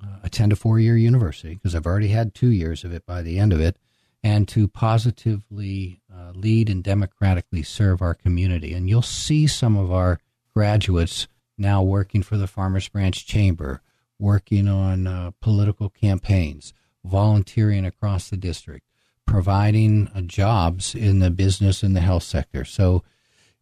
uh, 0.04 0.18
attend 0.24 0.52
a 0.52 0.56
four 0.56 0.80
year 0.80 0.98
university, 0.98 1.54
because 1.56 1.76
I've 1.76 1.86
already 1.86 2.10
had 2.10 2.34
two 2.34 2.52
years 2.52 2.84
of 2.84 2.92
it 2.92 3.06
by 3.06 3.22
the 3.22 3.40
end 3.40 3.54
of 3.54 3.62
it, 3.62 3.78
and 4.26 4.48
to 4.48 4.68
positively 4.68 6.02
uh, 6.12 6.32
lead 6.34 6.68
and 6.68 6.84
democratically 6.84 7.62
serve 7.62 8.02
our 8.02 8.16
community. 8.16 8.74
And 8.74 8.90
you'll 8.90 9.04
see 9.04 9.46
some 9.46 9.78
of 9.78 9.92
our 9.92 10.20
graduates 10.52 11.28
now 11.60 11.84
working 11.84 12.24
for 12.24 12.36
the 12.36 12.48
Farmers 12.48 12.90
Branch 12.90 13.24
Chamber, 13.24 13.84
working 14.18 14.68
on 14.68 15.06
uh, 15.06 15.30
political 15.42 15.90
campaigns, 15.90 16.74
volunteering 17.04 17.86
across 17.86 18.32
the 18.32 18.36
district, 18.36 18.88
providing 19.28 20.10
uh, 20.16 20.22
jobs 20.22 20.96
in 20.96 21.20
the 21.20 21.30
business 21.30 21.84
and 21.84 21.96
the 21.96 22.02
health 22.02 22.24
sector. 22.24 22.66
So 22.66 23.04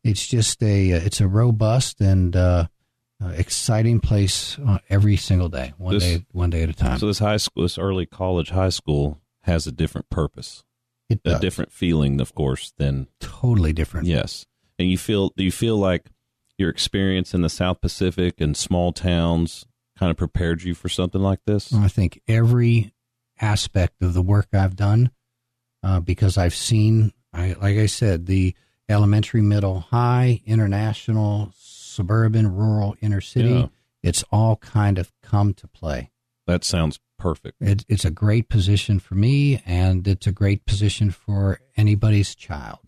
it's 0.02 0.26
just 0.26 0.64
a 0.64 0.94
uh, 0.94 1.02
it's 1.04 1.20
a 1.20 1.28
robust 1.28 2.00
and 2.00 2.38
uh, 2.38 2.68
uh, 3.22 3.28
exciting 3.36 4.00
place 4.00 4.58
uh, 4.66 4.78
every 4.90 5.18
single 5.18 5.50
day, 5.50 5.74
one 5.78 5.96
This- 5.96 6.04
day 6.04 6.26
one 6.32 6.52
day 6.52 6.64
at 6.64 6.70
a 6.70 6.74
time. 6.74 7.00
So 7.00 7.08
this 7.08 7.20
high 7.20 7.36
school, 7.36 7.64
this 7.64 7.78
early 7.78 8.06
college 8.06 8.52
high 8.52 8.70
school 8.70 9.20
has 9.44 9.68
a 9.68 9.72
different 9.72 10.10
purpose, 10.10 10.64
it 11.10 11.22
a 11.26 11.40
different 11.40 11.72
feeling, 11.72 12.20
of 12.22 12.34
course, 12.36 12.74
than 12.78 13.08
totally 13.20 13.74
different. 13.74 14.08
yes. 14.08 14.46
And 14.80 14.90
you 14.90 14.98
feel, 14.98 15.32
do 15.38 15.44
you 15.44 15.52
feel 15.52 15.78
like 15.78 16.10
your 16.58 16.70
experience 16.70 17.34
in 17.34 17.42
the 17.42 17.50
South 17.50 17.82
Pacific 17.82 18.40
and 18.42 18.56
small 18.58 18.92
towns 18.92 19.66
kind 20.00 20.10
of 20.10 20.18
prepared 20.18 20.64
you 20.64 20.74
for 20.74 20.90
something 20.90 21.22
like 21.22 21.40
this? 21.46 21.74
I 21.74 21.88
think 21.88 22.22
every 22.28 22.94
aspect 23.40 24.02
of 24.02 24.14
the 24.14 24.22
work 24.22 24.48
I've 24.54 24.76
done, 24.76 25.12
uh, 25.84 26.00
because 26.00 26.38
I've 26.38 26.56
seen, 26.56 27.12
I, 27.34 27.54
like 27.54 27.78
I 27.78 27.86
said, 27.88 28.26
the 28.26 28.56
elementary, 28.90 29.42
middle, 29.42 29.82
high, 29.82 30.42
international, 30.46 31.52
suburban, 31.56 32.54
rural, 32.56 32.96
inner 33.02 33.22
city, 33.22 33.50
Yeah. 33.50 33.68
it's 34.02 34.24
all 34.32 34.56
kind 34.58 34.98
of 34.98 35.12
come 35.22 35.54
to 35.56 35.68
play. 35.68 36.12
That 36.46 36.64
sounds 36.64 37.00
perfect. 37.18 37.62
It, 37.62 37.86
it's 37.88 38.06
a 38.06 38.12
great 38.12 38.50
position 38.50 39.00
for 39.00 39.16
me, 39.16 39.62
and 39.66 40.08
it's 40.08 40.28
a 40.28 40.32
great 40.32 40.66
position 40.66 41.10
for 41.12 41.60
anybody's 41.78 42.36
child. 42.36 42.80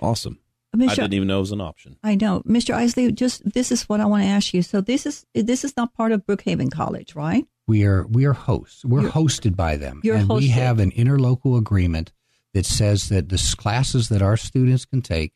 Awesome. 0.00 0.38
I 0.74 0.76
Mr. 0.78 0.96
didn't 0.96 1.14
even 1.14 1.28
know 1.28 1.38
it 1.38 1.40
was 1.40 1.52
an 1.52 1.60
option. 1.60 1.96
I 2.04 2.14
know, 2.14 2.42
Mr. 2.46 2.74
Isley. 2.74 3.10
Just 3.12 3.42
this 3.54 3.72
is 3.72 3.88
what 3.88 4.00
I 4.00 4.04
want 4.06 4.22
to 4.24 4.28
ask 4.28 4.52
you. 4.52 4.62
So 4.62 4.80
this 4.80 5.06
is 5.06 5.24
this 5.34 5.64
is 5.64 5.76
not 5.76 5.94
part 5.94 6.12
of 6.12 6.26
Brookhaven 6.26 6.70
College, 6.70 7.14
right? 7.14 7.46
We 7.66 7.84
are 7.84 8.06
we 8.06 8.26
are 8.26 8.34
hosts. 8.34 8.84
We're 8.84 9.00
You're- 9.02 9.12
hosted 9.12 9.56
by 9.56 9.76
them, 9.76 10.00
You're 10.04 10.16
and 10.16 10.28
we 10.28 10.48
have 10.48 10.78
an 10.78 10.90
interlocal 10.92 11.56
agreement 11.58 12.12
that 12.52 12.66
says 12.66 13.08
that 13.08 13.28
the 13.30 13.54
classes 13.58 14.08
that 14.08 14.22
our 14.22 14.36
students 14.36 14.84
can 14.84 15.00
take 15.02 15.32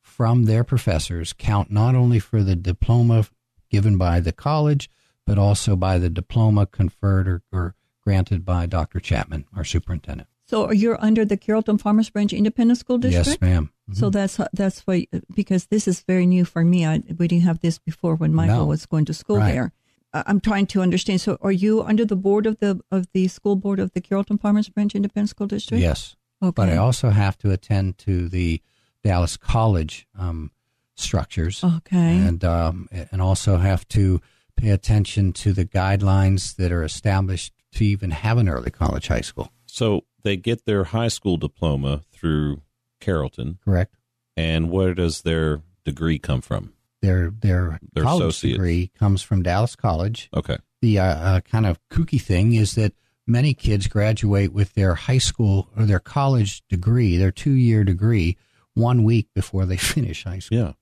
from 0.00 0.44
their 0.44 0.64
professors 0.64 1.32
count 1.32 1.70
not 1.70 1.94
only 1.94 2.18
for 2.18 2.42
the 2.42 2.56
diploma 2.56 3.26
given 3.70 3.98
by 3.98 4.20
the 4.20 4.32
college, 4.32 4.88
but 5.26 5.38
also 5.38 5.76
by 5.76 5.98
the 5.98 6.08
diploma 6.08 6.66
conferred 6.66 7.26
or, 7.28 7.42
or 7.52 7.74
granted 8.04 8.44
by 8.44 8.66
Dr. 8.66 9.00
Chapman, 9.00 9.44
our 9.56 9.64
superintendent. 9.64 10.28
So 10.46 10.70
you're 10.70 11.02
under 11.04 11.24
the 11.24 11.36
Carrollton 11.36 11.76
Farmers 11.76 12.08
Branch 12.08 12.32
Independent 12.32 12.78
School 12.78 12.98
District. 12.98 13.26
Yes, 13.28 13.40
madam 13.40 13.72
So 13.92 14.10
that's 14.10 14.38
that's 14.52 14.86
why 14.86 15.06
because 15.34 15.66
this 15.66 15.88
is 15.88 16.00
very 16.02 16.24
new 16.26 16.44
for 16.44 16.64
me. 16.64 16.86
I, 16.86 17.02
we 17.18 17.26
didn't 17.28 17.44
have 17.44 17.60
this 17.60 17.78
before 17.80 18.14
when 18.14 18.32
Michael 18.32 18.58
No. 18.58 18.66
was 18.66 18.86
going 18.86 19.04
to 19.06 19.14
school 19.14 19.38
Right. 19.38 19.52
there. 19.52 19.72
I'm 20.12 20.40
trying 20.40 20.66
to 20.68 20.80
understand. 20.80 21.20
So 21.20 21.36
are 21.42 21.52
you 21.52 21.82
under 21.82 22.04
the 22.06 22.16
board 22.16 22.46
of 22.46 22.58
the 22.60 22.80
of 22.90 23.06
the 23.12 23.28
school 23.28 23.56
board 23.56 23.78
of 23.80 23.92
the 23.92 24.00
Carrollton 24.00 24.38
Farmers 24.38 24.68
Branch 24.68 24.94
Independent 24.94 25.30
School 25.30 25.46
District? 25.48 25.82
Yes. 25.82 26.16
Okay. 26.42 26.52
But 26.54 26.68
I 26.68 26.76
also 26.76 27.10
have 27.10 27.36
to 27.38 27.50
attend 27.50 27.98
to 27.98 28.28
the 28.28 28.62
Dallas 29.02 29.36
College 29.36 30.06
um, 30.18 30.52
structures. 30.94 31.62
okay. 31.64 32.16
and 32.18 32.44
um, 32.44 32.88
and 32.92 33.20
also 33.20 33.56
have 33.58 33.86
to 33.88 34.20
pay 34.56 34.70
attention 34.70 35.32
to 35.34 35.52
the 35.52 35.64
guidelines 35.64 36.56
that 36.56 36.72
are 36.72 36.82
established 36.84 37.52
to 37.72 37.84
even 37.84 38.10
have 38.10 38.38
an 38.38 38.48
early 38.48 38.70
college 38.70 39.08
high 39.08 39.20
school. 39.20 39.52
So 39.66 40.04
they 40.22 40.36
get 40.36 40.64
their 40.64 40.84
high 40.84 41.08
school 41.08 41.36
diploma 41.36 42.02
through 42.12 42.62
Carrollton, 43.00 43.58
Correct. 43.64 43.94
and 44.36 44.70
where 44.70 44.94
does 44.94 45.22
their 45.22 45.60
degree 45.84 46.18
come 46.18 46.40
from? 46.40 46.72
Their 47.02 47.30
their, 47.30 47.78
Their 47.92 48.04
college 48.04 48.22
associates. 48.30 48.54
degree 48.56 48.90
comes 48.98 49.22
from 49.22 49.42
Dallas 49.42 49.76
College. 49.76 50.30
Okay. 50.34 50.56
The 50.80 50.98
uh, 50.98 51.04
uh, 51.04 51.40
kind 51.42 51.66
of 51.66 51.78
kooky 51.90 52.20
thing 52.20 52.54
is 52.54 52.74
that 52.74 52.94
many 53.26 53.52
kids 53.54 53.86
graduate 53.86 54.52
with 54.52 54.72
their 54.74 54.94
high 54.94 55.18
school 55.18 55.68
or 55.76 55.84
their 55.84 55.98
college 56.00 56.62
degree, 56.68 57.16
their 57.18 57.30
two 57.32 57.52
year 57.52 57.84
degree, 57.84 58.36
one 58.74 59.04
week 59.04 59.28
before 59.34 59.66
they 59.66 59.76
finish 59.94 60.24
high 60.24 60.38
school. 60.38 60.58
Yeah. 60.58 60.72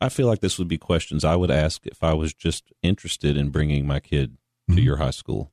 I 0.00 0.08
feel 0.08 0.26
like 0.26 0.40
this 0.40 0.58
would 0.58 0.68
be 0.68 0.78
questions 0.78 1.24
I 1.24 1.36
would 1.36 1.50
ask 1.50 1.86
if 1.86 2.02
I 2.02 2.12
was 2.14 2.34
just 2.34 2.72
interested 2.82 3.36
in 3.36 3.50
bringing 3.50 3.86
my 3.86 4.00
kid 4.00 4.36
to 4.70 4.76
Mhm. 4.76 4.84
your 4.84 4.96
high 4.96 5.10
school, 5.10 5.52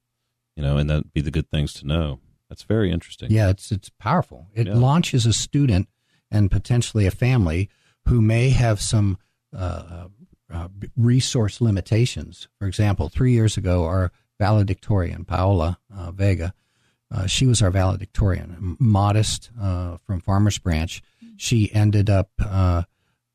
you 0.55 0.63
know, 0.63 0.77
and 0.77 0.89
that'd 0.89 1.13
be 1.13 1.21
the 1.21 1.31
good 1.31 1.49
things 1.49 1.73
to 1.73 1.87
know. 1.87 2.19
That's 2.49 2.63
very 2.63 2.91
interesting. 2.91 3.31
Yeah, 3.31 3.49
it's 3.49 3.71
it's 3.71 3.89
powerful. 3.89 4.47
It 4.53 4.67
Yeah. 4.67 4.75
launches 4.75 5.25
a 5.25 5.33
student 5.33 5.87
and 6.29 6.49
potentially 6.51 7.05
a 7.05 7.11
family 7.11 7.69
who 8.07 8.21
may 8.21 8.49
have 8.49 8.81
some 8.81 9.17
uh, 9.53 10.07
uh, 10.49 10.67
resource 10.95 11.59
limitations. 11.61 12.47
For 12.57 12.67
example, 12.67 13.09
three 13.09 13.33
years 13.33 13.57
ago, 13.57 13.83
our 13.85 14.11
valedictorian, 14.39 15.25
Paola 15.25 15.77
uh, 15.93 16.11
Vega, 16.11 16.53
uh, 17.11 17.27
she 17.27 17.45
was 17.45 17.61
our 17.61 17.69
valedictorian, 17.71 18.77
modest 18.79 19.49
uh, 19.59 19.97
from 19.97 20.21
Farmers 20.21 20.57
Branch. 20.57 21.01
She 21.37 21.69
ended 21.73 22.09
up 22.09 22.31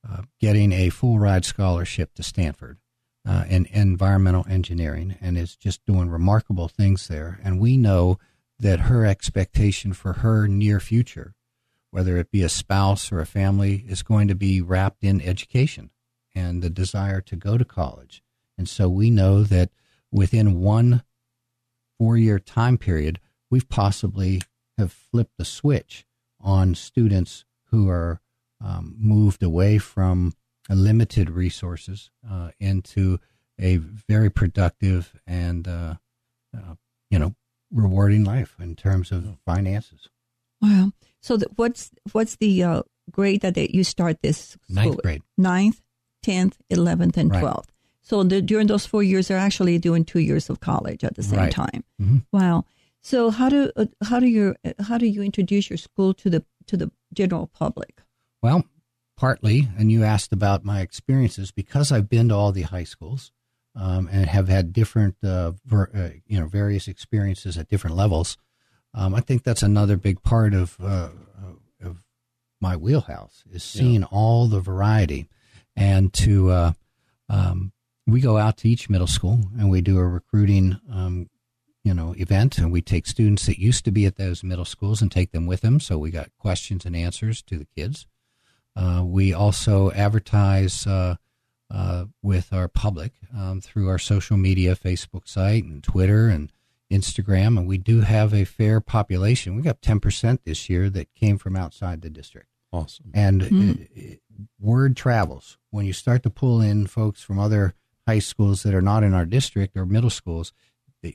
uh, 0.08 0.22
getting 0.40 0.72
a 0.72 0.90
full 0.90 1.18
ride 1.18 1.44
scholarship 1.44 2.14
to 2.14 2.22
Stanford. 2.22 2.78
in 3.48 3.66
environmental 3.72 4.46
engineering, 4.48 5.16
and 5.20 5.36
is 5.36 5.56
just 5.56 5.84
doing 5.84 6.08
remarkable 6.08 6.68
things 6.68 7.08
there. 7.08 7.40
And 7.42 7.58
we 7.58 7.76
know 7.76 8.18
that 8.58 8.80
her 8.80 9.04
expectation 9.04 9.92
for 9.92 10.14
her 10.14 10.46
near 10.46 10.80
future, 10.80 11.34
whether 11.90 12.16
it 12.16 12.30
be 12.30 12.42
a 12.42 12.48
spouse 12.48 13.10
or 13.12 13.20
a 13.20 13.26
family, 13.26 13.84
is 13.88 14.02
going 14.02 14.28
to 14.28 14.34
be 14.34 14.60
wrapped 14.60 15.02
in 15.02 15.20
education 15.20 15.90
and 16.34 16.62
the 16.62 16.70
desire 16.70 17.20
to 17.22 17.36
go 17.36 17.58
to 17.58 17.64
college. 17.64 18.22
And 18.58 18.68
so 18.68 18.88
we 18.88 19.10
know 19.10 19.42
that 19.42 19.70
within 20.10 20.60
one 20.60 21.02
four 21.98 22.16
year 22.16 22.38
time 22.38 22.78
period, 22.78 23.20
we've 23.50 23.68
possibly 23.68 24.42
have 24.78 24.92
flipped 24.92 25.36
the 25.38 25.44
switch 25.44 26.06
on 26.40 26.74
students 26.74 27.44
who 27.70 27.88
are 27.88 28.20
um, 28.66 28.94
moved 28.98 29.42
away 29.42 29.78
from 29.78 30.32
limited 30.68 31.30
resources 31.30 32.10
uh, 32.28 32.50
into 32.58 33.18
a 33.60 33.76
very 33.76 34.30
productive 34.30 35.14
and 35.26 35.68
uh, 35.68 35.94
uh, 36.54 36.74
you 37.10 37.18
know 37.18 37.34
rewarding 37.70 38.24
life 38.24 38.56
in 38.60 38.74
terms 38.74 39.12
of 39.12 39.38
finances. 39.44 40.08
Wow! 40.60 40.92
So 41.20 41.36
the, 41.36 41.46
what's 41.56 41.90
what's 42.12 42.36
the 42.36 42.62
uh, 42.62 42.82
grade 43.10 43.42
that 43.42 43.54
they, 43.54 43.70
you 43.72 43.84
start 43.84 44.22
this 44.22 44.56
ninth 44.68 45.00
grade? 45.02 45.22
Ninth, 45.38 45.80
tenth, 46.22 46.58
eleventh, 46.68 47.16
and 47.16 47.30
twelfth. 47.30 47.70
Right. 47.70 47.72
So 48.02 48.22
the, 48.22 48.40
during 48.40 48.68
those 48.68 48.86
four 48.86 49.02
years, 49.02 49.28
they're 49.28 49.38
actually 49.38 49.78
doing 49.78 50.04
two 50.04 50.20
years 50.20 50.48
of 50.48 50.60
college 50.60 51.02
at 51.02 51.16
the 51.16 51.22
same 51.24 51.38
right. 51.38 51.52
time. 51.52 51.84
Mm-hmm. 52.00 52.18
Wow! 52.32 52.64
So 53.00 53.30
how 53.30 53.48
do 53.48 53.70
uh, 53.76 53.86
how 54.04 54.18
do 54.18 54.26
you 54.26 54.54
how 54.80 54.98
do 54.98 55.06
you 55.06 55.22
introduce 55.22 55.70
your 55.70 55.76
school 55.78 56.14
to 56.14 56.30
the 56.30 56.44
to 56.66 56.76
the 56.76 56.90
general 57.12 57.46
public? 57.46 57.95
Well, 58.42 58.64
partly, 59.16 59.68
and 59.78 59.90
you 59.90 60.04
asked 60.04 60.32
about 60.32 60.64
my 60.64 60.80
experiences 60.80 61.50
because 61.50 61.90
I've 61.90 62.08
been 62.08 62.28
to 62.28 62.34
all 62.34 62.52
the 62.52 62.62
high 62.62 62.84
schools 62.84 63.32
um, 63.74 64.08
and 64.10 64.26
have 64.26 64.48
had 64.48 64.72
different 64.72 65.16
uh, 65.22 65.52
ver, 65.64 65.90
uh, 65.94 66.18
you 66.26 66.38
know 66.40 66.46
various 66.46 66.88
experiences 66.88 67.56
at 67.56 67.68
different 67.68 67.96
levels. 67.96 68.36
Um, 68.94 69.14
I 69.14 69.20
think 69.20 69.42
that's 69.42 69.62
another 69.62 69.96
big 69.96 70.22
part 70.22 70.54
of 70.54 70.76
uh, 70.82 71.10
of 71.82 71.98
my 72.60 72.76
wheelhouse 72.76 73.44
is 73.50 73.62
seeing 73.62 74.00
yeah. 74.00 74.08
all 74.10 74.48
the 74.48 74.60
variety, 74.60 75.28
and 75.74 76.12
to 76.14 76.50
uh, 76.50 76.72
um, 77.28 77.72
we 78.06 78.20
go 78.20 78.36
out 78.36 78.56
to 78.58 78.68
each 78.68 78.88
middle 78.88 79.06
school 79.06 79.40
and 79.58 79.68
we 79.68 79.80
do 79.80 79.98
a 79.98 80.06
recruiting 80.06 80.80
um, 80.90 81.28
you 81.84 81.92
know 81.92 82.14
event 82.18 82.58
and 82.58 82.72
we 82.72 82.80
take 82.80 83.06
students 83.06 83.46
that 83.46 83.60
used 83.60 83.84
to 83.84 83.90
be 83.90 84.06
at 84.06 84.16
those 84.16 84.42
middle 84.42 84.64
schools 84.64 85.02
and 85.02 85.10
take 85.10 85.32
them 85.32 85.46
with 85.46 85.60
them 85.60 85.80
so 85.80 85.98
we 85.98 86.10
got 86.10 86.30
questions 86.38 86.84
and 86.84 86.96
answers 86.96 87.42
to 87.42 87.58
the 87.58 87.66
kids 87.76 88.06
uh, 88.76 89.02
we 89.04 89.32
also 89.32 89.90
advertise 89.92 90.86
uh, 90.86 91.16
uh, 91.70 92.04
with 92.22 92.52
our 92.52 92.68
public 92.68 93.12
um, 93.36 93.60
through 93.60 93.88
our 93.88 93.98
social 93.98 94.36
media 94.36 94.76
facebook 94.76 95.26
site 95.26 95.64
and 95.64 95.82
twitter 95.82 96.28
and 96.28 96.52
instagram 96.90 97.58
and 97.58 97.66
we 97.66 97.78
do 97.78 98.02
have 98.02 98.32
a 98.32 98.44
fair 98.44 98.80
population 98.80 99.56
we 99.56 99.62
got 99.62 99.80
10% 99.80 100.38
this 100.44 100.70
year 100.70 100.88
that 100.88 101.12
came 101.14 101.36
from 101.36 101.56
outside 101.56 102.02
the 102.02 102.10
district 102.10 102.48
awesome 102.72 103.10
and 103.12 103.42
mm-hmm. 103.42 103.70
it, 103.70 103.90
it, 103.94 104.20
word 104.60 104.96
travels 104.96 105.58
when 105.70 105.86
you 105.86 105.92
start 105.92 106.22
to 106.22 106.30
pull 106.30 106.60
in 106.60 106.86
folks 106.86 107.22
from 107.22 107.38
other 107.38 107.74
high 108.06 108.20
schools 108.20 108.62
that 108.62 108.74
are 108.74 108.82
not 108.82 109.02
in 109.02 109.14
our 109.14 109.26
district 109.26 109.76
or 109.76 109.84
middle 109.84 110.10
schools 110.10 110.52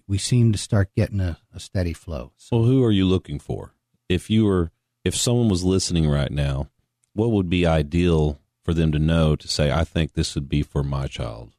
we 0.07 0.17
seem 0.17 0.51
to 0.51 0.57
start 0.57 0.93
getting 0.95 1.19
a, 1.19 1.37
a 1.53 1.59
steady 1.59 1.93
flow. 1.93 2.31
So. 2.37 2.57
Well, 2.57 2.65
who 2.65 2.83
are 2.83 2.91
you 2.91 3.05
looking 3.05 3.39
for? 3.39 3.73
If 4.09 4.29
you 4.29 4.45
were, 4.45 4.71
if 5.03 5.15
someone 5.15 5.49
was 5.49 5.63
listening 5.63 6.07
right 6.07 6.31
now, 6.31 6.67
what 7.13 7.31
would 7.31 7.49
be 7.49 7.65
ideal 7.65 8.39
for 8.63 8.73
them 8.73 8.91
to 8.91 8.99
know 8.99 9.35
to 9.35 9.47
say, 9.47 9.71
I 9.71 9.83
think 9.83 10.13
this 10.13 10.35
would 10.35 10.47
be 10.47 10.61
for 10.61 10.83
my 10.83 11.07
child? 11.07 11.51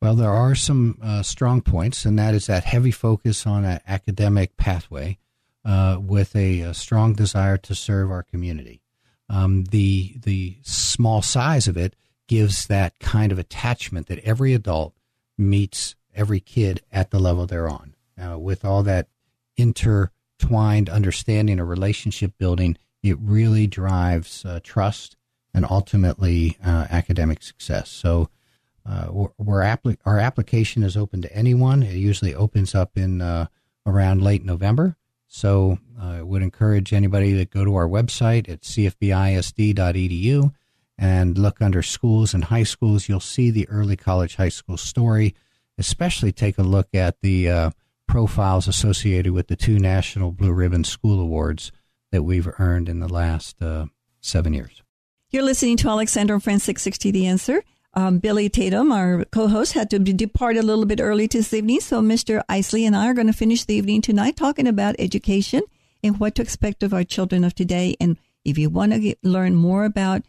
Well, 0.00 0.14
there 0.14 0.32
are 0.32 0.54
some 0.54 0.98
uh, 1.02 1.22
strong 1.22 1.62
points, 1.62 2.04
and 2.04 2.18
that 2.18 2.34
is 2.34 2.46
that 2.46 2.64
heavy 2.64 2.90
focus 2.90 3.46
on 3.46 3.64
an 3.64 3.80
academic 3.88 4.56
pathway 4.56 5.18
uh, 5.64 5.98
with 6.00 6.36
a, 6.36 6.60
a, 6.60 6.74
strong 6.74 7.14
desire 7.14 7.56
to 7.56 7.74
serve 7.74 8.10
our 8.10 8.22
community. 8.22 8.82
Um, 9.28 9.64
the 9.64 10.14
the 10.22 10.58
small 10.62 11.22
size 11.22 11.66
of 11.66 11.76
it 11.76 11.96
gives 12.28 12.66
that 12.66 12.98
kind 13.00 13.32
of 13.32 13.38
attachment 13.38 14.06
that 14.06 14.20
every 14.20 14.54
adult 14.54 14.94
meets 15.36 15.96
every 16.14 16.40
kid 16.40 16.82
at 16.92 17.10
the 17.10 17.18
level 17.18 17.46
they're 17.46 17.68
on. 17.68 17.94
With 18.38 18.64
all 18.64 18.82
that 18.84 19.08
intertwined 19.56 20.88
understanding 20.88 21.58
or 21.58 21.64
relationship 21.64 22.32
building, 22.38 22.78
it 23.08 23.18
really 23.20 23.66
drives 23.66 24.44
uh, 24.44 24.60
trust 24.62 25.16
and 25.54 25.66
ultimately 25.68 26.58
uh, 26.64 26.86
academic 26.90 27.42
success. 27.42 27.90
So, 27.90 28.28
uh, 28.88 29.08
we're, 29.10 29.62
appli- 29.62 29.98
our 30.04 30.20
application 30.20 30.84
is 30.84 30.96
open 30.96 31.20
to 31.22 31.36
anyone. 31.36 31.82
It 31.82 31.96
usually 31.96 32.34
opens 32.34 32.72
up 32.74 32.96
in 32.96 33.20
uh, 33.20 33.46
around 33.84 34.22
late 34.22 34.44
November. 34.44 34.96
So, 35.26 35.78
I 36.00 36.22
would 36.22 36.42
encourage 36.42 36.92
anybody 36.92 37.36
to 37.36 37.44
go 37.44 37.64
to 37.64 37.74
our 37.74 37.88
website 37.88 38.48
at 38.48 38.60
cfbisd.edu 38.60 40.52
and 40.98 41.38
look 41.38 41.60
under 41.60 41.82
schools 41.82 42.32
and 42.32 42.44
high 42.44 42.62
schools. 42.62 43.08
You'll 43.08 43.20
see 43.20 43.50
the 43.50 43.68
early 43.68 43.96
college 43.96 44.36
high 44.36 44.50
school 44.50 44.76
story 44.76 45.34
especially 45.78 46.32
take 46.32 46.58
a 46.58 46.62
look 46.62 46.88
at 46.94 47.20
the 47.20 47.50
uh, 47.50 47.70
profiles 48.06 48.68
associated 48.68 49.32
with 49.32 49.48
the 49.48 49.56
two 49.56 49.78
National 49.78 50.32
Blue 50.32 50.52
Ribbon 50.52 50.84
School 50.84 51.20
Awards 51.20 51.72
that 52.12 52.22
we've 52.22 52.48
earned 52.58 52.88
in 52.88 53.00
the 53.00 53.08
last 53.08 53.60
uh, 53.62 53.86
seven 54.20 54.54
years. 54.54 54.82
You're 55.30 55.42
listening 55.42 55.76
to 55.78 55.88
Alexandra 55.88 56.34
and 56.34 56.42
Friends 56.42 56.62
660 56.64 57.10
The 57.10 57.26
Answer. 57.26 57.64
Um, 57.94 58.18
Billy 58.18 58.48
Tatum, 58.48 58.92
our 58.92 59.24
co-host, 59.24 59.72
had 59.72 59.88
to 59.90 59.98
depart 59.98 60.56
a 60.56 60.62
little 60.62 60.84
bit 60.84 61.00
early 61.00 61.26
this 61.26 61.52
evening, 61.54 61.80
so 61.80 62.02
Mr. 62.02 62.42
Isley 62.48 62.84
and 62.84 62.94
I 62.94 63.08
are 63.08 63.14
going 63.14 63.26
to 63.26 63.32
finish 63.32 63.64
the 63.64 63.74
evening 63.74 64.02
tonight 64.02 64.36
talking 64.36 64.66
about 64.66 64.96
education 64.98 65.62
and 66.02 66.20
what 66.20 66.34
to 66.34 66.42
expect 66.42 66.82
of 66.82 66.92
our 66.92 67.04
children 67.04 67.42
of 67.42 67.54
today. 67.54 67.96
And 67.98 68.18
if 68.44 68.58
you 68.58 68.68
want 68.68 68.92
to 68.92 68.98
get, 68.98 69.18
learn 69.24 69.54
more 69.54 69.84
about 69.84 70.22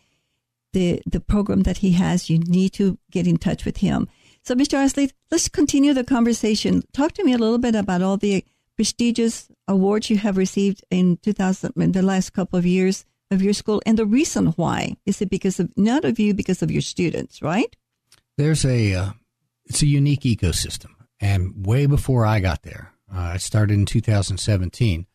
the 0.73 1.01
the 1.05 1.19
program 1.19 1.63
that 1.63 1.77
he 1.77 1.91
has, 1.91 2.29
you 2.29 2.39
need 2.39 2.73
to 2.73 2.97
get 3.11 3.27
in 3.27 3.37
touch 3.37 3.65
with 3.65 3.77
him. 3.77 4.07
So, 4.43 4.55
Mr. 4.55 4.77
Isley, 4.77 5.11
let's 5.29 5.49
continue 5.49 5.93
the 5.93 6.03
conversation. 6.03 6.83
Talk 6.93 7.11
to 7.13 7.23
me 7.23 7.33
a 7.33 7.37
little 7.37 7.57
bit 7.57 7.75
about 7.75 8.01
all 8.01 8.15
the 8.15 8.45
prestigious 8.77 9.49
awards 9.67 10.09
you 10.09 10.17
have 10.17 10.37
received 10.37 10.85
in 10.89 11.17
2000, 11.17 11.73
in 11.75 11.91
the 11.91 12.01
last 12.01 12.31
couple 12.31 12.57
of 12.57 12.65
years 12.65 13.05
of 13.29 13.41
your 13.41 13.53
school, 13.53 13.81
and 13.85 13.97
the 13.97 14.05
reason 14.05 14.47
why. 14.55 14.95
Is 15.05 15.21
it 15.21 15.29
because 15.29 15.59
of 15.59 15.69
not 15.75 16.05
of 16.05 16.17
you, 16.19 16.33
because 16.33 16.61
of 16.61 16.71
your 16.71 16.81
students, 16.81 17.41
right? 17.41 17.75
There's 18.37 18.63
a 18.63 18.93
uh, 18.93 19.09
it's 19.65 19.81
a 19.81 19.87
unique 19.87 20.21
ecosystem, 20.21 20.91
and 21.19 21.65
way 21.65 21.87
before 21.87 22.25
I 22.25 22.39
got 22.39 22.63
there, 22.63 22.93
uh, 23.13 23.33
I 23.33 23.37
started 23.37 23.73
in 23.73 23.85
2017. 23.85 25.07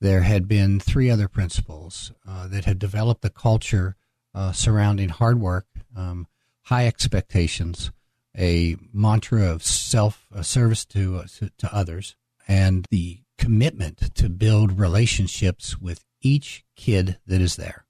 There 0.00 0.22
had 0.22 0.48
been 0.48 0.80
three 0.80 1.10
other 1.10 1.28
principals 1.28 2.12
uh, 2.26 2.48
that 2.48 2.64
had 2.64 2.78
developed 2.78 3.24
a 3.24 3.30
culture 3.30 3.96
uh, 4.34 4.52
surrounding 4.52 5.10
hard 5.10 5.38
work, 5.38 5.66
um, 5.94 6.26
high 6.62 6.86
expectations, 6.86 7.92
a 8.38 8.76
mantra 8.94 9.42
of 9.42 9.62
self 9.62 10.26
service 10.40 10.86
to, 10.86 11.16
uh, 11.16 11.48
to 11.58 11.74
others 11.74 12.16
and 12.50 12.84
the 12.90 13.20
commitment 13.38 14.12
to 14.16 14.28
build 14.28 14.76
relationships 14.76 15.78
with 15.80 16.04
each 16.20 16.64
kid 16.74 17.16
that 17.24 17.40
is 17.40 17.54
there. 17.54 17.86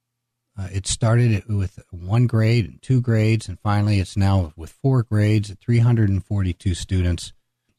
Uh, 0.57 0.69
it 0.71 0.87
started 0.87 1.43
with 1.49 1.79
one 1.91 2.27
grade 2.27 2.67
and 2.67 2.83
two 2.83 3.01
grades, 3.01 3.49
and 3.49 3.59
finally 3.59 3.99
it's 3.99 4.19
now 4.19 4.53
with 4.57 4.71
four 4.71 5.03
grades 5.03 5.51
at 5.51 5.59
342 5.61 6.75
students. 6.75 7.33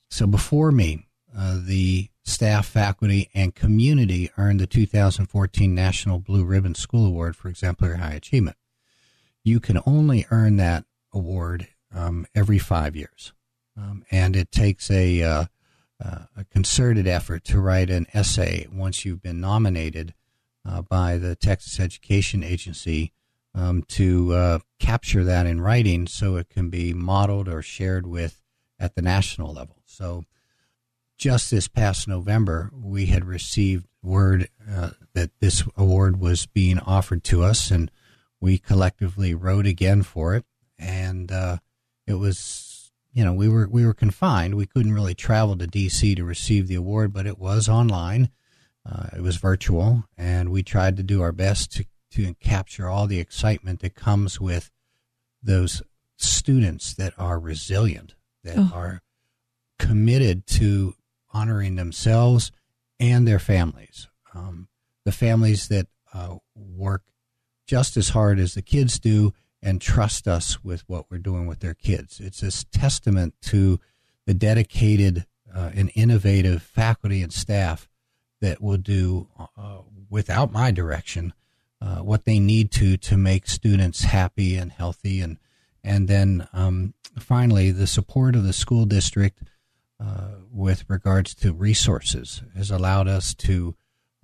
So 0.10 0.26
before 0.26 0.72
me, 0.72 1.06
uh, 1.38 1.60
the 1.62 2.10
staff, 2.24 2.66
faculty, 2.66 3.30
and 3.36 3.54
community 3.54 4.32
earned 4.36 4.60
the 4.60 4.66
2014 4.66 5.76
National 5.76 6.18
Blue 6.18 6.44
Ribbon 6.44 6.74
School 6.74 7.06
Award 7.06 7.36
for 7.36 7.48
Exemplary 7.48 8.00
High 8.00 8.14
Achievement. 8.14 8.58
You 9.44 9.60
can 9.60 9.80
only 9.86 10.26
earn 10.32 10.58
that 10.58 10.86
award 11.14 11.68
um, 11.94 12.26
every 12.34 12.58
five 12.58 12.96
years. 12.96 13.34
Um, 13.78 14.04
and 14.10 14.36
it 14.36 14.52
takes 14.52 14.90
a, 14.90 15.22
uh, 15.22 15.46
uh, 16.04 16.26
a 16.36 16.44
concerted 16.46 17.08
effort 17.08 17.44
to 17.46 17.60
write 17.60 17.90
an 17.90 18.08
essay 18.14 18.68
once 18.72 19.06
you've 19.06 19.22
been 19.22 19.42
nominated 19.42 20.14
uh, 20.68 20.82
by 20.82 21.18
the 21.18 21.36
Texas 21.36 21.80
Education 21.80 22.44
Agency 22.44 23.12
um, 23.54 23.84
to 23.84 24.34
uh, 24.34 24.60
capture 24.80 25.24
that 25.24 25.46
in 25.46 25.62
writing 25.62 26.08
so 26.08 26.38
it 26.38 26.50
can 26.50 26.70
be 26.70 26.94
modeled 26.94 27.48
or 27.48 27.62
shared 27.62 28.08
with 28.08 28.42
at 28.80 28.96
the 28.96 29.02
national 29.02 29.54
level. 29.54 29.78
So, 29.86 30.26
just 31.18 31.52
this 31.52 31.68
past 31.68 32.08
November, 32.08 32.72
we 32.74 33.06
had 33.08 33.26
received 33.26 33.86
word 34.02 34.50
uh, 34.68 34.92
that 35.14 35.30
this 35.40 35.64
award 35.78 36.20
was 36.20 36.48
being 36.48 36.80
offered 36.80 37.24
to 37.26 37.44
us, 37.44 37.70
and 37.70 37.92
we 38.40 38.58
collectively 38.58 39.36
wrote 39.36 39.68
again 39.68 40.02
for 40.02 40.36
it, 40.36 40.46
and 40.80 41.32
uh, 41.32 41.58
it 42.08 42.16
was 42.16 42.71
you 43.14 43.24
know 43.24 43.34
we 43.34 43.50
were 43.50 43.68
we 43.68 43.86
were 43.86 43.94
confined. 43.94 44.56
We 44.56 44.66
couldn't 44.66 44.94
really 44.94 45.14
travel 45.14 45.58
to 45.58 45.68
D.C. 45.68 46.16
to 46.16 46.24
receive 46.24 46.68
the 46.68 46.76
award, 46.76 47.14
but 47.14 47.28
it 47.28 47.38
was 47.38 47.68
online. 47.68 48.30
Uh, 48.86 49.08
it 49.16 49.22
was 49.22 49.38
virtual, 49.38 50.06
and 50.18 50.50
we 50.50 50.64
tried 50.64 50.98
to 50.98 51.04
do 51.04 51.22
our 51.22 51.32
best 51.32 51.72
to 51.74 51.86
to 52.12 52.34
capture 52.36 52.90
all 52.90 53.08
the 53.08 53.20
excitement 53.20 53.80
that 53.82 53.96
comes 53.96 54.40
with 54.40 54.70
those 55.42 55.82
students 56.18 56.94
that 56.96 57.14
are 57.18 57.40
resilient, 57.40 58.16
that 58.44 58.58
oh. 58.58 58.72
are 58.74 59.02
committed 59.80 60.46
to 60.46 60.94
honoring 61.34 61.76
themselves 61.76 62.52
and 63.00 63.28
their 63.28 63.40
families. 63.40 64.08
Um, 64.34 64.68
the 65.06 65.12
families 65.12 65.68
that 65.70 65.88
uh, 66.14 66.36
work 66.56 67.04
just 67.66 67.98
as 67.98 68.10
hard 68.10 68.40
as 68.40 68.54
the 68.54 68.62
kids 68.62 69.00
do 69.00 69.34
and 69.62 69.82
trust 69.82 70.28
us 70.28 70.64
with 70.64 70.84
what 70.88 71.06
we're 71.10 71.18
doing 71.18 71.46
with 71.46 71.60
their 71.60 71.74
kids. 71.74 72.20
It's 72.20 72.42
a 72.42 72.66
testament 72.66 73.36
to 73.44 73.80
the 74.26 74.34
dedicated 74.34 75.26
uh, 75.54 75.72
and 75.74 75.92
innovative 75.96 76.64
faculty 76.64 77.22
and 77.22 77.34
staff 77.34 77.90
that 78.40 78.62
will 78.62 78.78
do, 78.78 79.28
uh, 79.58 79.80
without 80.10 80.52
my 80.52 80.72
direction, 80.72 81.34
uh, 81.82 81.98
what 81.98 82.26
they 82.26 82.40
need 82.40 82.72
to 82.72 82.98
to 82.98 83.18
make 83.18 83.48
students 83.48 84.04
happy 84.04 84.56
and 84.56 84.72
healthy, 84.72 85.20
and 85.22 85.38
and 85.84 86.08
then 86.08 86.48
um, 86.54 86.94
finally 87.18 87.72
the 87.72 87.88
support 87.88 88.36
of 88.36 88.44
the 88.44 88.54
school 88.54 88.86
district 88.86 89.44
uh, 90.00 90.36
with 90.52 90.86
regards 90.88 91.34
to 91.36 91.54
resources 91.54 92.44
has 92.56 92.72
allowed 92.72 93.08
us 93.08 93.34
to, 93.34 93.76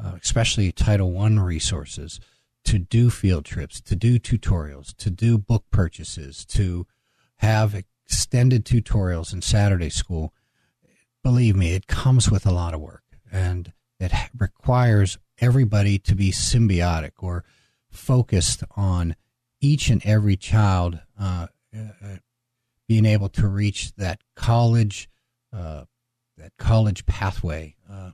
uh, 0.04 0.14
especially 0.22 0.72
Title 0.72 1.12
One 1.12 1.40
resources, 1.40 2.20
to 2.66 2.80
do 2.80 3.10
field 3.10 3.46
trips, 3.46 3.80
to 3.82 3.96
do 3.96 4.20
tutorials, 4.20 4.96
to 4.98 5.10
do 5.10 5.38
book 5.38 5.66
purchases, 5.72 6.46
to 6.46 6.86
have 7.38 7.74
extended 7.74 8.66
tutorials 8.66 9.34
in 9.34 9.42
Saturday 9.42 9.90
school. 9.90 10.34
Believe 11.24 11.56
me, 11.56 11.74
it 11.74 11.88
comes 11.88 12.30
with 12.30 12.46
a 12.46 12.52
lot 12.52 12.74
of 12.74 12.82
work 12.82 13.04
and 13.32 13.74
it 14.00 14.12
requires 14.38 15.18
everybody 15.40 15.98
to 16.00 16.16
be 16.16 16.32
symbiotic 16.32 17.12
or 17.20 17.44
focused 17.90 18.64
on 18.76 19.16
each 19.60 19.90
and 19.90 20.06
every 20.06 20.38
child 20.38 21.00
uh, 21.20 21.48
uh, 21.76 22.18
being 22.88 23.06
able 23.06 23.30
to 23.30 23.48
reach 23.48 23.94
that 23.96 24.22
college, 24.36 25.10
uh, 25.52 25.84
that 26.38 26.56
college 26.58 27.06
pathway, 27.06 27.76
uh, 27.90 28.12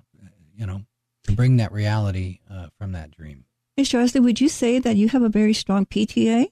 you 0.55 0.65
know, 0.65 0.81
to 1.23 1.31
bring 1.33 1.57
that 1.57 1.71
reality 1.71 2.39
uh, 2.49 2.67
from 2.77 2.93
that 2.93 3.11
dream. 3.11 3.45
Mr. 3.79 3.99
Isley, 3.99 4.21
would 4.21 4.39
you 4.39 4.49
say 4.49 4.79
that 4.79 4.95
you 4.95 5.09
have 5.09 5.23
a 5.23 5.29
very 5.29 5.53
strong 5.53 5.85
PTA? 5.85 6.47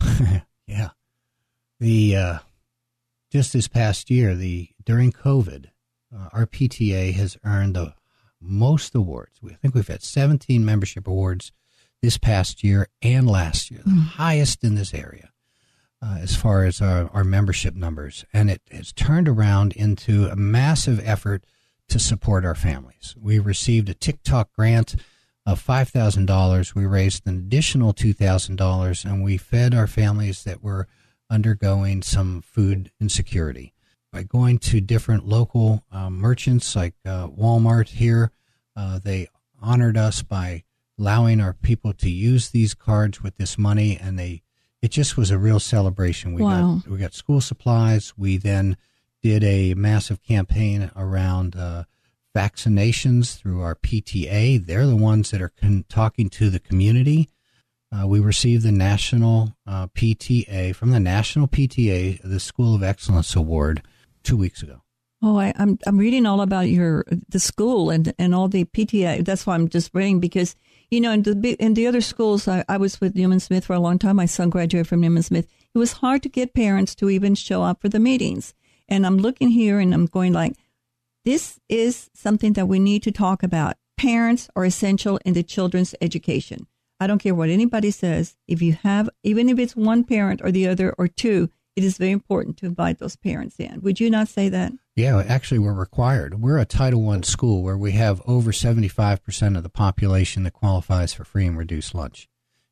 yeah. 0.66 0.90
The 1.80 2.16
uh, 2.16 2.38
just 3.30 3.52
this 3.52 3.68
past 3.68 4.10
year, 4.10 4.34
the 4.34 4.70
during 4.84 5.12
COVID, 5.12 5.66
uh, 6.14 6.28
our 6.32 6.46
PTA 6.46 7.12
has 7.14 7.36
earned 7.44 7.76
the 7.76 7.94
most 8.40 8.94
awards. 8.94 9.42
We, 9.42 9.52
I 9.52 9.56
think 9.56 9.74
we've 9.74 9.86
had 9.86 10.02
17 10.02 10.64
membership 10.64 11.06
awards 11.06 11.52
this 12.00 12.16
past 12.16 12.62
year 12.62 12.88
and 13.02 13.28
last 13.28 13.70
year, 13.70 13.80
the 13.84 13.90
mm. 13.90 14.06
highest 14.06 14.64
in 14.64 14.76
this 14.76 14.94
area 14.94 15.30
uh, 16.02 16.18
as 16.20 16.36
far 16.36 16.64
as 16.64 16.80
our, 16.80 17.10
our 17.12 17.24
membership 17.24 17.74
numbers. 17.74 18.24
And 18.32 18.50
it 18.50 18.62
has 18.70 18.92
turned 18.92 19.28
around 19.28 19.72
into 19.72 20.26
a 20.26 20.36
massive 20.36 21.06
effort 21.06 21.44
to 21.88 21.98
support 21.98 22.44
our 22.44 22.54
families. 22.54 23.14
We 23.20 23.38
received 23.38 23.88
a 23.88 23.94
TikTok 23.94 24.52
grant 24.52 24.96
of 25.48 25.64
$5,000. 25.64 26.74
We 26.74 26.84
raised 26.84 27.26
an 27.26 27.38
additional 27.38 27.94
$2,000 27.94 29.04
and 29.06 29.24
we 29.24 29.38
fed 29.38 29.74
our 29.74 29.86
families 29.86 30.44
that 30.44 30.62
were 30.62 30.86
undergoing 31.30 32.02
some 32.02 32.42
food 32.42 32.90
insecurity. 33.00 33.72
By 34.12 34.24
going 34.24 34.58
to 34.58 34.82
different 34.82 35.26
local 35.26 35.84
uh, 35.90 36.10
merchants 36.10 36.76
like 36.76 36.94
uh, 37.06 37.28
Walmart 37.28 37.88
here, 37.88 38.30
uh, 38.76 38.98
they 39.02 39.28
honored 39.58 39.96
us 39.96 40.22
by 40.22 40.64
allowing 40.98 41.40
our 41.40 41.54
people 41.54 41.94
to 41.94 42.10
use 42.10 42.50
these 42.50 42.74
cards 42.74 43.22
with 43.22 43.38
this 43.38 43.56
money 43.56 43.98
and 43.98 44.18
they 44.18 44.42
it 44.82 44.90
just 44.92 45.16
was 45.16 45.30
a 45.30 45.38
real 45.38 45.58
celebration. 45.58 46.34
We 46.34 46.42
wow. 46.42 46.80
got 46.84 46.88
we 46.88 46.98
got 46.98 47.14
school 47.14 47.40
supplies. 47.40 48.12
We 48.16 48.36
then 48.36 48.76
did 49.22 49.42
a 49.42 49.74
massive 49.74 50.22
campaign 50.22 50.92
around 50.94 51.56
uh, 51.56 51.84
vaccinations 52.38 53.36
through 53.36 53.62
our 53.62 53.74
PTA. 53.74 54.64
They're 54.64 54.86
the 54.86 54.96
ones 54.96 55.32
that 55.32 55.42
are 55.42 55.52
con- 55.60 55.84
talking 55.88 56.30
to 56.30 56.50
the 56.50 56.60
community. 56.60 57.28
Uh, 57.90 58.06
we 58.06 58.20
received 58.20 58.62
the 58.62 58.70
national 58.70 59.56
uh, 59.66 59.88
PTA 59.88 60.74
from 60.76 60.90
the 60.90 61.00
national 61.00 61.48
PTA, 61.48 62.20
the 62.22 62.38
School 62.38 62.76
of 62.76 62.82
Excellence 62.84 63.34
Award, 63.34 63.82
two 64.22 64.36
weeks 64.36 64.62
ago. 64.62 64.82
Oh, 65.20 65.36
I, 65.36 65.48
am 65.48 65.54
I'm, 65.58 65.78
I'm 65.86 65.98
reading 65.98 66.26
all 66.26 66.40
about 66.40 66.68
your 66.68 67.04
the 67.28 67.40
school 67.40 67.90
and 67.90 68.14
and 68.20 68.34
all 68.36 68.46
the 68.46 68.64
PTA. 68.66 69.24
That's 69.24 69.44
why 69.44 69.56
I'm 69.56 69.68
just 69.68 69.90
reading 69.92 70.20
because 70.20 70.54
you 70.92 71.00
know 71.00 71.10
in 71.10 71.22
the 71.22 71.56
in 71.58 71.74
the 71.74 71.88
other 71.88 72.00
schools 72.00 72.46
I, 72.46 72.64
I 72.68 72.76
was 72.76 73.00
with 73.00 73.16
Newman 73.16 73.40
Smith 73.40 73.64
for 73.64 73.74
a 73.74 73.80
long 73.80 73.98
time. 73.98 74.14
My 74.16 74.26
son 74.26 74.48
graduated 74.48 74.86
from 74.86 75.00
Newman 75.00 75.24
Smith. 75.24 75.48
It 75.74 75.78
was 75.78 75.94
hard 75.94 76.22
to 76.22 76.28
get 76.28 76.54
parents 76.54 76.94
to 76.96 77.10
even 77.10 77.34
show 77.34 77.64
up 77.64 77.80
for 77.80 77.88
the 77.88 77.98
meetings. 77.98 78.54
And 78.88 79.04
I'm 79.04 79.18
looking 79.18 79.48
here 79.48 79.80
and 79.80 79.92
I'm 79.92 80.06
going 80.06 80.32
like, 80.32 80.54
this 81.28 81.60
is 81.68 82.08
something 82.14 82.54
that 82.54 82.68
we 82.68 82.78
need 82.78 83.02
to 83.02 83.12
talk 83.12 83.42
about. 83.42 83.76
Parents 83.98 84.48
are 84.56 84.64
essential 84.64 85.20
in 85.26 85.34
the 85.34 85.42
children's 85.42 85.94
education. 86.00 86.66
I 86.98 87.06
don't 87.06 87.18
care 87.18 87.34
what 87.34 87.50
anybody 87.50 87.90
says. 87.90 88.38
If 88.46 88.62
you 88.62 88.72
have, 88.82 89.10
even 89.22 89.50
if 89.50 89.58
it's 89.58 89.76
one 89.76 90.04
parent 90.04 90.40
or 90.42 90.50
the 90.50 90.66
other 90.66 90.94
or 90.96 91.06
two, 91.06 91.50
it 91.76 91.84
is 91.84 91.98
very 91.98 92.12
important 92.12 92.56
to 92.56 92.66
invite 92.66 92.98
those 92.98 93.16
parents 93.16 93.60
in. 93.60 93.82
Would 93.82 94.00
you 94.00 94.08
not 94.08 94.28
say 94.28 94.48
that? 94.48 94.72
Yeah, 94.96 95.22
actually, 95.28 95.58
we're 95.58 95.74
required. 95.74 96.40
We're 96.40 96.56
a 96.56 96.64
Title 96.64 97.02
One 97.02 97.22
school 97.22 97.62
where 97.62 97.76
we 97.76 97.92
have 97.92 98.22
over 98.26 98.50
75% 98.50 99.54
of 99.54 99.62
the 99.62 99.68
population 99.68 100.44
that 100.44 100.54
qualifies 100.54 101.12
for 101.12 101.24
free 101.24 101.46
and 101.46 101.58
reduced 101.58 101.94
lunch. 101.94 102.26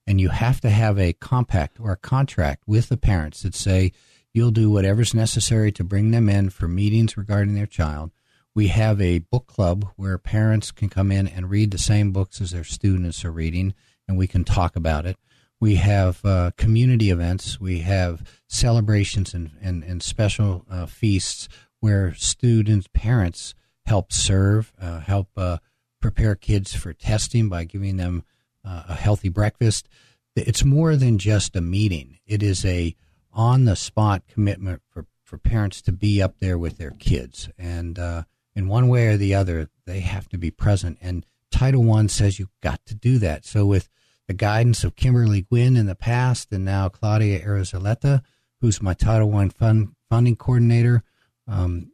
And 0.06 0.18
you 0.18 0.30
have 0.30 0.62
to 0.62 0.70
have 0.70 0.98
a 0.98 1.12
compact 1.12 1.78
or 1.78 1.92
a 1.92 1.98
contract 1.98 2.62
with 2.66 2.88
the 2.88 2.96
parents 2.96 3.42
that 3.42 3.54
say 3.54 3.92
you'll 4.32 4.50
do 4.50 4.70
whatever's 4.70 5.12
necessary 5.12 5.70
to 5.72 5.84
bring 5.84 6.10
them 6.10 6.30
in 6.30 6.48
for 6.48 6.66
meetings 6.66 7.18
regarding 7.18 7.54
their 7.54 7.66
child. 7.66 8.12
We 8.56 8.68
have 8.68 9.02
a 9.02 9.18
book 9.18 9.46
club 9.48 9.86
where 9.96 10.16
parents 10.16 10.70
can 10.72 10.88
come 10.88 11.12
in 11.12 11.28
and 11.28 11.50
read 11.50 11.72
the 11.72 11.78
same 11.78 12.10
books 12.10 12.40
as 12.40 12.52
their 12.52 12.64
students 12.64 13.22
are 13.22 13.30
reading, 13.30 13.74
and 14.08 14.16
we 14.16 14.26
can 14.26 14.44
talk 14.44 14.76
about 14.76 15.04
it. 15.04 15.18
We 15.60 15.74
have 15.74 16.24
uh, 16.24 16.52
community 16.56 17.10
events. 17.10 17.60
We 17.60 17.80
have 17.80 18.22
celebrations 18.48 19.34
and, 19.34 19.50
and, 19.60 19.84
and 19.84 20.02
special 20.02 20.64
uh, 20.70 20.86
feasts 20.86 21.50
where 21.80 22.14
students, 22.14 22.88
parents 22.94 23.54
help 23.84 24.10
serve, 24.10 24.72
uh, 24.80 25.00
help 25.00 25.28
uh, 25.36 25.58
prepare 26.00 26.34
kids 26.34 26.74
for 26.74 26.94
testing 26.94 27.50
by 27.50 27.64
giving 27.64 27.98
them 27.98 28.22
uh, 28.64 28.84
a 28.88 28.94
healthy 28.94 29.28
breakfast. 29.28 29.86
It's 30.34 30.64
more 30.64 30.96
than 30.96 31.18
just 31.18 31.56
a 31.56 31.60
meeting. 31.60 32.20
It 32.26 32.42
is 32.42 32.64
a 32.64 32.96
on 33.34 33.66
the 33.66 33.76
spot 33.76 34.22
commitment 34.26 34.80
for, 34.88 35.04
for 35.22 35.36
parents 35.36 35.82
to 35.82 35.92
be 35.92 36.22
up 36.22 36.36
there 36.40 36.56
with 36.56 36.78
their 36.78 36.92
kids. 36.92 37.50
And 37.58 37.98
uh, 37.98 38.22
in 38.56 38.66
one 38.66 38.88
way 38.88 39.06
or 39.08 39.16
the 39.18 39.34
other, 39.34 39.68
they 39.84 40.00
have 40.00 40.28
to 40.30 40.38
be 40.38 40.50
present. 40.50 40.98
And 41.00 41.24
Title 41.50 41.84
One 41.84 42.08
says 42.08 42.38
you've 42.38 42.48
got 42.62 42.84
to 42.86 42.94
do 42.94 43.18
that. 43.18 43.44
So 43.44 43.66
with 43.66 43.88
the 44.26 44.34
guidance 44.34 44.82
of 44.82 44.96
Kimberly 44.96 45.42
Gwynn 45.42 45.76
in 45.76 45.86
the 45.86 45.94
past 45.94 46.50
and 46.50 46.64
now 46.64 46.88
Claudia 46.88 47.44
Arizaleta, 47.44 48.22
who's 48.60 48.82
my 48.82 48.94
Title 48.94 49.30
One 49.30 49.50
fund, 49.50 49.94
funding 50.08 50.36
coordinator, 50.36 51.04
um, 51.46 51.92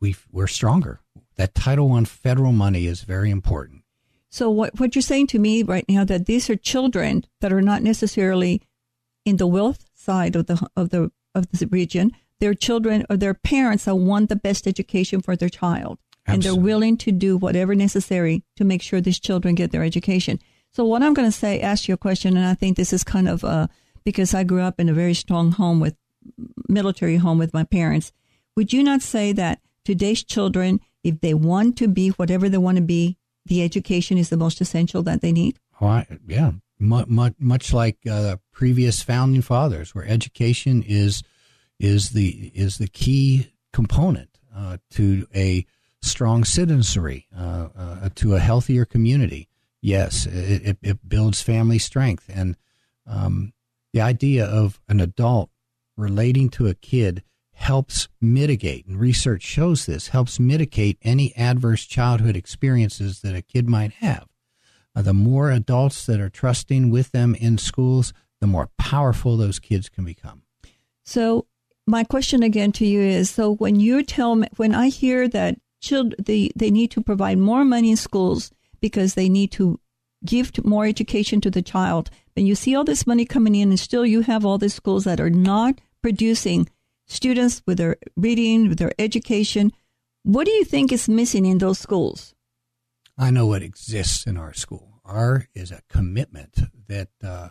we 0.00 0.16
we're 0.32 0.46
stronger. 0.46 1.00
That 1.36 1.54
Title 1.54 1.88
One 1.88 2.04
federal 2.04 2.52
money 2.52 2.86
is 2.86 3.02
very 3.02 3.30
important. 3.30 3.82
So 4.30 4.48
what 4.48 4.78
what 4.78 4.94
you're 4.94 5.02
saying 5.02 5.26
to 5.28 5.38
me 5.38 5.62
right 5.62 5.84
now 5.88 6.04
that 6.04 6.26
these 6.26 6.48
are 6.48 6.56
children 6.56 7.24
that 7.40 7.52
are 7.52 7.60
not 7.60 7.82
necessarily 7.82 8.62
in 9.24 9.36
the 9.36 9.46
wealth 9.46 9.84
side 9.94 10.36
of 10.36 10.46
the 10.46 10.66
of 10.76 10.90
the 10.90 11.10
of 11.34 11.50
the 11.50 11.66
region. 11.66 12.12
They're 12.40 12.54
children 12.54 13.04
or 13.08 13.16
their 13.16 13.34
parents 13.34 13.84
that 13.84 13.96
want 13.96 14.28
the 14.28 14.36
best 14.36 14.66
education 14.66 15.20
for 15.20 15.36
their 15.36 15.48
child, 15.48 15.98
Absolutely. 16.26 16.32
and 16.32 16.42
they're 16.42 16.64
willing 16.64 16.96
to 16.98 17.12
do 17.12 17.36
whatever 17.36 17.74
necessary 17.74 18.42
to 18.56 18.64
make 18.64 18.82
sure 18.82 19.00
these 19.00 19.20
children 19.20 19.54
get 19.54 19.72
their 19.72 19.84
education. 19.84 20.40
So 20.72 20.84
what 20.84 21.02
I'm 21.02 21.14
going 21.14 21.28
to 21.28 21.36
say, 21.36 21.60
ask 21.60 21.88
you 21.88 21.94
a 21.94 21.98
question, 21.98 22.36
and 22.36 22.46
I 22.46 22.54
think 22.54 22.76
this 22.76 22.92
is 22.92 23.04
kind 23.04 23.28
of 23.28 23.44
uh, 23.44 23.66
because 24.04 24.34
I 24.34 24.44
grew 24.44 24.62
up 24.62 24.80
in 24.80 24.88
a 24.88 24.94
very 24.94 25.14
strong 25.14 25.52
home 25.52 25.80
with 25.80 25.96
military 26.68 27.16
home 27.16 27.38
with 27.38 27.52
my 27.52 27.64
parents. 27.64 28.12
Would 28.56 28.72
you 28.72 28.82
not 28.82 29.02
say 29.02 29.32
that 29.32 29.60
today's 29.84 30.22
children, 30.22 30.80
if 31.02 31.20
they 31.20 31.34
want 31.34 31.76
to 31.78 31.88
be 31.88 32.10
whatever 32.10 32.48
they 32.48 32.58
want 32.58 32.76
to 32.76 32.82
be, 32.82 33.16
the 33.46 33.62
education 33.62 34.18
is 34.18 34.28
the 34.28 34.36
most 34.36 34.60
essential 34.60 35.02
that 35.02 35.20
they 35.20 35.32
need? 35.32 35.58
Oh, 35.80 35.86
I, 35.86 36.06
yeah, 36.26 36.52
much, 36.78 37.08
much 37.38 37.72
like 37.72 37.98
uh, 38.08 38.36
previous 38.52 39.02
founding 39.02 39.42
fathers, 39.42 39.94
where 39.94 40.04
education 40.04 40.84
is 40.86 41.22
is 41.80 42.10
the 42.10 42.52
is 42.54 42.78
the 42.78 42.86
key 42.86 43.50
component 43.72 44.38
uh, 44.54 44.76
to 44.90 45.26
a 45.34 45.66
strong 46.02 46.44
citizenry, 46.44 47.26
uh, 47.36 47.68
uh 47.76 48.08
to 48.14 48.34
a 48.34 48.38
healthier 48.38 48.84
community 48.84 49.50
Yes, 49.82 50.26
it, 50.26 50.62
it, 50.66 50.78
it 50.82 51.08
builds 51.08 51.42
family 51.42 51.78
strength. 51.78 52.30
And 52.32 52.56
um, 53.06 53.52
the 53.92 54.00
idea 54.00 54.44
of 54.44 54.80
an 54.88 55.00
adult 55.00 55.50
relating 55.96 56.48
to 56.50 56.66
a 56.66 56.74
kid 56.74 57.22
helps 57.52 58.08
mitigate, 58.20 58.86
and 58.86 58.98
research 58.98 59.42
shows 59.42 59.86
this, 59.86 60.08
helps 60.08 60.40
mitigate 60.40 60.98
any 61.02 61.34
adverse 61.36 61.84
childhood 61.84 62.36
experiences 62.36 63.20
that 63.20 63.34
a 63.34 63.42
kid 63.42 63.68
might 63.68 63.92
have. 63.94 64.26
Uh, 64.94 65.02
the 65.02 65.14
more 65.14 65.50
adults 65.50 66.06
that 66.06 66.20
are 66.20 66.30
trusting 66.30 66.90
with 66.90 67.12
them 67.12 67.34
in 67.34 67.58
schools, 67.58 68.12
the 68.40 68.46
more 68.46 68.70
powerful 68.78 69.36
those 69.36 69.58
kids 69.58 69.88
can 69.88 70.04
become. 70.04 70.42
So, 71.04 71.46
my 71.90 72.04
question 72.04 72.42
again 72.42 72.72
to 72.72 72.86
you 72.86 73.00
is: 73.00 73.28
so 73.30 73.54
when 73.54 73.80
you 73.80 74.02
tell 74.02 74.36
me, 74.36 74.48
when 74.56 74.74
I 74.74 74.88
hear 74.88 75.28
that 75.28 75.58
children 75.80 76.14
they 76.24 76.50
they 76.54 76.70
need 76.70 76.90
to 76.92 77.02
provide 77.02 77.38
more 77.38 77.64
money 77.64 77.90
in 77.90 77.96
schools 77.96 78.50
because 78.80 79.14
they 79.14 79.28
need 79.28 79.50
to 79.52 79.80
give 80.24 80.52
more 80.64 80.86
education 80.86 81.40
to 81.40 81.50
the 81.50 81.62
child, 81.62 82.10
and 82.36 82.46
you 82.46 82.54
see 82.54 82.74
all 82.74 82.84
this 82.84 83.06
money 83.06 83.24
coming 83.24 83.54
in, 83.54 83.70
and 83.70 83.80
still 83.80 84.06
you 84.06 84.20
have 84.22 84.44
all 84.44 84.58
these 84.58 84.74
schools 84.74 85.04
that 85.04 85.20
are 85.20 85.30
not 85.30 85.80
producing 86.02 86.68
students 87.06 87.62
with 87.66 87.78
their 87.78 87.96
reading, 88.16 88.68
with 88.68 88.78
their 88.78 88.92
education. 88.98 89.72
What 90.22 90.44
do 90.46 90.52
you 90.52 90.64
think 90.64 90.92
is 90.92 91.08
missing 91.08 91.46
in 91.46 91.58
those 91.58 91.78
schools? 91.78 92.34
I 93.18 93.30
know 93.30 93.46
what 93.46 93.62
exists 93.62 94.26
in 94.26 94.36
our 94.36 94.54
school. 94.54 95.00
Our 95.04 95.48
is 95.54 95.72
a 95.72 95.82
commitment 95.88 96.60
that 96.86 97.08
uh, 97.22 97.48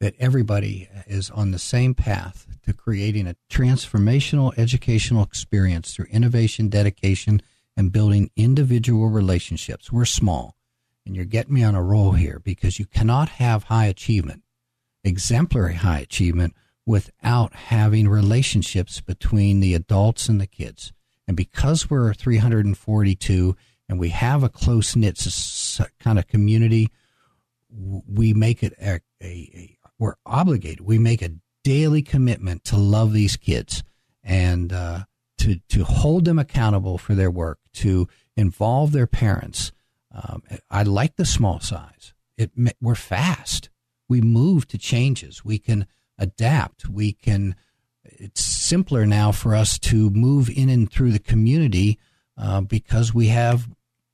that 0.00 0.14
everybody 0.18 0.88
is 1.06 1.30
on 1.30 1.50
the 1.50 1.58
same 1.58 1.94
path 1.94 2.46
to 2.64 2.72
creating 2.72 3.26
a 3.26 3.36
transformational 3.50 4.56
educational 4.56 5.22
experience 5.22 5.94
through 5.94 6.06
innovation, 6.06 6.68
dedication, 6.68 7.42
and 7.76 7.92
building 7.92 8.30
individual 8.36 9.08
relationships. 9.08 9.92
We're 9.92 10.04
small, 10.04 10.56
and 11.04 11.16
you're 11.16 11.24
getting 11.24 11.54
me 11.54 11.64
on 11.64 11.74
a 11.74 11.82
roll 11.82 12.12
here 12.12 12.40
because 12.42 12.78
you 12.78 12.86
cannot 12.86 13.28
have 13.30 13.64
high 13.64 13.86
achievement, 13.86 14.42
exemplary 15.02 15.74
high 15.74 16.00
achievement, 16.00 16.54
without 16.86 17.52
having 17.54 18.08
relationships 18.08 19.00
between 19.00 19.60
the 19.60 19.74
adults 19.74 20.28
and 20.28 20.40
the 20.40 20.46
kids. 20.46 20.92
And 21.26 21.36
because 21.36 21.90
we're 21.90 22.14
342 22.14 23.56
and 23.88 24.00
we 24.00 24.08
have 24.08 24.42
a 24.42 24.48
close 24.48 24.96
knit 24.96 25.22
kind 26.00 26.18
of 26.18 26.26
community, 26.26 26.90
we 27.70 28.32
make 28.32 28.62
it 28.62 28.72
a, 28.80 29.00
a, 29.22 29.26
a, 29.26 29.77
we're 29.98 30.14
obligated. 30.24 30.80
We 30.80 30.98
make 30.98 31.22
a 31.22 31.32
daily 31.64 32.02
commitment 32.02 32.64
to 32.64 32.76
love 32.76 33.12
these 33.12 33.36
kids 33.36 33.82
and 34.22 34.72
uh, 34.72 35.00
to 35.38 35.60
to 35.68 35.84
hold 35.84 36.24
them 36.24 36.38
accountable 36.38 36.98
for 36.98 37.14
their 37.14 37.30
work, 37.30 37.58
to 37.74 38.08
involve 38.36 38.92
their 38.92 39.06
parents. 39.06 39.72
Um, 40.12 40.42
I 40.70 40.82
like 40.82 41.16
the 41.16 41.24
small 41.24 41.60
size. 41.60 42.14
It 42.36 42.52
we're 42.80 42.94
fast. 42.94 43.70
We 44.08 44.20
move 44.20 44.66
to 44.68 44.78
changes. 44.78 45.44
We 45.44 45.58
can 45.58 45.86
adapt. 46.18 46.88
We 46.88 47.12
can, 47.12 47.54
it's 48.02 48.44
simpler 48.44 49.06
now 49.06 49.32
for 49.32 49.54
us 49.54 49.78
to 49.78 50.10
move 50.10 50.50
in 50.50 50.68
and 50.68 50.90
through 50.90 51.12
the 51.12 51.18
community 51.18 51.98
uh, 52.36 52.62
because 52.62 53.14
we 53.14 53.28
have 53.28 53.68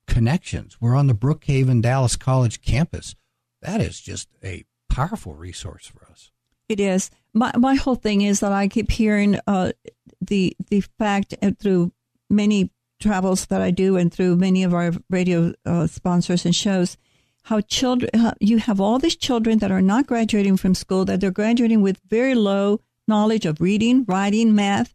connections. 0.06 0.78
We're 0.80 0.96
on 0.96 1.06
the 1.06 1.14
Brookhaven 1.14 1.80
Dallas 1.80 2.16
College 2.16 2.60
campus. 2.60 3.14
That 3.62 3.80
is 3.80 4.00
just 4.00 4.28
a 4.42 4.64
powerful 4.94 5.34
resource 5.34 5.86
for 5.86 6.06
us. 6.10 6.30
It 6.68 6.80
is. 6.80 7.10
My, 7.32 7.52
my 7.56 7.74
whole 7.74 7.96
thing 7.96 8.22
is 8.22 8.40
that 8.40 8.52
I 8.52 8.68
keep 8.68 8.90
hearing 8.90 9.38
uh, 9.46 9.72
the 10.20 10.56
the 10.70 10.80
fact 10.98 11.34
uh, 11.42 11.50
through 11.58 11.92
many 12.30 12.70
travels 13.00 13.46
that 13.46 13.60
I 13.60 13.70
do 13.70 13.96
and 13.96 14.12
through 14.12 14.36
many 14.36 14.62
of 14.62 14.72
our 14.72 14.92
radio 15.10 15.52
uh, 15.66 15.86
sponsors 15.86 16.44
and 16.44 16.54
shows 16.54 16.96
how 17.42 17.60
children 17.60 18.10
you 18.40 18.58
have 18.58 18.80
all 18.80 18.98
these 18.98 19.16
children 19.16 19.58
that 19.58 19.70
are 19.70 19.82
not 19.82 20.06
graduating 20.06 20.56
from 20.56 20.74
school 20.74 21.04
that 21.04 21.20
they're 21.20 21.30
graduating 21.30 21.82
with 21.82 22.00
very 22.08 22.34
low 22.34 22.80
knowledge 23.06 23.44
of 23.44 23.60
reading, 23.60 24.04
writing, 24.08 24.54
math. 24.54 24.94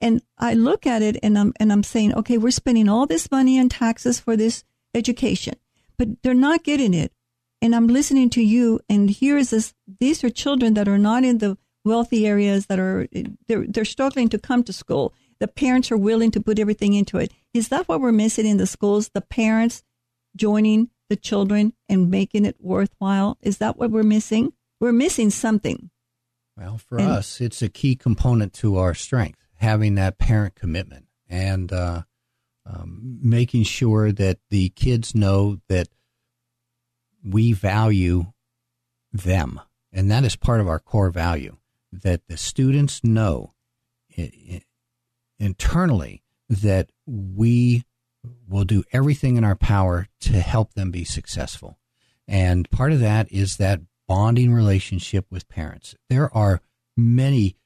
And 0.00 0.22
I 0.38 0.54
look 0.54 0.86
at 0.86 1.02
it 1.02 1.18
and 1.22 1.38
I'm 1.38 1.52
and 1.60 1.70
I'm 1.72 1.82
saying, 1.82 2.14
okay, 2.14 2.38
we're 2.38 2.50
spending 2.52 2.88
all 2.88 3.06
this 3.06 3.30
money 3.30 3.58
and 3.58 3.70
taxes 3.70 4.20
for 4.20 4.36
this 4.36 4.64
education, 4.94 5.54
but 5.98 6.22
they're 6.22 6.34
not 6.34 6.64
getting 6.64 6.94
it. 6.94 7.12
And 7.62 7.74
I'm 7.74 7.88
listening 7.88 8.30
to 8.30 8.42
you, 8.42 8.80
and 8.88 9.10
here 9.10 9.36
is 9.36 9.50
this: 9.50 9.74
these 10.00 10.24
are 10.24 10.30
children 10.30 10.74
that 10.74 10.88
are 10.88 10.98
not 10.98 11.24
in 11.24 11.38
the 11.38 11.58
wealthy 11.84 12.26
areas 12.26 12.66
that 12.66 12.78
are 12.78 13.06
they're 13.48 13.66
they're 13.66 13.84
struggling 13.84 14.28
to 14.30 14.38
come 14.38 14.64
to 14.64 14.72
school. 14.72 15.14
The 15.40 15.48
parents 15.48 15.90
are 15.90 15.96
willing 15.96 16.30
to 16.32 16.40
put 16.40 16.58
everything 16.58 16.94
into 16.94 17.18
it. 17.18 17.32
Is 17.54 17.68
that 17.68 17.88
what 17.88 18.00
we're 18.00 18.12
missing 18.12 18.46
in 18.46 18.58
the 18.58 18.66
schools? 18.66 19.10
The 19.12 19.22
parents 19.22 19.82
joining 20.36 20.90
the 21.10 21.16
children 21.16 21.74
and 21.88 22.10
making 22.10 22.46
it 22.46 22.56
worthwhile? 22.60 23.36
Is 23.42 23.58
that 23.58 23.76
what 23.76 23.90
we're 23.90 24.02
missing? 24.02 24.54
We're 24.80 24.92
missing 24.92 25.28
something. 25.28 25.90
Well, 26.56 26.78
for 26.78 26.98
and, 26.98 27.08
us, 27.08 27.40
it's 27.40 27.60
a 27.60 27.68
key 27.68 27.96
component 27.96 28.54
to 28.54 28.76
our 28.76 28.94
strength, 28.94 29.40
having 29.56 29.96
that 29.96 30.18
parent 30.18 30.54
commitment 30.54 31.06
and 31.28 31.72
uh, 31.72 32.02
um, 32.64 33.18
making 33.22 33.64
sure 33.64 34.12
that 34.12 34.38
the 34.48 34.70
kids 34.70 35.14
know 35.14 35.58
that 35.68 35.88
we 37.24 37.52
value 37.52 38.32
them. 39.12 39.60
And 39.92 40.10
that 40.10 40.24
is 40.24 40.36
part 40.36 40.60
of 40.60 40.68
our 40.68 40.78
core 40.78 41.10
value 41.10 41.56
that 41.92 42.26
the 42.28 42.36
students 42.36 43.02
know 43.02 43.52
internally 45.38 46.22
that 46.48 46.90
we 47.06 47.84
will 48.48 48.64
do 48.64 48.84
everything 48.92 49.36
in 49.36 49.44
our 49.44 49.54
power 49.54 50.06
to 50.20 50.40
help 50.40 50.74
them 50.74 50.90
be 50.90 51.04
successful. 51.04 51.78
And 52.28 52.70
part 52.70 52.92
of 52.92 53.00
that 53.00 53.30
is 53.32 53.56
that 53.56 53.80
bonding 54.06 54.52
relationship 54.52 55.26
with 55.30 55.48
parents. 55.48 55.94
There 56.08 56.34
are 56.36 56.60
many 56.96 57.56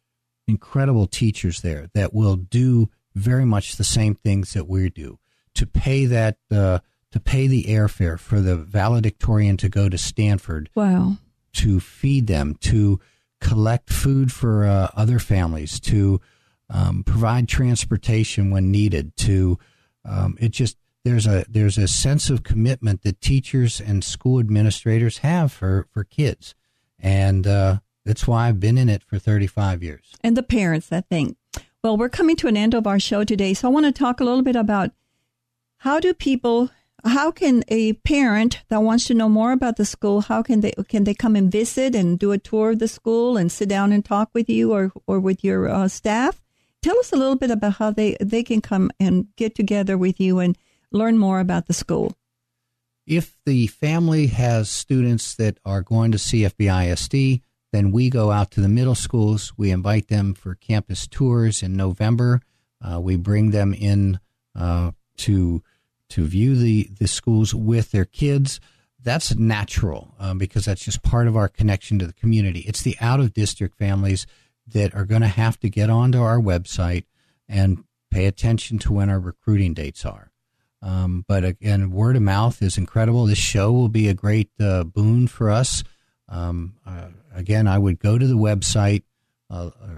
incredible 0.46 1.06
teachers 1.06 1.60
there 1.60 1.88
that 1.94 2.14
will 2.14 2.36
do 2.36 2.90
very 3.14 3.44
much 3.44 3.76
the 3.76 3.84
same 3.84 4.14
things 4.14 4.52
that 4.52 4.68
we 4.68 4.90
do 4.90 5.18
to 5.54 5.66
pay 5.66 6.06
that 6.06 6.38
uh, 6.50 6.80
to 7.14 7.20
pay 7.20 7.46
the 7.46 7.66
airfare 7.68 8.18
for 8.18 8.40
the 8.40 8.56
valedictorian 8.56 9.56
to 9.56 9.68
go 9.68 9.88
to 9.88 9.96
Stanford. 9.96 10.68
Wow. 10.74 11.18
To 11.52 11.78
feed 11.78 12.26
them, 12.26 12.56
to 12.62 12.98
collect 13.40 13.88
food 13.88 14.32
for 14.32 14.64
uh, 14.64 14.88
other 14.96 15.20
families, 15.20 15.78
to 15.78 16.20
um, 16.68 17.04
provide 17.04 17.46
transportation 17.46 18.50
when 18.50 18.72
needed, 18.72 19.16
to 19.18 19.60
um, 20.04 20.36
it 20.40 20.48
just 20.48 20.76
there's 21.04 21.24
a 21.24 21.44
there's 21.48 21.78
a 21.78 21.86
sense 21.86 22.30
of 22.30 22.42
commitment 22.42 23.02
that 23.02 23.20
teachers 23.20 23.80
and 23.80 24.02
school 24.02 24.40
administrators 24.40 25.18
have 25.18 25.52
for 25.52 25.86
for 25.92 26.02
kids, 26.02 26.56
and 26.98 27.46
uh, 27.46 27.78
that's 28.04 28.26
why 28.26 28.48
I've 28.48 28.58
been 28.58 28.76
in 28.76 28.88
it 28.88 29.04
for 29.04 29.20
35 29.20 29.84
years. 29.84 30.14
And 30.20 30.36
the 30.36 30.42
parents, 30.42 30.90
I 30.90 31.02
think. 31.02 31.36
Well, 31.84 31.96
we're 31.96 32.08
coming 32.08 32.34
to 32.36 32.48
an 32.48 32.56
end 32.56 32.74
of 32.74 32.88
our 32.88 32.98
show 32.98 33.22
today, 33.22 33.54
so 33.54 33.68
I 33.68 33.70
want 33.70 33.86
to 33.86 33.92
talk 33.92 34.18
a 34.18 34.24
little 34.24 34.42
bit 34.42 34.56
about 34.56 34.90
how 35.76 36.00
do 36.00 36.12
people 36.12 36.70
how 37.04 37.30
can 37.30 37.62
a 37.68 37.92
parent 37.92 38.62
that 38.68 38.82
wants 38.82 39.04
to 39.06 39.14
know 39.14 39.28
more 39.28 39.52
about 39.52 39.76
the 39.76 39.84
school 39.84 40.22
how 40.22 40.42
can 40.42 40.60
they 40.60 40.72
can 40.88 41.04
they 41.04 41.14
come 41.14 41.36
and 41.36 41.52
visit 41.52 41.94
and 41.94 42.18
do 42.18 42.32
a 42.32 42.38
tour 42.38 42.70
of 42.70 42.78
the 42.78 42.88
school 42.88 43.36
and 43.36 43.52
sit 43.52 43.68
down 43.68 43.92
and 43.92 44.04
talk 44.04 44.30
with 44.34 44.48
you 44.48 44.72
or 44.72 44.92
or 45.06 45.20
with 45.20 45.44
your 45.44 45.68
uh, 45.68 45.88
staff 45.88 46.40
tell 46.84 46.98
us 46.98 47.12
a 47.12 47.16
little 47.16 47.34
bit 47.34 47.50
about 47.50 47.74
how 47.74 47.90
they, 47.90 48.14
they 48.20 48.42
can 48.42 48.60
come 48.60 48.90
and 49.00 49.26
get 49.36 49.54
together 49.54 49.96
with 49.96 50.20
you 50.20 50.38
and 50.38 50.56
learn 50.92 51.16
more 51.16 51.40
about 51.40 51.66
the 51.66 51.72
school. 51.72 52.14
If 53.06 53.38
the 53.46 53.68
family 53.68 54.26
has 54.26 54.68
students 54.68 55.34
that 55.36 55.58
are 55.64 55.80
going 55.80 56.12
to 56.12 56.18
CFBISD, 56.18 57.40
then 57.72 57.90
we 57.90 58.10
go 58.10 58.30
out 58.30 58.50
to 58.52 58.60
the 58.60 58.68
middle 58.68 58.94
schools. 58.94 59.52
We 59.56 59.70
invite 59.70 60.08
them 60.08 60.34
for 60.34 60.54
campus 60.54 61.06
tours 61.06 61.62
in 61.62 61.74
November. 61.74 62.42
Uh, 62.82 63.00
we 63.00 63.16
bring 63.16 63.50
them 63.50 63.72
in 63.72 64.20
uh, 64.54 64.92
to 65.16 65.62
to 66.14 66.24
view 66.24 66.54
the, 66.54 66.88
the 67.00 67.08
schools 67.08 67.52
with 67.52 67.90
their 67.90 68.04
kids. 68.04 68.60
That's 69.02 69.34
natural 69.34 70.14
um, 70.20 70.38
because 70.38 70.64
that's 70.64 70.84
just 70.84 71.02
part 71.02 71.26
of 71.26 71.36
our 71.36 71.48
connection 71.48 71.98
to 71.98 72.06
the 72.06 72.12
community. 72.12 72.60
It's 72.60 72.82
the 72.82 72.96
out 73.00 73.18
of 73.18 73.32
district 73.32 73.76
families 73.76 74.24
that 74.68 74.94
are 74.94 75.04
going 75.04 75.22
to 75.22 75.26
have 75.26 75.58
to 75.58 75.68
get 75.68 75.90
onto 75.90 76.22
our 76.22 76.38
website 76.38 77.04
and 77.48 77.82
pay 78.12 78.26
attention 78.26 78.78
to 78.78 78.92
when 78.92 79.10
our 79.10 79.18
recruiting 79.18 79.74
dates 79.74 80.04
are. 80.06 80.30
Um, 80.80 81.24
but 81.26 81.44
again, 81.44 81.90
word 81.90 82.14
of 82.14 82.22
mouth 82.22 82.62
is 82.62 82.78
incredible. 82.78 83.26
This 83.26 83.36
show 83.36 83.72
will 83.72 83.88
be 83.88 84.08
a 84.08 84.14
great 84.14 84.50
uh, 84.60 84.84
boon 84.84 85.26
for 85.26 85.50
us. 85.50 85.82
Um, 86.28 86.76
uh, 86.86 87.08
again, 87.34 87.66
I 87.66 87.78
would 87.78 87.98
go 87.98 88.18
to 88.18 88.26
the 88.26 88.36
website, 88.36 89.02
uh, 89.50 89.70
uh 89.82 89.88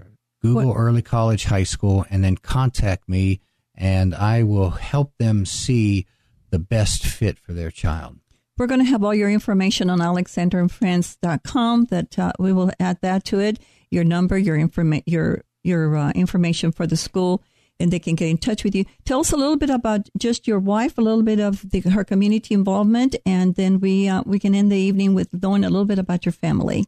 Google 0.41 0.69
what? 0.69 0.77
Early 0.77 1.03
College 1.03 1.45
High 1.45 1.65
School, 1.65 2.07
and 2.09 2.25
then 2.25 2.37
contact 2.37 3.07
me, 3.07 3.41
and 3.77 4.15
I 4.15 4.43
will 4.43 4.71
help 4.71 5.13
them 5.19 5.45
see 5.47 6.07
the 6.51 6.59
best 6.59 7.05
fit 7.05 7.39
for 7.39 7.53
their 7.53 7.71
child. 7.71 8.19
We're 8.59 8.67
going 8.67 8.81
to 8.81 8.87
have 8.91 9.05
all 9.05 9.15
your 9.15 9.31
information 9.31 9.91
on 9.91 9.99
alexanderandfriends.com 9.99 11.85
that 11.87 12.19
uh, 12.19 12.33
we 12.39 12.53
will 12.53 12.71
add 12.81 12.99
that 13.03 13.25
to 13.25 13.41
it 13.41 13.59
your 13.91 14.05
number, 14.05 14.37
your 14.39 14.57
informa- 14.57 15.03
your 15.07 15.43
your 15.63 15.97
uh, 15.97 16.13
information 16.13 16.73
for 16.73 16.87
the 16.87 16.97
school. 16.97 17.43
and 17.79 17.91
they 17.91 17.99
can 17.99 18.15
get 18.15 18.31
in 18.31 18.39
touch 18.39 18.65
with 18.65 18.75
you. 18.75 18.85
Tell 19.05 19.21
us 19.21 19.33
a 19.33 19.37
little 19.37 19.59
bit 19.59 19.69
about 19.69 20.09
just 20.17 20.49
your 20.49 20.59
wife, 20.59 20.97
a 20.97 21.03
little 21.03 21.23
bit 21.23 21.39
of 21.39 21.69
the, 21.71 21.81
her 21.81 22.05
community 22.05 22.55
involvement, 22.55 23.15
and 23.27 23.55
then 23.55 23.81
we 23.81 24.09
uh, 24.09 24.23
we 24.25 24.39
can 24.39 24.55
end 24.55 24.73
the 24.73 24.79
evening 24.79 25.13
with 25.15 25.29
knowing 25.43 25.63
a 25.65 25.69
little 25.69 25.85
bit 25.85 25.99
about 25.99 26.25
your 26.25 26.33
family. 26.33 26.87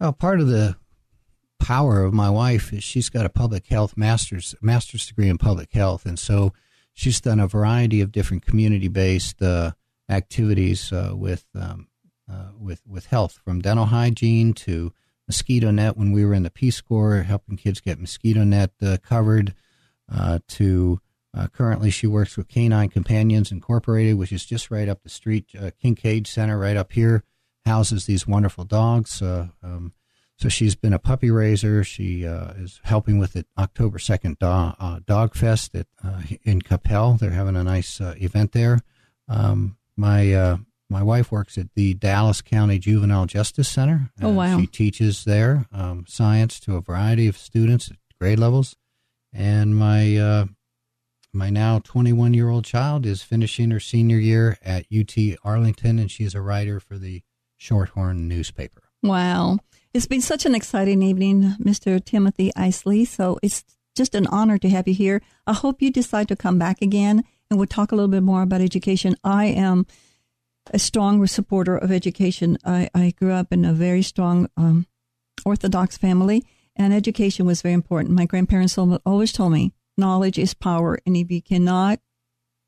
Well, 0.00 0.14
part 0.14 0.40
of 0.40 0.48
the 0.48 0.76
power 1.62 2.02
of 2.02 2.12
my 2.12 2.28
wife 2.28 2.72
is 2.72 2.82
she's 2.82 3.08
got 3.08 3.24
a 3.24 3.30
public 3.30 3.66
health 3.68 3.96
master's 3.96 4.54
master's 4.60 5.06
degree 5.06 5.28
in 5.28 5.38
public 5.38 5.72
health, 5.72 6.04
and 6.04 6.18
so 6.18 6.52
she's 6.92 7.20
done 7.20 7.38
a 7.38 7.46
variety 7.46 8.00
of 8.00 8.10
different 8.10 8.44
community 8.44 8.88
based 8.88 9.40
uh, 9.40 9.70
activities 10.08 10.92
uh, 10.92 11.12
with 11.14 11.46
um, 11.54 11.88
uh, 12.30 12.50
with 12.58 12.82
with 12.86 13.06
health, 13.06 13.38
from 13.44 13.60
dental 13.60 13.86
hygiene 13.86 14.52
to 14.52 14.92
mosquito 15.28 15.70
net. 15.70 15.96
When 15.96 16.10
we 16.10 16.24
were 16.24 16.34
in 16.34 16.42
the 16.42 16.50
Peace 16.50 16.80
Corps, 16.80 17.22
helping 17.22 17.56
kids 17.56 17.80
get 17.80 18.00
mosquito 18.00 18.42
net 18.42 18.72
uh, 18.82 18.96
covered, 19.02 19.54
uh, 20.12 20.40
to 20.48 21.00
uh, 21.32 21.46
currently 21.46 21.90
she 21.90 22.08
works 22.08 22.36
with 22.36 22.48
Canine 22.48 22.88
Companions 22.88 23.52
Incorporated, 23.52 24.18
which 24.18 24.32
is 24.32 24.44
just 24.44 24.70
right 24.70 24.88
up 24.88 25.02
the 25.02 25.08
street. 25.08 25.46
Kinkeade 25.82 26.26
Center, 26.26 26.58
right 26.58 26.76
up 26.76 26.92
here, 26.92 27.22
houses 27.64 28.06
these 28.06 28.26
wonderful 28.26 28.64
dogs. 28.64 29.22
Um, 29.22 29.92
so 30.38 30.48
she's 30.48 30.74
been 30.74 30.92
a 30.92 30.98
puppy 30.98 31.30
raiser. 31.30 31.84
She 31.84 32.26
uh, 32.26 32.52
is 32.52 32.80
helping 32.84 33.18
with 33.18 33.34
the 33.34 33.44
October 33.58 33.98
2nd 33.98 34.38
dog, 34.38 34.76
uh, 34.78 35.00
dog 35.06 35.34
Fest 35.34 35.74
at, 35.74 35.86
uh, 36.02 36.22
in 36.42 36.62
Coppell. 36.62 37.18
They're 37.18 37.30
having 37.30 37.56
a 37.56 37.64
nice 37.64 38.00
event 38.00 38.52
there. 38.52 38.80
Um, 39.28 39.76
my 39.96 40.58
my 40.92 41.02
wife 41.02 41.32
works 41.32 41.56
at 41.56 41.68
the 41.74 41.94
Dallas 41.94 42.42
County 42.42 42.78
Juvenile 42.78 43.24
Justice 43.24 43.68
Center. 43.68 44.10
Oh, 44.20 44.28
wow. 44.28 44.60
She 44.60 44.66
teaches 44.66 45.24
there 45.24 45.66
um, 45.72 46.04
science 46.06 46.60
to 46.60 46.76
a 46.76 46.82
variety 46.82 47.26
of 47.26 47.38
students 47.38 47.90
at 47.90 47.96
grade 48.20 48.38
levels. 48.38 48.76
And 49.32 49.74
my 49.74 50.16
uh, 50.18 50.46
my 51.32 51.48
now 51.48 51.78
21 51.78 52.34
year 52.34 52.50
old 52.50 52.66
child 52.66 53.06
is 53.06 53.22
finishing 53.22 53.70
her 53.70 53.80
senior 53.80 54.18
year 54.18 54.58
at 54.62 54.84
UT 54.94 55.16
Arlington, 55.42 55.98
and 55.98 56.10
she's 56.10 56.34
a 56.34 56.42
writer 56.42 56.78
for 56.78 56.98
the 56.98 57.22
Shorthorn 57.58 58.28
newspaper. 58.28 58.82
Wow. 59.02 59.60
It's 59.94 60.06
been 60.06 60.22
such 60.22 60.46
an 60.46 60.54
exciting 60.54 61.02
evening, 61.02 61.54
Mr. 61.60 62.02
Timothy 62.02 62.50
Isley. 62.56 63.04
So 63.04 63.38
it's 63.42 63.62
just 63.94 64.14
an 64.14 64.26
honor 64.28 64.56
to 64.56 64.70
have 64.70 64.88
you 64.88 64.94
here. 64.94 65.20
I 65.46 65.52
hope 65.52 65.82
you 65.82 65.90
decide 65.90 66.28
to 66.28 66.36
come 66.36 66.58
back 66.58 66.80
again 66.80 67.24
and 67.50 67.58
we'll 67.58 67.66
talk 67.66 67.92
a 67.92 67.94
little 67.94 68.08
bit 68.08 68.22
more 68.22 68.40
about 68.40 68.62
education. 68.62 69.16
I 69.22 69.46
am 69.46 69.86
a 70.72 70.78
strong 70.78 71.26
supporter 71.26 71.76
of 71.76 71.92
education. 71.92 72.56
I, 72.64 72.88
I 72.94 73.12
grew 73.18 73.32
up 73.32 73.52
in 73.52 73.66
a 73.66 73.74
very 73.74 74.00
strong 74.00 74.48
um, 74.56 74.86
Orthodox 75.44 75.98
family, 75.98 76.42
and 76.74 76.94
education 76.94 77.44
was 77.44 77.60
very 77.60 77.74
important. 77.74 78.14
My 78.14 78.24
grandparents 78.24 78.78
always 78.78 79.32
told 79.32 79.52
me 79.52 79.74
knowledge 79.98 80.38
is 80.38 80.54
power, 80.54 80.98
and 81.04 81.16
if 81.16 81.30
you 81.30 81.42
cannot 81.42 82.00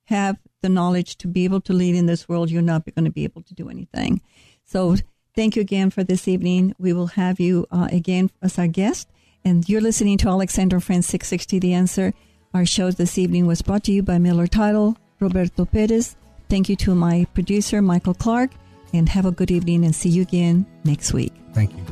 have 0.07 0.37
the 0.61 0.69
knowledge 0.69 1.17
to 1.19 1.29
be 1.29 1.45
able 1.45 1.63
to 1.63 1.73
lead 1.73 1.95
in 1.95 2.05
this 2.05 2.29
world, 2.29 2.51
you're 2.51 2.61
not 2.61 2.85
going 2.95 3.07
to 3.07 3.11
be 3.11 3.25
able 3.25 3.43
to 3.43 3.55
do 3.55 3.71
anything. 3.71 4.21
So, 4.65 4.97
thank 5.35 5.57
you 5.57 5.63
again 5.63 5.91
for 5.91 6.05
this 6.05 6.29
evening. 6.29 6.75
We 6.79 6.93
will 6.93 7.09
have 7.09 7.41
you 7.41 7.67
uh, 7.71 7.89
again 7.91 8.31
as 8.43 8.59
our 8.59 8.69
guest, 8.69 9.09
and 9.45 9.69
you're 9.69 9.81
listening 9.81 10.19
to 10.19 10.29
Alexandra 10.29 10.81
Friends 10.81 11.07
660 11.07 11.59
The 11.59 11.75
Answer. 11.75 12.15
Our 12.53 12.67
show 12.67 12.91
this 12.91 13.19
evening 13.19 13.47
was 13.47 13.63
brought 13.63 13.85
to 13.85 13.93
you 13.93 14.03
by 14.03 14.19
Miller 14.19 14.47
Title, 14.47 14.97
Roberto 15.21 15.65
Perez, 15.65 16.17
Thank 16.49 16.69
you 16.69 16.77
to 16.77 16.95
my 16.95 17.27
producer, 17.35 17.81
Michael 17.83 18.15
Clark, 18.15 18.51
and 18.93 19.09
have 19.09 19.27
a 19.27 19.33
good 19.33 19.51
evening 19.51 19.85
and 19.85 19.95
see 19.95 20.09
you 20.09 20.23
again 20.23 20.67
next 20.85 21.13
week. 21.13 21.33
Thank 21.53 21.73
you. 21.73 21.85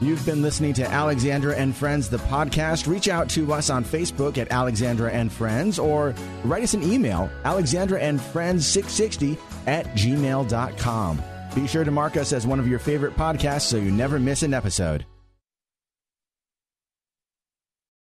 You've 0.00 0.24
been 0.26 0.42
listening 0.42 0.74
to 0.74 0.90
Alexandra 0.90 1.54
and 1.54 1.74
Friends, 1.74 2.08
the 2.08 2.18
podcast. 2.18 2.86
Reach 2.86 3.08
out 3.08 3.28
to 3.30 3.52
us 3.52 3.70
on 3.70 3.84
Facebook 3.84 4.38
at 4.38 4.50
Alexandra 4.50 5.10
and 5.10 5.32
Friends 5.32 5.78
or 5.78 6.14
write 6.44 6.62
us 6.62 6.74
an 6.74 6.82
email, 6.82 7.30
Alexandra 7.44 8.00
and 8.00 8.20
Friends 8.20 8.66
660 8.66 9.38
at 9.66 9.86
gmail.com. 9.94 11.22
Be 11.54 11.66
sure 11.68 11.84
to 11.84 11.90
mark 11.90 12.16
us 12.16 12.32
as 12.32 12.46
one 12.46 12.58
of 12.58 12.66
your 12.66 12.80
favorite 12.80 13.16
podcasts 13.16 13.62
so 13.62 13.76
you 13.76 13.92
never 13.92 14.18
miss 14.18 14.42
an 14.42 14.52
episode. 14.52 15.06